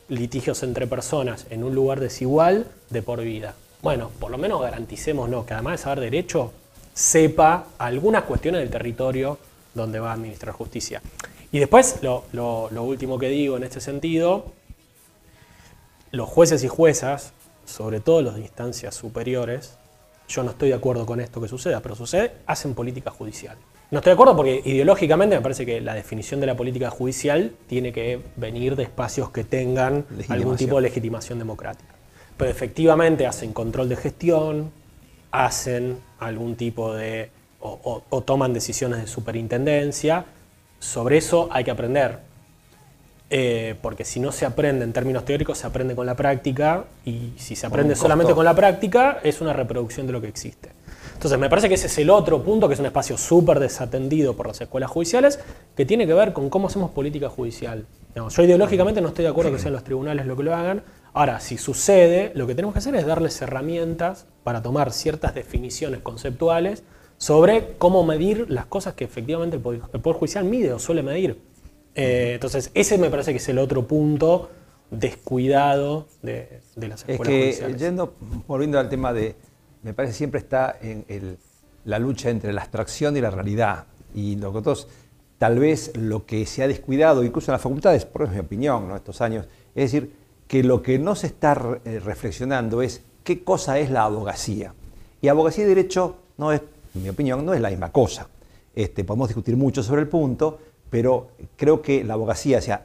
litigios 0.08 0.62
entre 0.62 0.86
personas 0.86 1.46
en 1.50 1.62
un 1.62 1.74
lugar 1.74 2.00
desigual 2.00 2.66
de 2.88 3.02
por 3.02 3.20
vida? 3.20 3.54
Bueno, 3.82 4.10
por 4.18 4.30
lo 4.30 4.38
menos 4.38 4.60
garanticemos 4.60 5.28
no, 5.28 5.46
que 5.46 5.54
además 5.54 5.74
de 5.74 5.78
saber 5.84 6.00
derecho, 6.00 6.52
sepa 6.94 7.66
algunas 7.78 8.24
cuestiones 8.24 8.60
del 8.60 8.70
territorio 8.70 9.38
donde 9.74 10.00
va 10.00 10.10
a 10.10 10.14
administrar 10.14 10.52
justicia. 10.52 11.00
Y 11.52 11.58
después, 11.58 11.98
lo, 12.02 12.24
lo 12.32 12.82
último 12.82 13.18
que 13.18 13.28
digo 13.28 13.56
en 13.56 13.64
este 13.64 13.80
sentido, 13.80 14.46
los 16.12 16.28
jueces 16.28 16.64
y 16.64 16.68
juezas, 16.68 17.32
sobre 17.64 18.00
todo 18.00 18.22
los 18.22 18.34
de 18.34 18.40
instancias 18.40 18.94
superiores, 18.94 19.76
yo 20.30 20.44
no 20.44 20.50
estoy 20.50 20.68
de 20.68 20.76
acuerdo 20.76 21.04
con 21.04 21.20
esto 21.20 21.40
que 21.40 21.48
suceda, 21.48 21.80
pero 21.80 21.96
sucede, 21.96 22.32
hacen 22.46 22.74
política 22.74 23.10
judicial. 23.10 23.56
No 23.90 23.98
estoy 23.98 24.10
de 24.10 24.14
acuerdo 24.14 24.36
porque 24.36 24.62
ideológicamente 24.64 25.34
me 25.34 25.42
parece 25.42 25.66
que 25.66 25.80
la 25.80 25.94
definición 25.94 26.38
de 26.38 26.46
la 26.46 26.56
política 26.56 26.90
judicial 26.90 27.52
tiene 27.66 27.92
que 27.92 28.20
venir 28.36 28.76
de 28.76 28.84
espacios 28.84 29.30
que 29.30 29.42
tengan 29.42 30.06
algún 30.28 30.56
tipo 30.56 30.76
de 30.76 30.82
legitimación 30.82 31.40
democrática. 31.40 31.92
Pero 32.36 32.50
efectivamente 32.50 33.26
hacen 33.26 33.52
control 33.52 33.88
de 33.88 33.96
gestión, 33.96 34.70
hacen 35.32 35.98
algún 36.20 36.54
tipo 36.54 36.94
de... 36.94 37.30
o 37.60 38.22
toman 38.24 38.52
decisiones 38.52 39.00
de 39.00 39.06
superintendencia. 39.08 40.24
Sobre 40.78 41.16
eso 41.16 41.48
hay 41.50 41.64
que 41.64 41.72
aprender. 41.72 42.29
Eh, 43.32 43.76
porque 43.80 44.04
si 44.04 44.18
no 44.18 44.32
se 44.32 44.44
aprende 44.44 44.84
en 44.84 44.92
términos 44.92 45.24
teóricos, 45.24 45.58
se 45.58 45.66
aprende 45.66 45.94
con 45.94 46.04
la 46.04 46.16
práctica, 46.16 46.84
y 47.04 47.32
si 47.36 47.54
se 47.54 47.64
aprende 47.66 47.94
solamente 47.94 48.34
con 48.34 48.44
la 48.44 48.54
práctica, 48.54 49.20
es 49.22 49.40
una 49.40 49.52
reproducción 49.52 50.08
de 50.08 50.12
lo 50.12 50.20
que 50.20 50.26
existe. 50.26 50.70
Entonces, 51.14 51.38
me 51.38 51.48
parece 51.48 51.68
que 51.68 51.74
ese 51.74 51.86
es 51.86 51.98
el 51.98 52.10
otro 52.10 52.42
punto, 52.42 52.66
que 52.66 52.74
es 52.74 52.80
un 52.80 52.86
espacio 52.86 53.16
súper 53.16 53.60
desatendido 53.60 54.34
por 54.34 54.48
las 54.48 54.60
escuelas 54.60 54.90
judiciales, 54.90 55.38
que 55.76 55.86
tiene 55.86 56.06
que 56.06 56.14
ver 56.14 56.32
con 56.32 56.50
cómo 56.50 56.66
hacemos 56.66 56.90
política 56.90 57.28
judicial. 57.28 57.86
yo 58.14 58.42
ideológicamente 58.42 59.00
no 59.00 59.08
estoy 59.08 59.24
de 59.24 59.30
acuerdo 59.30 59.52
que 59.52 59.60
sean 59.60 59.74
los 59.74 59.84
tribunales 59.84 60.26
lo 60.26 60.36
que 60.36 60.42
lo 60.42 60.56
hagan. 60.56 60.82
Ahora, 61.12 61.38
si 61.38 61.56
sucede, 61.56 62.32
lo 62.34 62.46
que 62.46 62.54
tenemos 62.54 62.72
que 62.72 62.78
hacer 62.80 62.96
es 62.96 63.06
darles 63.06 63.40
herramientas 63.42 64.26
para 64.42 64.62
tomar 64.62 64.92
ciertas 64.92 65.34
definiciones 65.34 66.00
conceptuales 66.00 66.82
sobre 67.18 67.74
cómo 67.76 68.02
medir 68.02 68.46
las 68.48 68.64
cosas 68.64 68.94
que 68.94 69.04
efectivamente 69.04 69.56
el 69.56 69.62
Poder 69.62 70.18
Judicial 70.18 70.44
mide 70.44 70.72
o 70.72 70.78
suele 70.78 71.02
medir. 71.02 71.38
Eh, 72.00 72.34
entonces, 72.34 72.70
ese 72.72 72.96
me 72.96 73.10
parece 73.10 73.32
que 73.32 73.36
es 73.36 73.48
el 73.50 73.58
otro 73.58 73.86
punto 73.86 74.50
descuidado 74.90 76.08
de, 76.22 76.62
las 76.76 77.04
escuelas 77.06 77.28
es 77.28 77.60
que, 77.60 77.74
Yendo, 77.76 78.14
volviendo 78.48 78.78
al 78.78 78.88
tema 78.88 79.12
de, 79.12 79.36
me 79.82 79.92
parece 79.92 80.14
siempre 80.14 80.40
está 80.40 80.78
en 80.80 81.04
la 81.84 81.98
lucha 81.98 82.30
entre 82.30 82.54
la 82.54 82.62
abstracción 82.62 83.16
y 83.18 83.20
la 83.20 83.30
realidad. 83.30 83.84
Y 84.14 84.36
nosotros, 84.36 84.88
tal 85.36 85.58
vez 85.58 85.94
lo 85.94 86.24
que 86.24 86.46
se 86.46 86.62
ha 86.62 86.68
descuidado, 86.68 87.22
incluso 87.22 87.50
en 87.50 87.54
las 87.54 87.62
facultades, 87.62 88.06
por 88.06 88.28
mi 88.30 88.38
opinión, 88.38 88.88
¿no? 88.88 88.96
estos 88.96 89.20
años, 89.20 89.46
es 89.74 89.92
decir, 89.92 90.12
que 90.48 90.64
lo 90.64 90.82
que 90.82 90.98
no 90.98 91.14
se 91.14 91.26
está 91.26 91.80
eh, 91.84 92.00
reflexionando 92.00 92.80
es 92.80 93.02
qué 93.24 93.44
cosa 93.44 93.78
es 93.78 93.90
la 93.90 94.04
abogacía. 94.04 94.74
Y 95.20 95.28
abogacía 95.28 95.64
y 95.64 95.68
derecho, 95.68 96.16
no 96.38 96.50
es, 96.50 96.62
en 96.94 97.02
mi 97.02 97.10
opinión, 97.10 97.44
no 97.44 97.52
es 97.52 97.60
la 97.60 97.68
misma 97.68 97.92
cosa. 97.92 98.26
Este, 98.74 99.04
podemos 99.04 99.28
discutir 99.28 99.56
mucho 99.56 99.82
sobre 99.82 100.00
el 100.00 100.08
punto, 100.08 100.58
pero 100.90 101.28
creo 101.56 101.80
que 101.80 102.04
la 102.04 102.14
abogacía, 102.14 102.58
o 102.58 102.62
sea, 102.62 102.84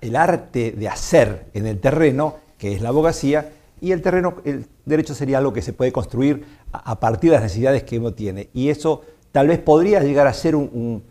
el 0.00 0.16
arte 0.16 0.72
de 0.72 0.88
hacer 0.88 1.46
en 1.52 1.66
el 1.66 1.80
terreno, 1.80 2.36
que 2.58 2.72
es 2.72 2.80
la 2.80 2.88
abogacía, 2.90 3.50
y 3.80 3.92
el 3.92 4.00
terreno, 4.00 4.36
el 4.44 4.66
derecho 4.84 5.14
sería 5.14 5.38
algo 5.38 5.52
que 5.52 5.62
se 5.62 5.72
puede 5.72 5.92
construir 5.92 6.44
a, 6.72 6.98
partir 6.98 7.30
de 7.30 7.36
las 7.36 7.42
necesidades 7.42 7.82
que 7.82 7.98
uno 7.98 8.14
tiene. 8.14 8.48
Y 8.54 8.70
eso 8.70 9.02
tal 9.32 9.48
vez 9.48 9.58
podría 9.58 10.00
llegar 10.00 10.26
a 10.26 10.32
ser 10.32 10.56
un, 10.56 11.02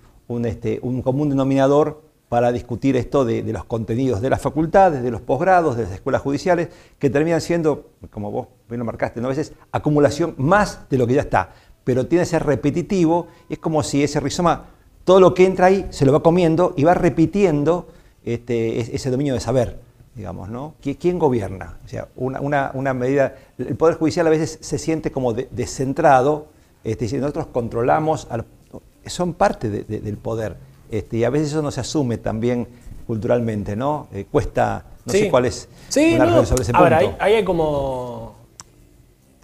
este, 0.46 0.80
común 0.80 1.30
denominador 1.30 2.02
para 2.30 2.52
discutir 2.52 2.96
esto 2.96 3.24
de, 3.24 3.44
los 3.44 3.66
contenidos 3.66 4.20
de 4.20 4.30
las 4.32 4.42
facultades, 4.42 5.04
de 5.04 5.12
los 5.12 5.22
posgrados, 5.22 5.78
de 5.78 5.84
las 5.84 5.92
escuelas 5.92 6.22
judiciales, 6.22 6.70
que 6.98 7.10
terminan 7.10 7.40
siendo, 7.40 7.92
como 8.10 8.32
vos 8.32 8.48
bien 8.68 8.80
lo 8.80 8.86
marcaste, 8.86 9.22
¿no? 9.22 9.28
a 9.28 9.30
veces 9.30 9.54
acumulación 9.72 10.34
más 10.38 10.90
de 10.90 10.98
lo 10.98 11.06
que 11.06 11.14
ya 11.14 11.22
está, 11.22 11.54
pero 11.84 12.08
tiene 12.08 12.24
que 12.24 12.30
ser 12.32 12.44
repetitivo, 12.44 13.28
y 13.48 13.54
es 13.54 13.60
como 13.60 13.84
si 13.84 14.04
ese 14.04 14.20
rizoma 14.20 14.66
todo 15.06 15.20
lo 15.22 15.34
que 15.34 15.46
entra 15.46 15.68
ahí 15.68 15.86
se 15.92 16.06
lo 16.06 16.12
va 16.12 16.22
comiendo 16.22 16.74
y 16.76 16.84
va 16.84 16.94
repitiendo 16.94 17.88
este, 18.26 18.80
ese 18.96 19.10
dominio 19.12 19.34
de 19.36 19.40
saber, 19.40 19.80
digamos, 20.16 20.50
¿no? 20.50 20.74
¿Quién 21.00 21.20
gobierna? 21.20 21.78
O 21.86 21.88
sea, 21.88 22.08
una, 22.16 22.94
medida, 22.94 23.36
el 23.58 23.76
Poder 23.76 23.96
Judicial 23.96 24.28
a 24.28 24.32
veces 24.32 24.58
se 24.62 24.78
siente 24.80 25.12
como 25.12 25.34
descentrado, 25.34 26.48
este, 26.84 27.06
nosotros 27.20 27.48
controlamos, 27.48 28.28
son 29.06 29.34
parte 29.34 29.70
del 29.70 30.18
poder, 30.18 30.58
este, 30.92 31.18
y 31.18 31.24
a 31.24 31.30
veces 31.30 31.50
eso 31.50 31.62
no 31.62 31.72
se 31.72 31.82
asume 31.82 32.18
también 32.18 32.68
culturalmente, 33.08 33.76
¿no? 33.76 34.08
Eh, 34.12 34.26
cuesta, 34.32 34.86
no 35.06 35.12
Sí. 35.14 35.20
sé 35.20 35.30
cuál 35.30 35.46
es 35.46 35.70
Sí, 35.90 36.16
no. 36.18 36.44
sobre 36.46 36.64
ese 36.64 36.72
A 36.76 36.82
ver, 36.82 36.94
punto. 36.98 37.08
ahí, 37.10 37.16
ahí 37.20 37.34
hay 37.36 37.44
como. 37.46 38.36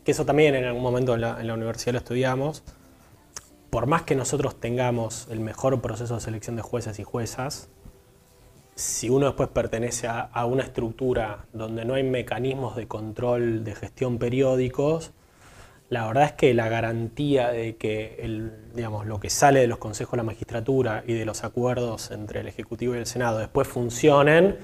Que 0.04 0.12
eso 0.14 0.26
también 0.26 0.56
en 0.56 0.66
algún 0.66 0.82
momento 0.82 1.14
en 1.14 1.22
la, 1.22 1.40
en 1.40 1.46
la 1.46 1.54
universidad 1.54 1.94
lo 1.94 2.00
estudiamos. 2.00 2.64
Por 3.72 3.88
más 3.88 4.02
que 4.02 4.16
nosotros 4.16 4.60
tengamos 4.60 5.30
el 5.32 5.40
mejor 5.40 5.80
proceso 5.80 6.16
de 6.16 6.20
selección 6.20 6.58
de 6.58 6.62
jueces 6.62 7.00
y 7.00 7.06
juezas, 7.06 7.70
si 8.76 9.10
uno 9.10 9.28
después 9.28 9.48
pertenece 9.48 10.08
a, 10.10 10.46
una 10.46 10.64
estructura 10.64 11.46
donde 11.54 11.86
no 11.86 11.94
hay 11.94 12.04
mecanismos 12.04 12.76
de 12.76 12.90
control 12.90 13.64
de 13.64 13.74
gestión 13.74 14.18
periódicos, 14.18 15.14
la 15.88 16.06
verdad 16.06 16.26
es 16.26 16.32
que 16.34 16.54
la 16.54 16.68
garantía 16.68 17.48
de 17.48 17.78
que 17.78 18.18
el, 18.20 18.74
digamos, 18.76 19.06
lo 19.06 19.22
que 19.22 19.30
sale 19.30 19.62
de 19.62 19.68
los 19.68 19.78
consejos 19.78 20.12
de 20.12 20.18
la 20.18 20.24
magistratura 20.24 21.06
y 21.08 21.14
de 21.14 21.24
los 21.24 21.46
acuerdos 21.46 22.12
entre 22.12 22.42
el 22.42 22.50
Ejecutivo 22.50 22.96
y 22.96 22.98
el 22.98 23.06
Senado 23.06 23.38
después 23.38 23.70
funcionen, 23.70 24.58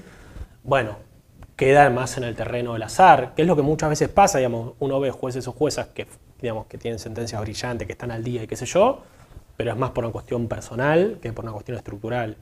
bueno, 0.64 0.98
queda 1.56 1.88
más 1.88 2.18
en 2.18 2.24
el 2.24 2.36
terreno 2.36 2.74
del 2.74 2.82
azar, 2.82 3.34
que 3.34 3.40
es 3.40 3.48
lo 3.48 3.56
que 3.56 3.62
muchas 3.62 3.88
veces 3.88 4.10
pasa, 4.10 4.38
uno 4.78 5.00
ve 5.00 5.10
jueces 5.12 5.48
o 5.48 5.52
juezas 5.52 5.88
que, 5.88 6.06
digamos, 6.40 6.66
que 6.66 6.78
tienen 6.78 6.98
sentencias 6.98 7.40
brillantes, 7.40 7.86
que 7.86 7.92
están 7.92 8.10
al 8.10 8.22
día 8.24 8.42
y 8.42 8.46
qué 8.46 8.56
sé 8.56 8.66
yo, 8.66 9.02
pero 9.56 9.72
es 9.72 9.76
más 9.76 9.90
por 9.90 10.04
una 10.04 10.12
cuestión 10.12 10.46
personal 10.48 11.18
que 11.20 11.32
por 11.32 11.44
una 11.44 11.52
cuestión 11.52 11.76
estructural. 11.76 12.36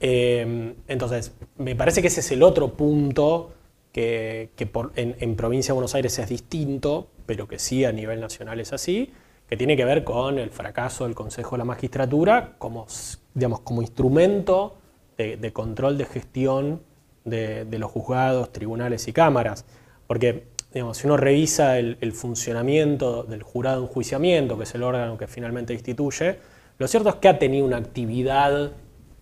Eh, 0.00 0.74
entonces, 0.88 1.32
me 1.58 1.74
parece 1.74 2.02
que 2.02 2.08
ese 2.08 2.20
es 2.20 2.30
el 2.32 2.42
otro 2.42 2.74
punto 2.74 3.52
que, 3.92 4.50
que 4.56 4.66
por- 4.66 4.92
en, 4.96 5.36
provincia 5.36 5.72
de 5.72 5.74
Buenos 5.74 5.94
Aires 5.94 6.18
es 6.18 6.28
distinto, 6.28 7.08
pero 7.24 7.48
que 7.48 7.58
sí 7.58 7.84
a 7.84 7.92
nivel 7.92 8.20
nacional 8.20 8.60
es 8.60 8.72
así, 8.72 9.12
que 9.48 9.56
tiene 9.56 9.76
que 9.76 9.84
ver 9.84 10.04
con 10.04 10.38
el 10.38 10.50
fracaso 10.50 11.04
del 11.04 11.14
Consejo 11.14 11.52
de 11.52 11.58
la 11.58 11.64
Magistratura 11.64 12.54
como, 12.58 12.86
digamos, 13.34 13.60
como 13.60 13.80
instrumento 13.80 14.76
de, 15.16 15.36
de 15.36 15.52
control 15.52 15.96
de 15.98 16.04
gestión 16.04 16.82
de, 17.24 17.64
de 17.64 17.78
los 17.78 17.90
juzgados, 17.90 18.52
tribunales 18.52 19.06
y 19.08 19.12
cámaras. 19.12 19.64
Porque 20.06 20.48
digamos, 20.72 20.98
si 20.98 21.06
uno 21.06 21.16
revisa 21.16 21.78
el, 21.78 22.12
funcionamiento 22.12 23.22
del 23.22 23.42
jurado 23.42 23.80
de 23.80 23.86
enjuiciamiento, 23.86 24.56
que 24.56 24.64
es 24.64 24.74
el 24.74 24.82
órgano 24.82 25.16
que 25.16 25.26
finalmente 25.26 25.72
instituye, 25.72 26.38
lo 26.78 26.88
cierto 26.88 27.08
es 27.08 27.14
que 27.16 27.28
ha 27.28 27.38
tenido 27.38 27.64
una 27.64 27.78
actividad, 27.78 28.72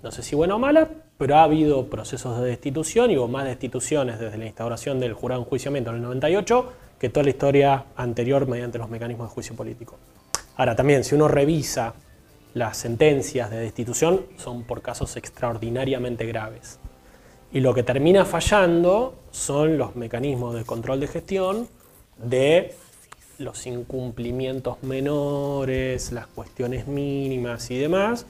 no 0.02 0.10
sé 0.10 0.22
si 0.22 0.34
buena 0.34 0.56
o 0.56 0.58
mala, 0.58 0.88
pero 1.16 1.36
ha 1.36 1.44
habido 1.44 1.88
procesos 1.88 2.40
de 2.40 2.48
destitución 2.48 3.10
y 3.10 3.16
hubo 3.16 3.28
más 3.28 3.44
destituciones 3.44 4.18
desde 4.18 4.36
la 4.36 4.46
instauración 4.46 4.98
del 4.98 5.12
jurado 5.12 5.40
de 5.40 5.46
enjuiciamiento 5.46 5.90
en 5.90 5.96
el 5.96 6.02
98 6.02 6.72
que 6.98 7.08
toda 7.08 7.24
la 7.24 7.30
historia 7.30 7.84
anterior 7.96 8.48
mediante 8.48 8.78
los 8.78 8.90
mecanismos 8.90 9.28
de 9.28 9.34
juicio 9.34 9.54
político. 9.54 9.98
Ahora 10.56 10.74
también, 10.74 11.04
si 11.04 11.14
uno 11.14 11.28
revisa 11.28 11.94
las 12.54 12.76
sentencias 12.76 13.50
de 13.50 13.58
destitución, 13.58 14.22
son 14.36 14.62
por 14.64 14.82
casos 14.82 15.16
extraordinariamente 15.16 16.26
graves. 16.26 16.78
Y 17.54 17.60
lo 17.60 17.72
que 17.72 17.84
termina 17.84 18.24
fallando 18.24 19.14
son 19.30 19.78
los 19.78 19.94
mecanismos 19.94 20.56
de 20.56 20.64
control 20.64 20.98
de 20.98 21.06
gestión 21.06 21.68
de 22.18 22.74
los 23.38 23.68
incumplimientos 23.68 24.82
menores, 24.82 26.10
las 26.10 26.26
cuestiones 26.26 26.88
mínimas 26.88 27.70
y 27.70 27.78
demás. 27.78 28.26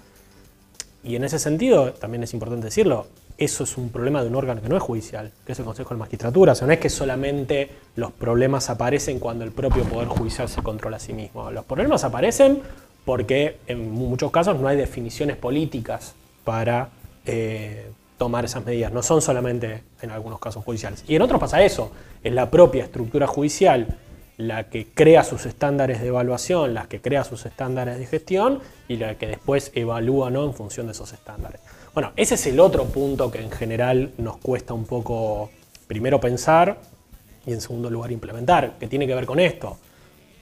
Y 1.03 1.17
en 1.17 1.25
ese 1.25 1.39
sentido, 1.39 1.95
también 1.95 2.23
es 2.23 2.35
importante 2.35 2.67
decirlo, 2.67 3.07
eso 3.39 3.65
es 3.65 3.79
un 3.79 3.89
problema 3.89 4.23
de 4.23 4.29
un 4.29 4.37
órgano 4.37 4.61
que 4.61 4.69
no 4.69 4.77
es 4.77 4.83
judicial, 4.83 5.33
que 5.47 5.53
es 5.53 5.59
el 5.59 5.65
Consejo 5.65 5.95
de 5.95 6.01
Magistratura. 6.01 6.53
O 6.53 6.55
sea, 6.55 6.67
no 6.67 6.75
es 6.75 6.79
que 6.79 6.91
solamente 6.91 7.71
los 7.97 8.13
problemas 8.13 8.69
aparecen 8.69 9.21
cuando 9.21 9.47
el 9.47 9.53
propio 9.53 9.85
Poder 9.85 10.09
Judicial 10.09 10.51
se 10.51 10.63
controla 10.63 10.99
a 10.99 11.01
sí 11.01 11.15
mismo. 11.15 11.51
Los 11.51 11.65
problemas 11.65 12.05
aparecen 12.05 12.61
porque 13.07 13.57
en 13.69 13.91
muchos 13.91 14.31
casos 14.31 14.61
no 14.61 14.69
hay 14.69 14.77
definiciones 14.77 15.39
políticas 15.39 16.15
para 16.45 16.91
eh, 17.25 17.87
tomar 18.25 18.47
esas 18.47 18.65
medidas. 18.65 18.91
No 18.91 19.03
son 19.03 19.21
solamente 19.21 19.83
en 20.01 20.11
algunos 20.11 20.41
casos 20.41 20.65
judiciales. 20.65 21.05
Y 21.07 21.15
en 21.15 21.21
otros 21.21 21.39
pasa 21.39 21.63
eso. 21.63 21.93
Es 22.23 22.33
la 22.33 22.51
propia 22.51 22.85
estructura 22.85 23.27
judicial 23.27 23.99
la 24.39 24.71
que 24.71 24.87
crea 24.87 25.25
sus 25.25 25.45
estándares 25.45 26.01
de 26.01 26.09
evaluación, 26.09 26.73
la 26.73 26.87
que 26.87 27.03
crea 27.03 27.23
sus 27.23 27.45
estándares 27.45 27.99
de 27.99 28.07
gestión 28.07 28.61
y 28.89 28.97
la 28.97 29.19
que 29.19 29.27
después 29.27 29.73
evalúa 29.75 30.31
¿no? 30.31 30.43
en 30.45 30.55
función 30.55 30.87
de 30.87 30.93
esos 30.93 31.13
estándares. 31.13 31.61
Bueno, 31.93 32.13
ese 32.17 32.37
es 32.37 32.47
el 32.47 32.59
otro 32.61 32.87
punto 32.87 33.31
que 33.31 33.43
en 33.43 33.51
general 33.51 34.13
nos 34.17 34.39
cuesta 34.39 34.73
un 34.73 34.87
poco 34.87 35.51
primero 35.87 36.19
pensar 36.19 36.81
y 37.45 37.53
en 37.53 37.61
segundo 37.61 37.91
lugar 37.91 38.11
implementar, 38.11 38.79
que 38.81 38.89
tiene 38.89 39.07
que 39.07 39.15
ver 39.15 39.27
con 39.27 39.39
esto. 39.39 39.77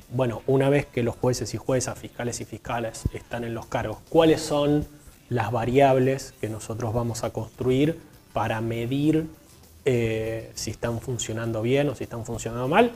Bueno, 0.08 0.42
una 0.46 0.70
vez 0.70 0.86
que 0.86 1.02
los 1.02 1.16
jueces 1.16 1.52
y 1.52 1.56
juezas, 1.56 1.98
fiscales 1.98 2.40
y 2.40 2.44
fiscales 2.44 3.02
están 3.12 3.42
en 3.42 3.54
los 3.54 3.66
cargos, 3.66 3.98
¿cuáles 4.08 4.40
son 4.40 4.86
las 5.32 5.50
variables 5.50 6.34
que 6.40 6.48
nosotros 6.48 6.92
vamos 6.92 7.24
a 7.24 7.30
construir 7.30 7.98
para 8.32 8.60
medir 8.60 9.26
eh, 9.84 10.50
si 10.54 10.70
están 10.70 11.00
funcionando 11.00 11.62
bien 11.62 11.88
o 11.88 11.94
si 11.94 12.04
están 12.04 12.24
funcionando 12.24 12.68
mal? 12.68 12.92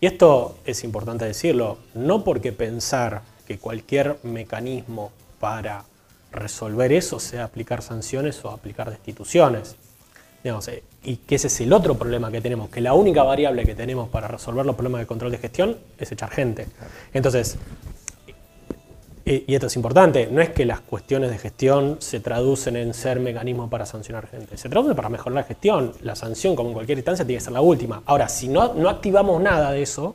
Y 0.00 0.06
esto 0.06 0.58
es 0.64 0.84
importante 0.84 1.24
decirlo, 1.24 1.78
no 1.94 2.24
porque 2.24 2.52
pensar 2.52 3.22
que 3.46 3.58
cualquier 3.58 4.18
mecanismo 4.24 5.12
para 5.40 5.84
resolver 6.32 6.92
eso 6.92 7.20
sea 7.20 7.44
aplicar 7.44 7.82
sanciones 7.82 8.44
o 8.44 8.50
aplicar 8.50 8.90
destituciones. 8.90 9.76
Digamos, 10.42 10.68
eh, 10.68 10.82
y 11.02 11.16
que 11.16 11.36
ese 11.36 11.46
es 11.46 11.60
el 11.60 11.72
otro 11.72 11.96
problema 11.96 12.30
que 12.30 12.40
tenemos, 12.40 12.68
que 12.68 12.80
la 12.80 12.92
única 12.94 13.22
variable 13.22 13.64
que 13.64 13.74
tenemos 13.74 14.08
para 14.08 14.28
resolver 14.28 14.66
los 14.66 14.74
problemas 14.74 15.00
de 15.00 15.06
control 15.06 15.30
de 15.30 15.38
gestión 15.38 15.78
es 15.98 16.12
echar 16.12 16.30
gente. 16.30 16.66
Entonces, 17.14 17.56
y 19.26 19.44
y 19.48 19.54
esto 19.54 19.66
es 19.66 19.76
importante, 19.76 20.28
no 20.30 20.40
es 20.40 20.50
que 20.50 20.64
las 20.64 20.80
cuestiones 20.80 21.30
de 21.30 21.38
gestión 21.38 21.96
se 21.98 22.20
traducen 22.20 22.76
en 22.76 22.94
ser 22.94 23.20
mecanismos 23.20 23.68
para 23.68 23.84
sancionar 23.84 24.26
gente, 24.28 24.56
se 24.56 24.68
traducen 24.68 24.96
para 24.96 25.08
mejorar 25.08 25.34
la 25.34 25.42
gestión. 25.42 25.92
La 26.02 26.14
sanción, 26.16 26.54
como 26.56 26.68
en 26.70 26.74
cualquier 26.74 26.98
instancia, 26.98 27.24
tiene 27.26 27.38
que 27.40 27.44
ser 27.44 27.52
la 27.52 27.60
última. 27.60 28.02
Ahora, 28.06 28.28
si 28.28 28.48
no, 28.48 28.72
no 28.74 28.88
activamos 28.88 29.42
nada 29.42 29.72
de 29.72 29.82
eso, 29.82 30.14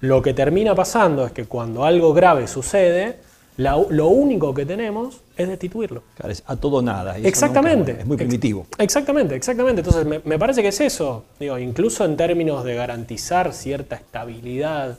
lo 0.00 0.20
que 0.22 0.34
termina 0.34 0.74
pasando 0.74 1.24
es 1.26 1.32
que 1.32 1.46
cuando 1.46 1.84
algo 1.84 2.12
grave 2.12 2.46
sucede, 2.46 3.16
la- 3.56 3.82
lo 3.88 4.08
único 4.08 4.52
que 4.52 4.66
tenemos 4.66 5.20
es 5.36 5.48
destituirlo. 5.48 6.02
Claro, 6.16 6.32
es 6.32 6.42
a 6.46 6.56
todo 6.56 6.82
nada. 6.82 7.18
y 7.18 7.26
Exactamente. 7.26 7.92
nunca- 7.92 8.02
es 8.02 8.06
muy 8.06 8.16
primitivo. 8.18 8.66
Exactamente, 8.78 9.34
exactamente. 9.36 9.80
Entonces 9.80 10.04
me, 10.04 10.20
me 10.24 10.38
parece 10.38 10.60
que 10.60 10.68
es 10.68 10.80
eso. 10.80 11.24
Digo, 11.40 11.58
incluso 11.58 12.04
en 12.04 12.16
términos 12.16 12.62
de 12.64 12.74
garantizar 12.74 13.52
cierta 13.54 13.96
estabilidad 13.96 14.98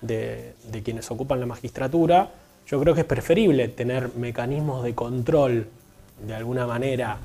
de, 0.00 0.54
de 0.70 0.82
quienes 0.82 1.10
ocupan 1.10 1.40
la 1.40 1.46
magistratura, 1.46 2.30
yo 2.66 2.80
creo 2.80 2.94
que 2.94 3.00
es 3.00 3.06
preferible 3.06 3.68
tener 3.68 4.10
mecanismos 4.16 4.82
de 4.82 4.94
control 4.94 5.68
de 6.26 6.34
alguna 6.34 6.66
manera 6.66 7.18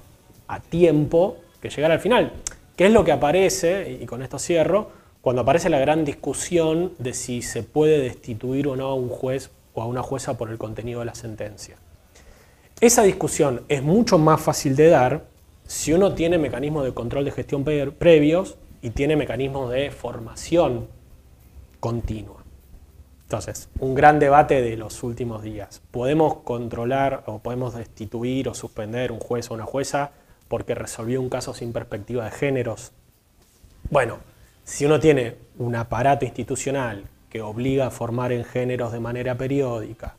a 0.48 0.60
tiempo 0.60 1.38
que 1.62 1.70
llegar 1.70 1.92
al 1.92 2.00
final. 2.00 2.34
Que 2.76 2.88
es 2.88 2.92
lo 2.94 3.04
que 3.04 3.12
aparece, 3.12 4.00
y 4.02 4.06
con 4.06 4.22
esto 4.22 4.40
cierro, 4.40 4.90
cuando 5.22 5.44
aparece 5.44 5.70
la 5.70 5.80
gran 5.80 6.04
discusión 6.04 6.94
de 6.98 7.14
si 7.14 7.42
se 7.42 7.64
puede 7.64 8.00
destituir 8.00 8.68
o 8.68 8.76
no 8.76 8.88
a 8.88 8.96
un 8.96 9.10
juez 9.10 9.52
o 9.74 9.82
a 9.82 9.86
una 9.86 10.02
jueza 10.02 10.38
por 10.38 10.50
el 10.50 10.58
contenido 10.58 11.00
de 11.00 11.06
la 11.06 11.16
sentencia. 11.16 11.76
Esa 12.80 13.04
discusión 13.04 13.62
es 13.70 13.84
mucho 13.84 14.18
más 14.18 14.42
fácil 14.42 14.76
de 14.76 14.90
dar 14.90 15.26
si 15.68 15.94
uno 15.94 16.14
tiene 16.16 16.38
mecanismos 16.38 16.84
de 16.84 16.94
control 16.94 17.26
de 17.26 17.32
gestión 17.32 17.64
pre- 17.64 17.92
previos 17.92 18.58
y 18.82 18.90
tiene 18.90 19.16
mecanismos 19.16 19.70
de 19.72 19.92
formación 19.92 20.88
continua. 21.80 22.41
Entonces, 23.32 23.70
un 23.80 23.96
gran 23.96 24.20
debate 24.20 24.62
de 24.62 24.76
los 24.76 25.04
últimos 25.04 25.42
días. 25.42 25.82
¿Podemos 25.92 26.40
controlar 26.44 27.24
o 27.28 27.40
podemos 27.40 27.74
destituir 27.74 28.50
o 28.50 28.54
suspender 28.54 29.14
un 29.14 29.22
juez 29.22 29.50
o 29.50 29.54
una 29.54 29.64
jueza 29.64 30.12
porque 30.50 30.76
resolvió 30.76 31.22
un 31.22 31.30
caso 31.30 31.54
sin 31.54 31.72
perspectiva 31.72 32.26
de 32.26 32.32
géneros? 32.32 32.92
Bueno, 33.90 34.18
si 34.66 34.84
uno 34.84 35.00
tiene 35.00 35.38
un 35.60 35.78
aparato 35.78 36.26
institucional 36.26 37.06
que 37.30 37.42
obliga 37.42 37.88
a 37.88 37.90
formar 37.90 38.34
en 38.34 38.44
géneros 38.44 38.92
de 38.92 39.00
manera 39.00 39.38
periódica, 39.38 40.18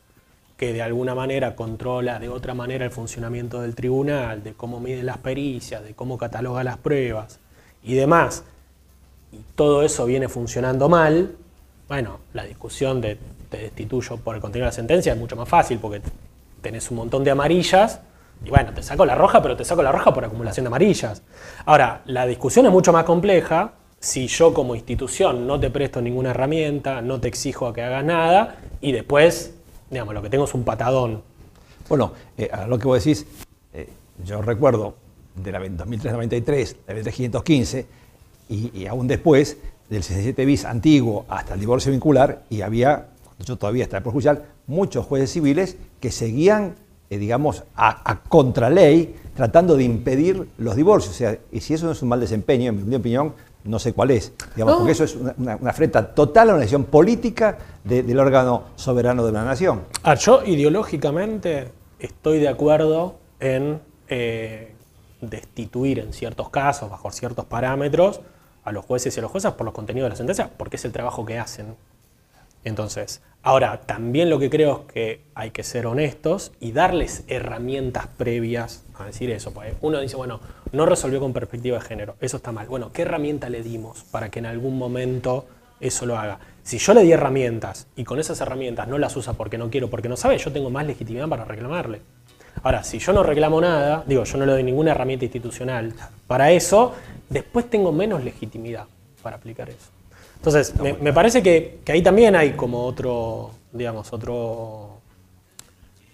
que 0.57 0.73
de 0.73 0.81
alguna 0.81 1.13
manera 1.13 1.55
controla 1.55 2.17
de 2.17 2.29
otra 2.29 2.55
manera 2.55 2.83
el 2.83 2.91
funcionamiento 2.91 3.61
del 3.61 3.75
tribunal, 3.75 4.41
de 4.41 4.55
cómo 4.55 4.79
mide 4.79 5.03
las 5.03 5.19
pericias, 5.19 5.83
de 5.83 5.93
cómo 5.93 6.17
cataloga 6.17 6.63
las 6.63 6.79
pruebas 6.79 7.39
y 7.83 7.93
demás, 7.93 8.43
y 9.31 9.37
todo 9.53 9.83
eso 9.83 10.07
viene 10.07 10.29
funcionando 10.29 10.89
mal, 10.89 11.37
bueno, 11.87 12.19
la 12.33 12.43
discusión 12.43 13.01
de 13.01 13.17
te 13.49 13.57
destituyo 13.57 14.17
por 14.17 14.35
el 14.35 14.41
contenido 14.41 14.65
de 14.65 14.69
la 14.69 14.75
sentencia 14.75 15.13
es 15.13 15.19
mucho 15.19 15.35
más 15.35 15.47
fácil 15.47 15.77
porque 15.77 16.01
tenés 16.61 16.89
un 16.89 16.97
montón 16.97 17.23
de 17.23 17.29
amarillas 17.29 17.99
y 18.43 18.49
bueno, 18.49 18.73
te 18.73 18.81
saco 18.81 19.05
la 19.05 19.15
roja, 19.15 19.41
pero 19.41 19.55
te 19.55 19.63
saco 19.63 19.83
la 19.83 19.91
roja 19.91 20.13
por 20.13 20.25
acumulación 20.25 20.63
de 20.63 20.67
amarillas. 20.67 21.21
Ahora, 21.65 22.01
la 22.05 22.25
discusión 22.25 22.65
es 22.65 22.71
mucho 22.71 22.91
más 22.91 23.03
compleja 23.03 23.73
si 23.99 24.27
yo 24.27 24.53
como 24.53 24.75
institución 24.75 25.47
no 25.47 25.59
te 25.59 25.69
presto 25.69 26.01
ninguna 26.01 26.31
herramienta, 26.31 27.01
no 27.01 27.19
te 27.21 27.27
exijo 27.27 27.67
a 27.67 27.73
que 27.73 27.83
hagas 27.83 28.03
nada 28.03 28.57
y 28.81 28.91
después, 28.91 29.53
digamos, 29.89 30.13
lo 30.13 30.21
que 30.21 30.29
tengo 30.29 30.45
es 30.45 30.53
un 30.53 30.63
patadón. 30.63 31.21
Bueno, 31.87 32.13
eh, 32.37 32.49
a 32.51 32.65
lo 32.65 32.79
que 32.79 32.87
vos 32.87 33.03
decís, 33.03 33.25
eh, 33.73 33.87
yo 34.25 34.41
recuerdo 34.41 34.95
de 35.35 35.51
la 35.51 35.59
2003-93, 35.61 36.75
la 36.87 36.95
23-515, 36.95 37.85
y, 38.49 38.81
y 38.81 38.87
aún 38.87 39.07
después 39.07 39.57
del 39.93 40.03
67 40.03 40.45
bis 40.45 40.65
antiguo 40.65 41.25
hasta 41.29 41.53
el 41.53 41.59
divorcio 41.59 41.91
vincular, 41.91 42.43
y 42.49 42.61
había, 42.61 43.07
cuando 43.23 43.45
yo 43.45 43.55
todavía 43.57 43.83
estaba 43.83 44.03
por 44.03 44.13
judicial, 44.13 44.43
muchos 44.67 45.05
jueces 45.05 45.31
civiles 45.31 45.77
que 45.99 46.11
seguían 46.11 46.75
eh, 47.09 47.17
digamos, 47.19 47.63
a, 47.75 48.11
a, 48.11 48.23
contraley, 48.23 49.15
tratando 49.35 49.75
de 49.77 49.83
impedir 49.83 50.47
los 50.57 50.75
divorcios. 50.75 51.13
O 51.13 51.17
sea, 51.17 51.37
y 51.51 51.59
si 51.59 51.75
eso 51.75 51.85
no 51.85 51.91
es 51.91 52.01
un 52.01 52.09
mal 52.09 52.19
desempeño, 52.19 52.69
en 52.71 52.89
mi 52.89 52.95
opinión, 52.95 53.33
no 53.65 53.77
sé 53.77 53.93
cuál 53.93 54.11
es, 54.11 54.33
digamos, 54.55 54.77
porque 54.77 54.93
eso 54.93 55.03
es 55.03 55.15
una, 55.15 55.53
afrenta 55.65 56.13
total 56.13 56.49
a 56.49 56.53
una 56.53 56.61
decisión 56.61 56.85
política 56.85 57.57
del 57.83 58.17
órgano 58.17 58.63
soberano 58.75 59.25
de 59.25 59.31
la 59.31 59.45
nación. 59.45 59.81
Ah, 60.01 60.15
yo 60.15 60.43
ideológicamente 60.43 61.71
estoy 61.99 62.39
de 62.39 62.49
acuerdo 62.49 63.19
en 63.39 63.79
eh, 64.07 64.73
destituir 65.21 65.99
en 65.99 66.13
ciertos 66.13 66.49
casos, 66.49 66.89
bajo 66.89 67.11
ciertos 67.11 67.45
parámetros, 67.45 68.21
a 68.63 68.71
los 68.71 68.85
jueces 68.85 69.15
y 69.15 69.19
a 69.19 69.23
los 69.23 69.31
jueces 69.31 69.51
por 69.53 69.65
los 69.65 69.73
contenidos 69.73 70.07
de 70.07 70.09
la 70.11 70.15
sentencia, 70.15 70.49
porque 70.57 70.77
es 70.77 70.85
el 70.85 70.91
trabajo 70.91 71.25
que 71.25 71.37
hacen. 71.37 71.75
Entonces, 72.63 73.21
ahora, 73.41 73.81
también 73.81 74.29
lo 74.29 74.39
que 74.39 74.49
creo 74.49 74.85
es 74.87 74.93
que 74.93 75.21
hay 75.35 75.51
que 75.51 75.63
ser 75.63 75.85
honestos 75.85 76.53
y 76.59 76.71
darles 76.71 77.23
herramientas 77.27 78.07
previas 78.07 78.83
a 78.97 79.05
decir 79.05 79.31
eso. 79.31 79.53
Uno 79.81 79.99
dice, 79.99 80.15
bueno, 80.15 80.39
no 80.71 80.85
resolvió 80.85 81.19
con 81.19 81.33
perspectiva 81.33 81.77
de 81.77 81.83
género, 81.83 82.15
eso 82.21 82.37
está 82.37 82.51
mal. 82.51 82.67
Bueno, 82.67 82.91
¿qué 82.93 83.01
herramienta 83.01 83.49
le 83.49 83.61
dimos 83.63 84.03
para 84.05 84.29
que 84.29 84.39
en 84.39 84.45
algún 84.45 84.77
momento 84.77 85.45
eso 85.81 86.05
lo 86.05 86.17
haga? 86.17 86.39
Si 86.63 86.77
yo 86.77 86.93
le 86.93 87.03
di 87.03 87.11
herramientas 87.11 87.87
y 87.97 88.05
con 88.05 88.19
esas 88.19 88.39
herramientas 88.39 88.87
no 88.87 88.97
las 88.97 89.15
usa 89.17 89.33
porque 89.33 89.57
no 89.57 89.69
quiero, 89.69 89.89
porque 89.89 90.07
no 90.07 90.15
sabe, 90.15 90.37
yo 90.37 90.53
tengo 90.53 90.69
más 90.69 90.87
legitimidad 90.87 91.27
para 91.27 91.43
reclamarle. 91.43 92.01
Ahora, 92.61 92.83
si 92.83 92.99
yo 92.99 93.11
no 93.13 93.23
reclamo 93.23 93.59
nada, 93.59 94.03
digo, 94.05 94.23
yo 94.23 94.37
no 94.37 94.45
le 94.45 94.51
doy 94.51 94.63
ninguna 94.63 94.91
herramienta 94.91 95.25
institucional 95.25 95.93
para 96.27 96.51
eso, 96.51 96.93
después 97.29 97.69
tengo 97.69 97.91
menos 97.91 98.23
legitimidad 98.23 98.85
para 99.21 99.37
aplicar 99.37 99.69
eso. 99.69 99.89
Entonces, 100.35 100.73
me, 101.01 101.13
parece 101.13 101.41
que, 101.41 101.79
ahí 101.87 102.01
también 102.01 102.35
hay 102.35 102.51
como 102.51 102.83
otro, 102.85 103.51
digamos, 103.71 104.11
otro, 104.11 104.99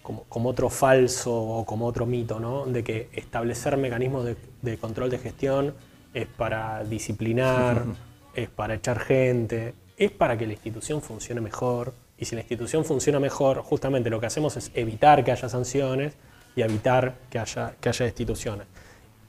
como, 0.04 0.50
otro 0.50 0.70
falso 0.70 1.36
o 1.36 1.66
como 1.66 1.88
otro 1.88 2.06
mito, 2.06 2.40
¿no? 2.40 2.66
De 2.68 2.84
que 2.84 3.10
establecer 3.12 3.76
mecanismos 3.78 4.28
de, 4.62 4.78
control 4.78 5.10
de 5.10 5.18
gestión 5.18 5.74
es 6.14 6.28
para 6.28 6.84
disciplinar, 6.84 7.86
es 8.36 8.50
para 8.50 8.76
echar 8.76 9.00
gente, 9.00 9.74
es 9.98 10.12
para 10.12 10.38
que 10.38 10.46
la 10.46 10.54
institución 10.54 11.02
funcione 11.02 11.42
mejor. 11.42 11.94
Y 12.20 12.26
si 12.26 12.36
la 12.36 12.42
institución 12.42 12.86
funciona 12.86 13.20
mejor, 13.20 13.64
justamente 13.64 14.12
lo 14.12 14.20
que 14.20 14.28
hacemos 14.28 14.58
es 14.58 14.70
evitar 14.76 15.24
que 15.24 15.32
haya 15.32 15.50
sanciones 15.50 16.14
y 16.56 16.62
evitar 16.62 17.16
que 17.30 17.40
haya, 17.40 17.74
que 17.80 17.90
haya 17.90 18.06
destituciones. 18.06 18.68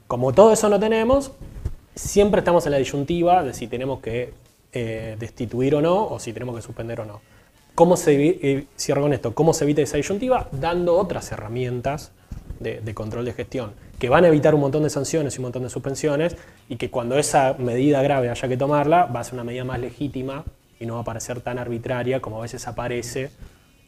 Como 0.06 0.32
todo 0.32 0.52
eso 0.52 0.68
no 0.68 0.80
tenemos, 0.80 1.32
siempre 1.94 2.40
estamos 2.40 2.66
en 2.66 2.72
la 2.72 2.78
disyuntiva 2.78 3.42
de 3.42 3.54
si 3.54 3.66
tenemos 3.66 4.00
que 4.00 4.32
eh, 4.72 5.16
destituir 5.18 5.74
o 5.74 5.80
no, 5.80 6.06
o 6.06 6.18
si 6.18 6.32
tenemos 6.32 6.56
que 6.56 6.62
suspender 6.62 7.00
o 7.00 7.04
no. 7.04 7.20
¿Cómo 7.74 7.96
se, 7.96 8.14
eh, 8.14 8.66
cierro 8.76 9.02
con 9.02 9.12
esto, 9.12 9.34
¿cómo 9.34 9.52
se 9.52 9.64
evita 9.64 9.82
esa 9.82 9.96
disyuntiva? 9.96 10.48
Dando 10.52 10.96
otras 10.96 11.30
herramientas 11.32 12.12
de, 12.60 12.94
control 12.94 13.24
de 13.24 13.32
gestión, 13.32 13.72
que 13.98 14.08
van 14.08 14.24
a 14.24 14.28
evitar 14.28 14.54
un 14.54 14.60
montón 14.60 14.82
de 14.82 14.90
sanciones 14.90 15.34
y 15.34 15.38
un 15.38 15.44
montón 15.44 15.62
de 15.62 15.70
suspensiones, 15.70 16.36
y 16.68 16.76
que 16.76 16.90
cuando 16.90 17.18
esa 17.18 17.54
medida 17.58 18.02
grave 18.02 18.28
haya 18.28 18.48
que 18.48 18.56
tomarla, 18.56 19.06
va 19.06 19.20
a 19.20 19.24
ser 19.24 19.34
una 19.34 19.44
medida 19.44 19.64
más 19.64 19.80
legítima 19.80 20.44
y 20.78 20.86
no 20.86 20.94
va 20.94 21.00
a 21.00 21.04
parecer 21.04 21.40
tan 21.40 21.58
arbitraria 21.58 22.20
como 22.20 22.38
a 22.38 22.42
veces 22.42 22.68
aparece, 22.68 23.30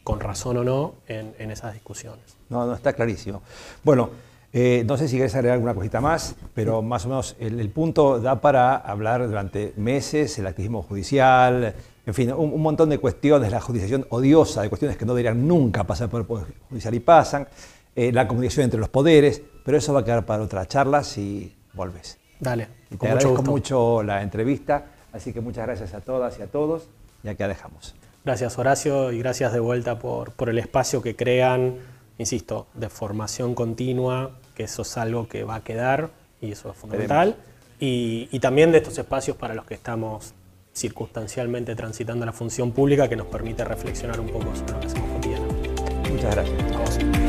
con 0.03 0.19
razón 0.19 0.57
o 0.57 0.63
no, 0.63 0.95
en, 1.07 1.33
en 1.39 1.51
esas 1.51 1.73
discusiones. 1.73 2.37
No, 2.49 2.65
no, 2.65 2.73
está 2.73 2.93
clarísimo. 2.93 3.41
Bueno, 3.83 4.09
eh, 4.55 4.83
no 4.85 4.97
sé 4.97 5.07
si 5.07 5.15
quieres 5.15 5.33
agregar 5.33 5.55
alguna 5.55 5.73
cosita 5.73 5.99
más, 5.99 6.35
pero 6.53 6.83
más 6.83 7.05
o 7.05 7.09
menos 7.09 7.35
el, 7.39 7.67
punto 7.71 8.19
da 8.19 8.39
para 8.39 8.75
hablar 8.75 9.25
durante 9.27 9.73
meses 9.77 10.37
el 10.37 10.45
activismo 10.45 10.83
judicial, 10.83 11.73
en 12.05 12.13
fin, 12.13 12.31
un, 12.31 12.61
montón 12.61 12.89
de 12.89 12.99
cuestiones, 12.99 13.51
la 13.51 13.59
judicialización 13.59 14.05
odiosa, 14.11 14.61
de 14.61 14.69
cuestiones 14.69 14.95
que 14.95 15.07
no 15.07 15.15
deberían 15.15 15.47
nunca 15.47 15.85
pasar 15.85 16.07
por 16.07 16.21
el 16.21 16.27
Poder 16.27 16.53
Judicial 16.69 16.93
y 16.93 16.99
pasan, 16.99 17.47
eh, 17.95 18.11
la 18.11 18.27
comunicación 18.27 18.65
entre 18.65 18.79
los 18.79 18.89
poderes, 18.89 19.41
pero 19.65 19.75
eso 19.75 19.91
va 19.91 20.01
a 20.01 20.05
quedar 20.05 20.23
para 20.23 20.43
otra 20.43 20.67
charla 20.67 21.03
si 21.03 21.55
volves. 21.73 22.19
Dale. 22.39 22.67
Y 22.91 22.97
te 22.97 23.07
agradezco 23.07 23.41
mucho, 23.41 24.03
la 24.03 24.21
entrevista, 24.21 24.85
así 25.13 25.33
que 25.33 25.41
muchas 25.41 25.65
gracias 25.65 25.95
a 25.95 26.01
todas 26.01 26.37
y 26.37 26.43
a 26.43 26.47
todos, 26.47 26.89
ya 27.23 27.33
que 27.33 27.47
dejamos. 27.47 27.95
Gracias 28.25 28.57
Horacio 28.57 29.11
y 29.11 29.19
gracias 29.19 29.53
de 29.53 29.59
vuelta 29.59 29.99
por, 29.99 30.31
por 30.31 30.49
el 30.49 30.57
espacio 30.57 31.01
que 31.01 31.15
crean, 31.15 31.75
insisto, 32.17 32.67
de 32.73 32.89
formación 32.89 33.53
continua 33.55 34.31
que 34.55 34.63
eso 34.63 34.83
es 34.83 34.97
algo 34.97 35.27
que 35.27 35.43
va 35.43 35.55
a 35.55 35.63
quedar 35.63 36.09
y 36.41 36.51
eso 36.51 36.71
es 36.71 36.77
fundamental. 36.77 37.35
Y, 37.79 38.39
también 38.39 38.71
de 38.71 38.77
estos 38.77 38.97
espacios 38.97 39.35
para 39.35 39.53
los 39.53 39.65
que 39.65 39.73
estamos 39.73 40.33
circunstancialmente 40.73 41.75
transitando 41.75 42.25
la 42.25 42.31
función 42.31 42.71
pública 42.71 43.09
que 43.09 43.15
nos 43.15 43.27
permite 43.27 43.63
reflexionar 43.63 44.19
un 44.19 44.27
poco 44.27 44.55
sobre 44.55 44.73
lo 44.73 44.79
que 44.79 44.87
hacemos 44.87 45.11
cotidianamente. 45.13 45.69
Muchas 46.09 46.35
gracias. 46.35 47.22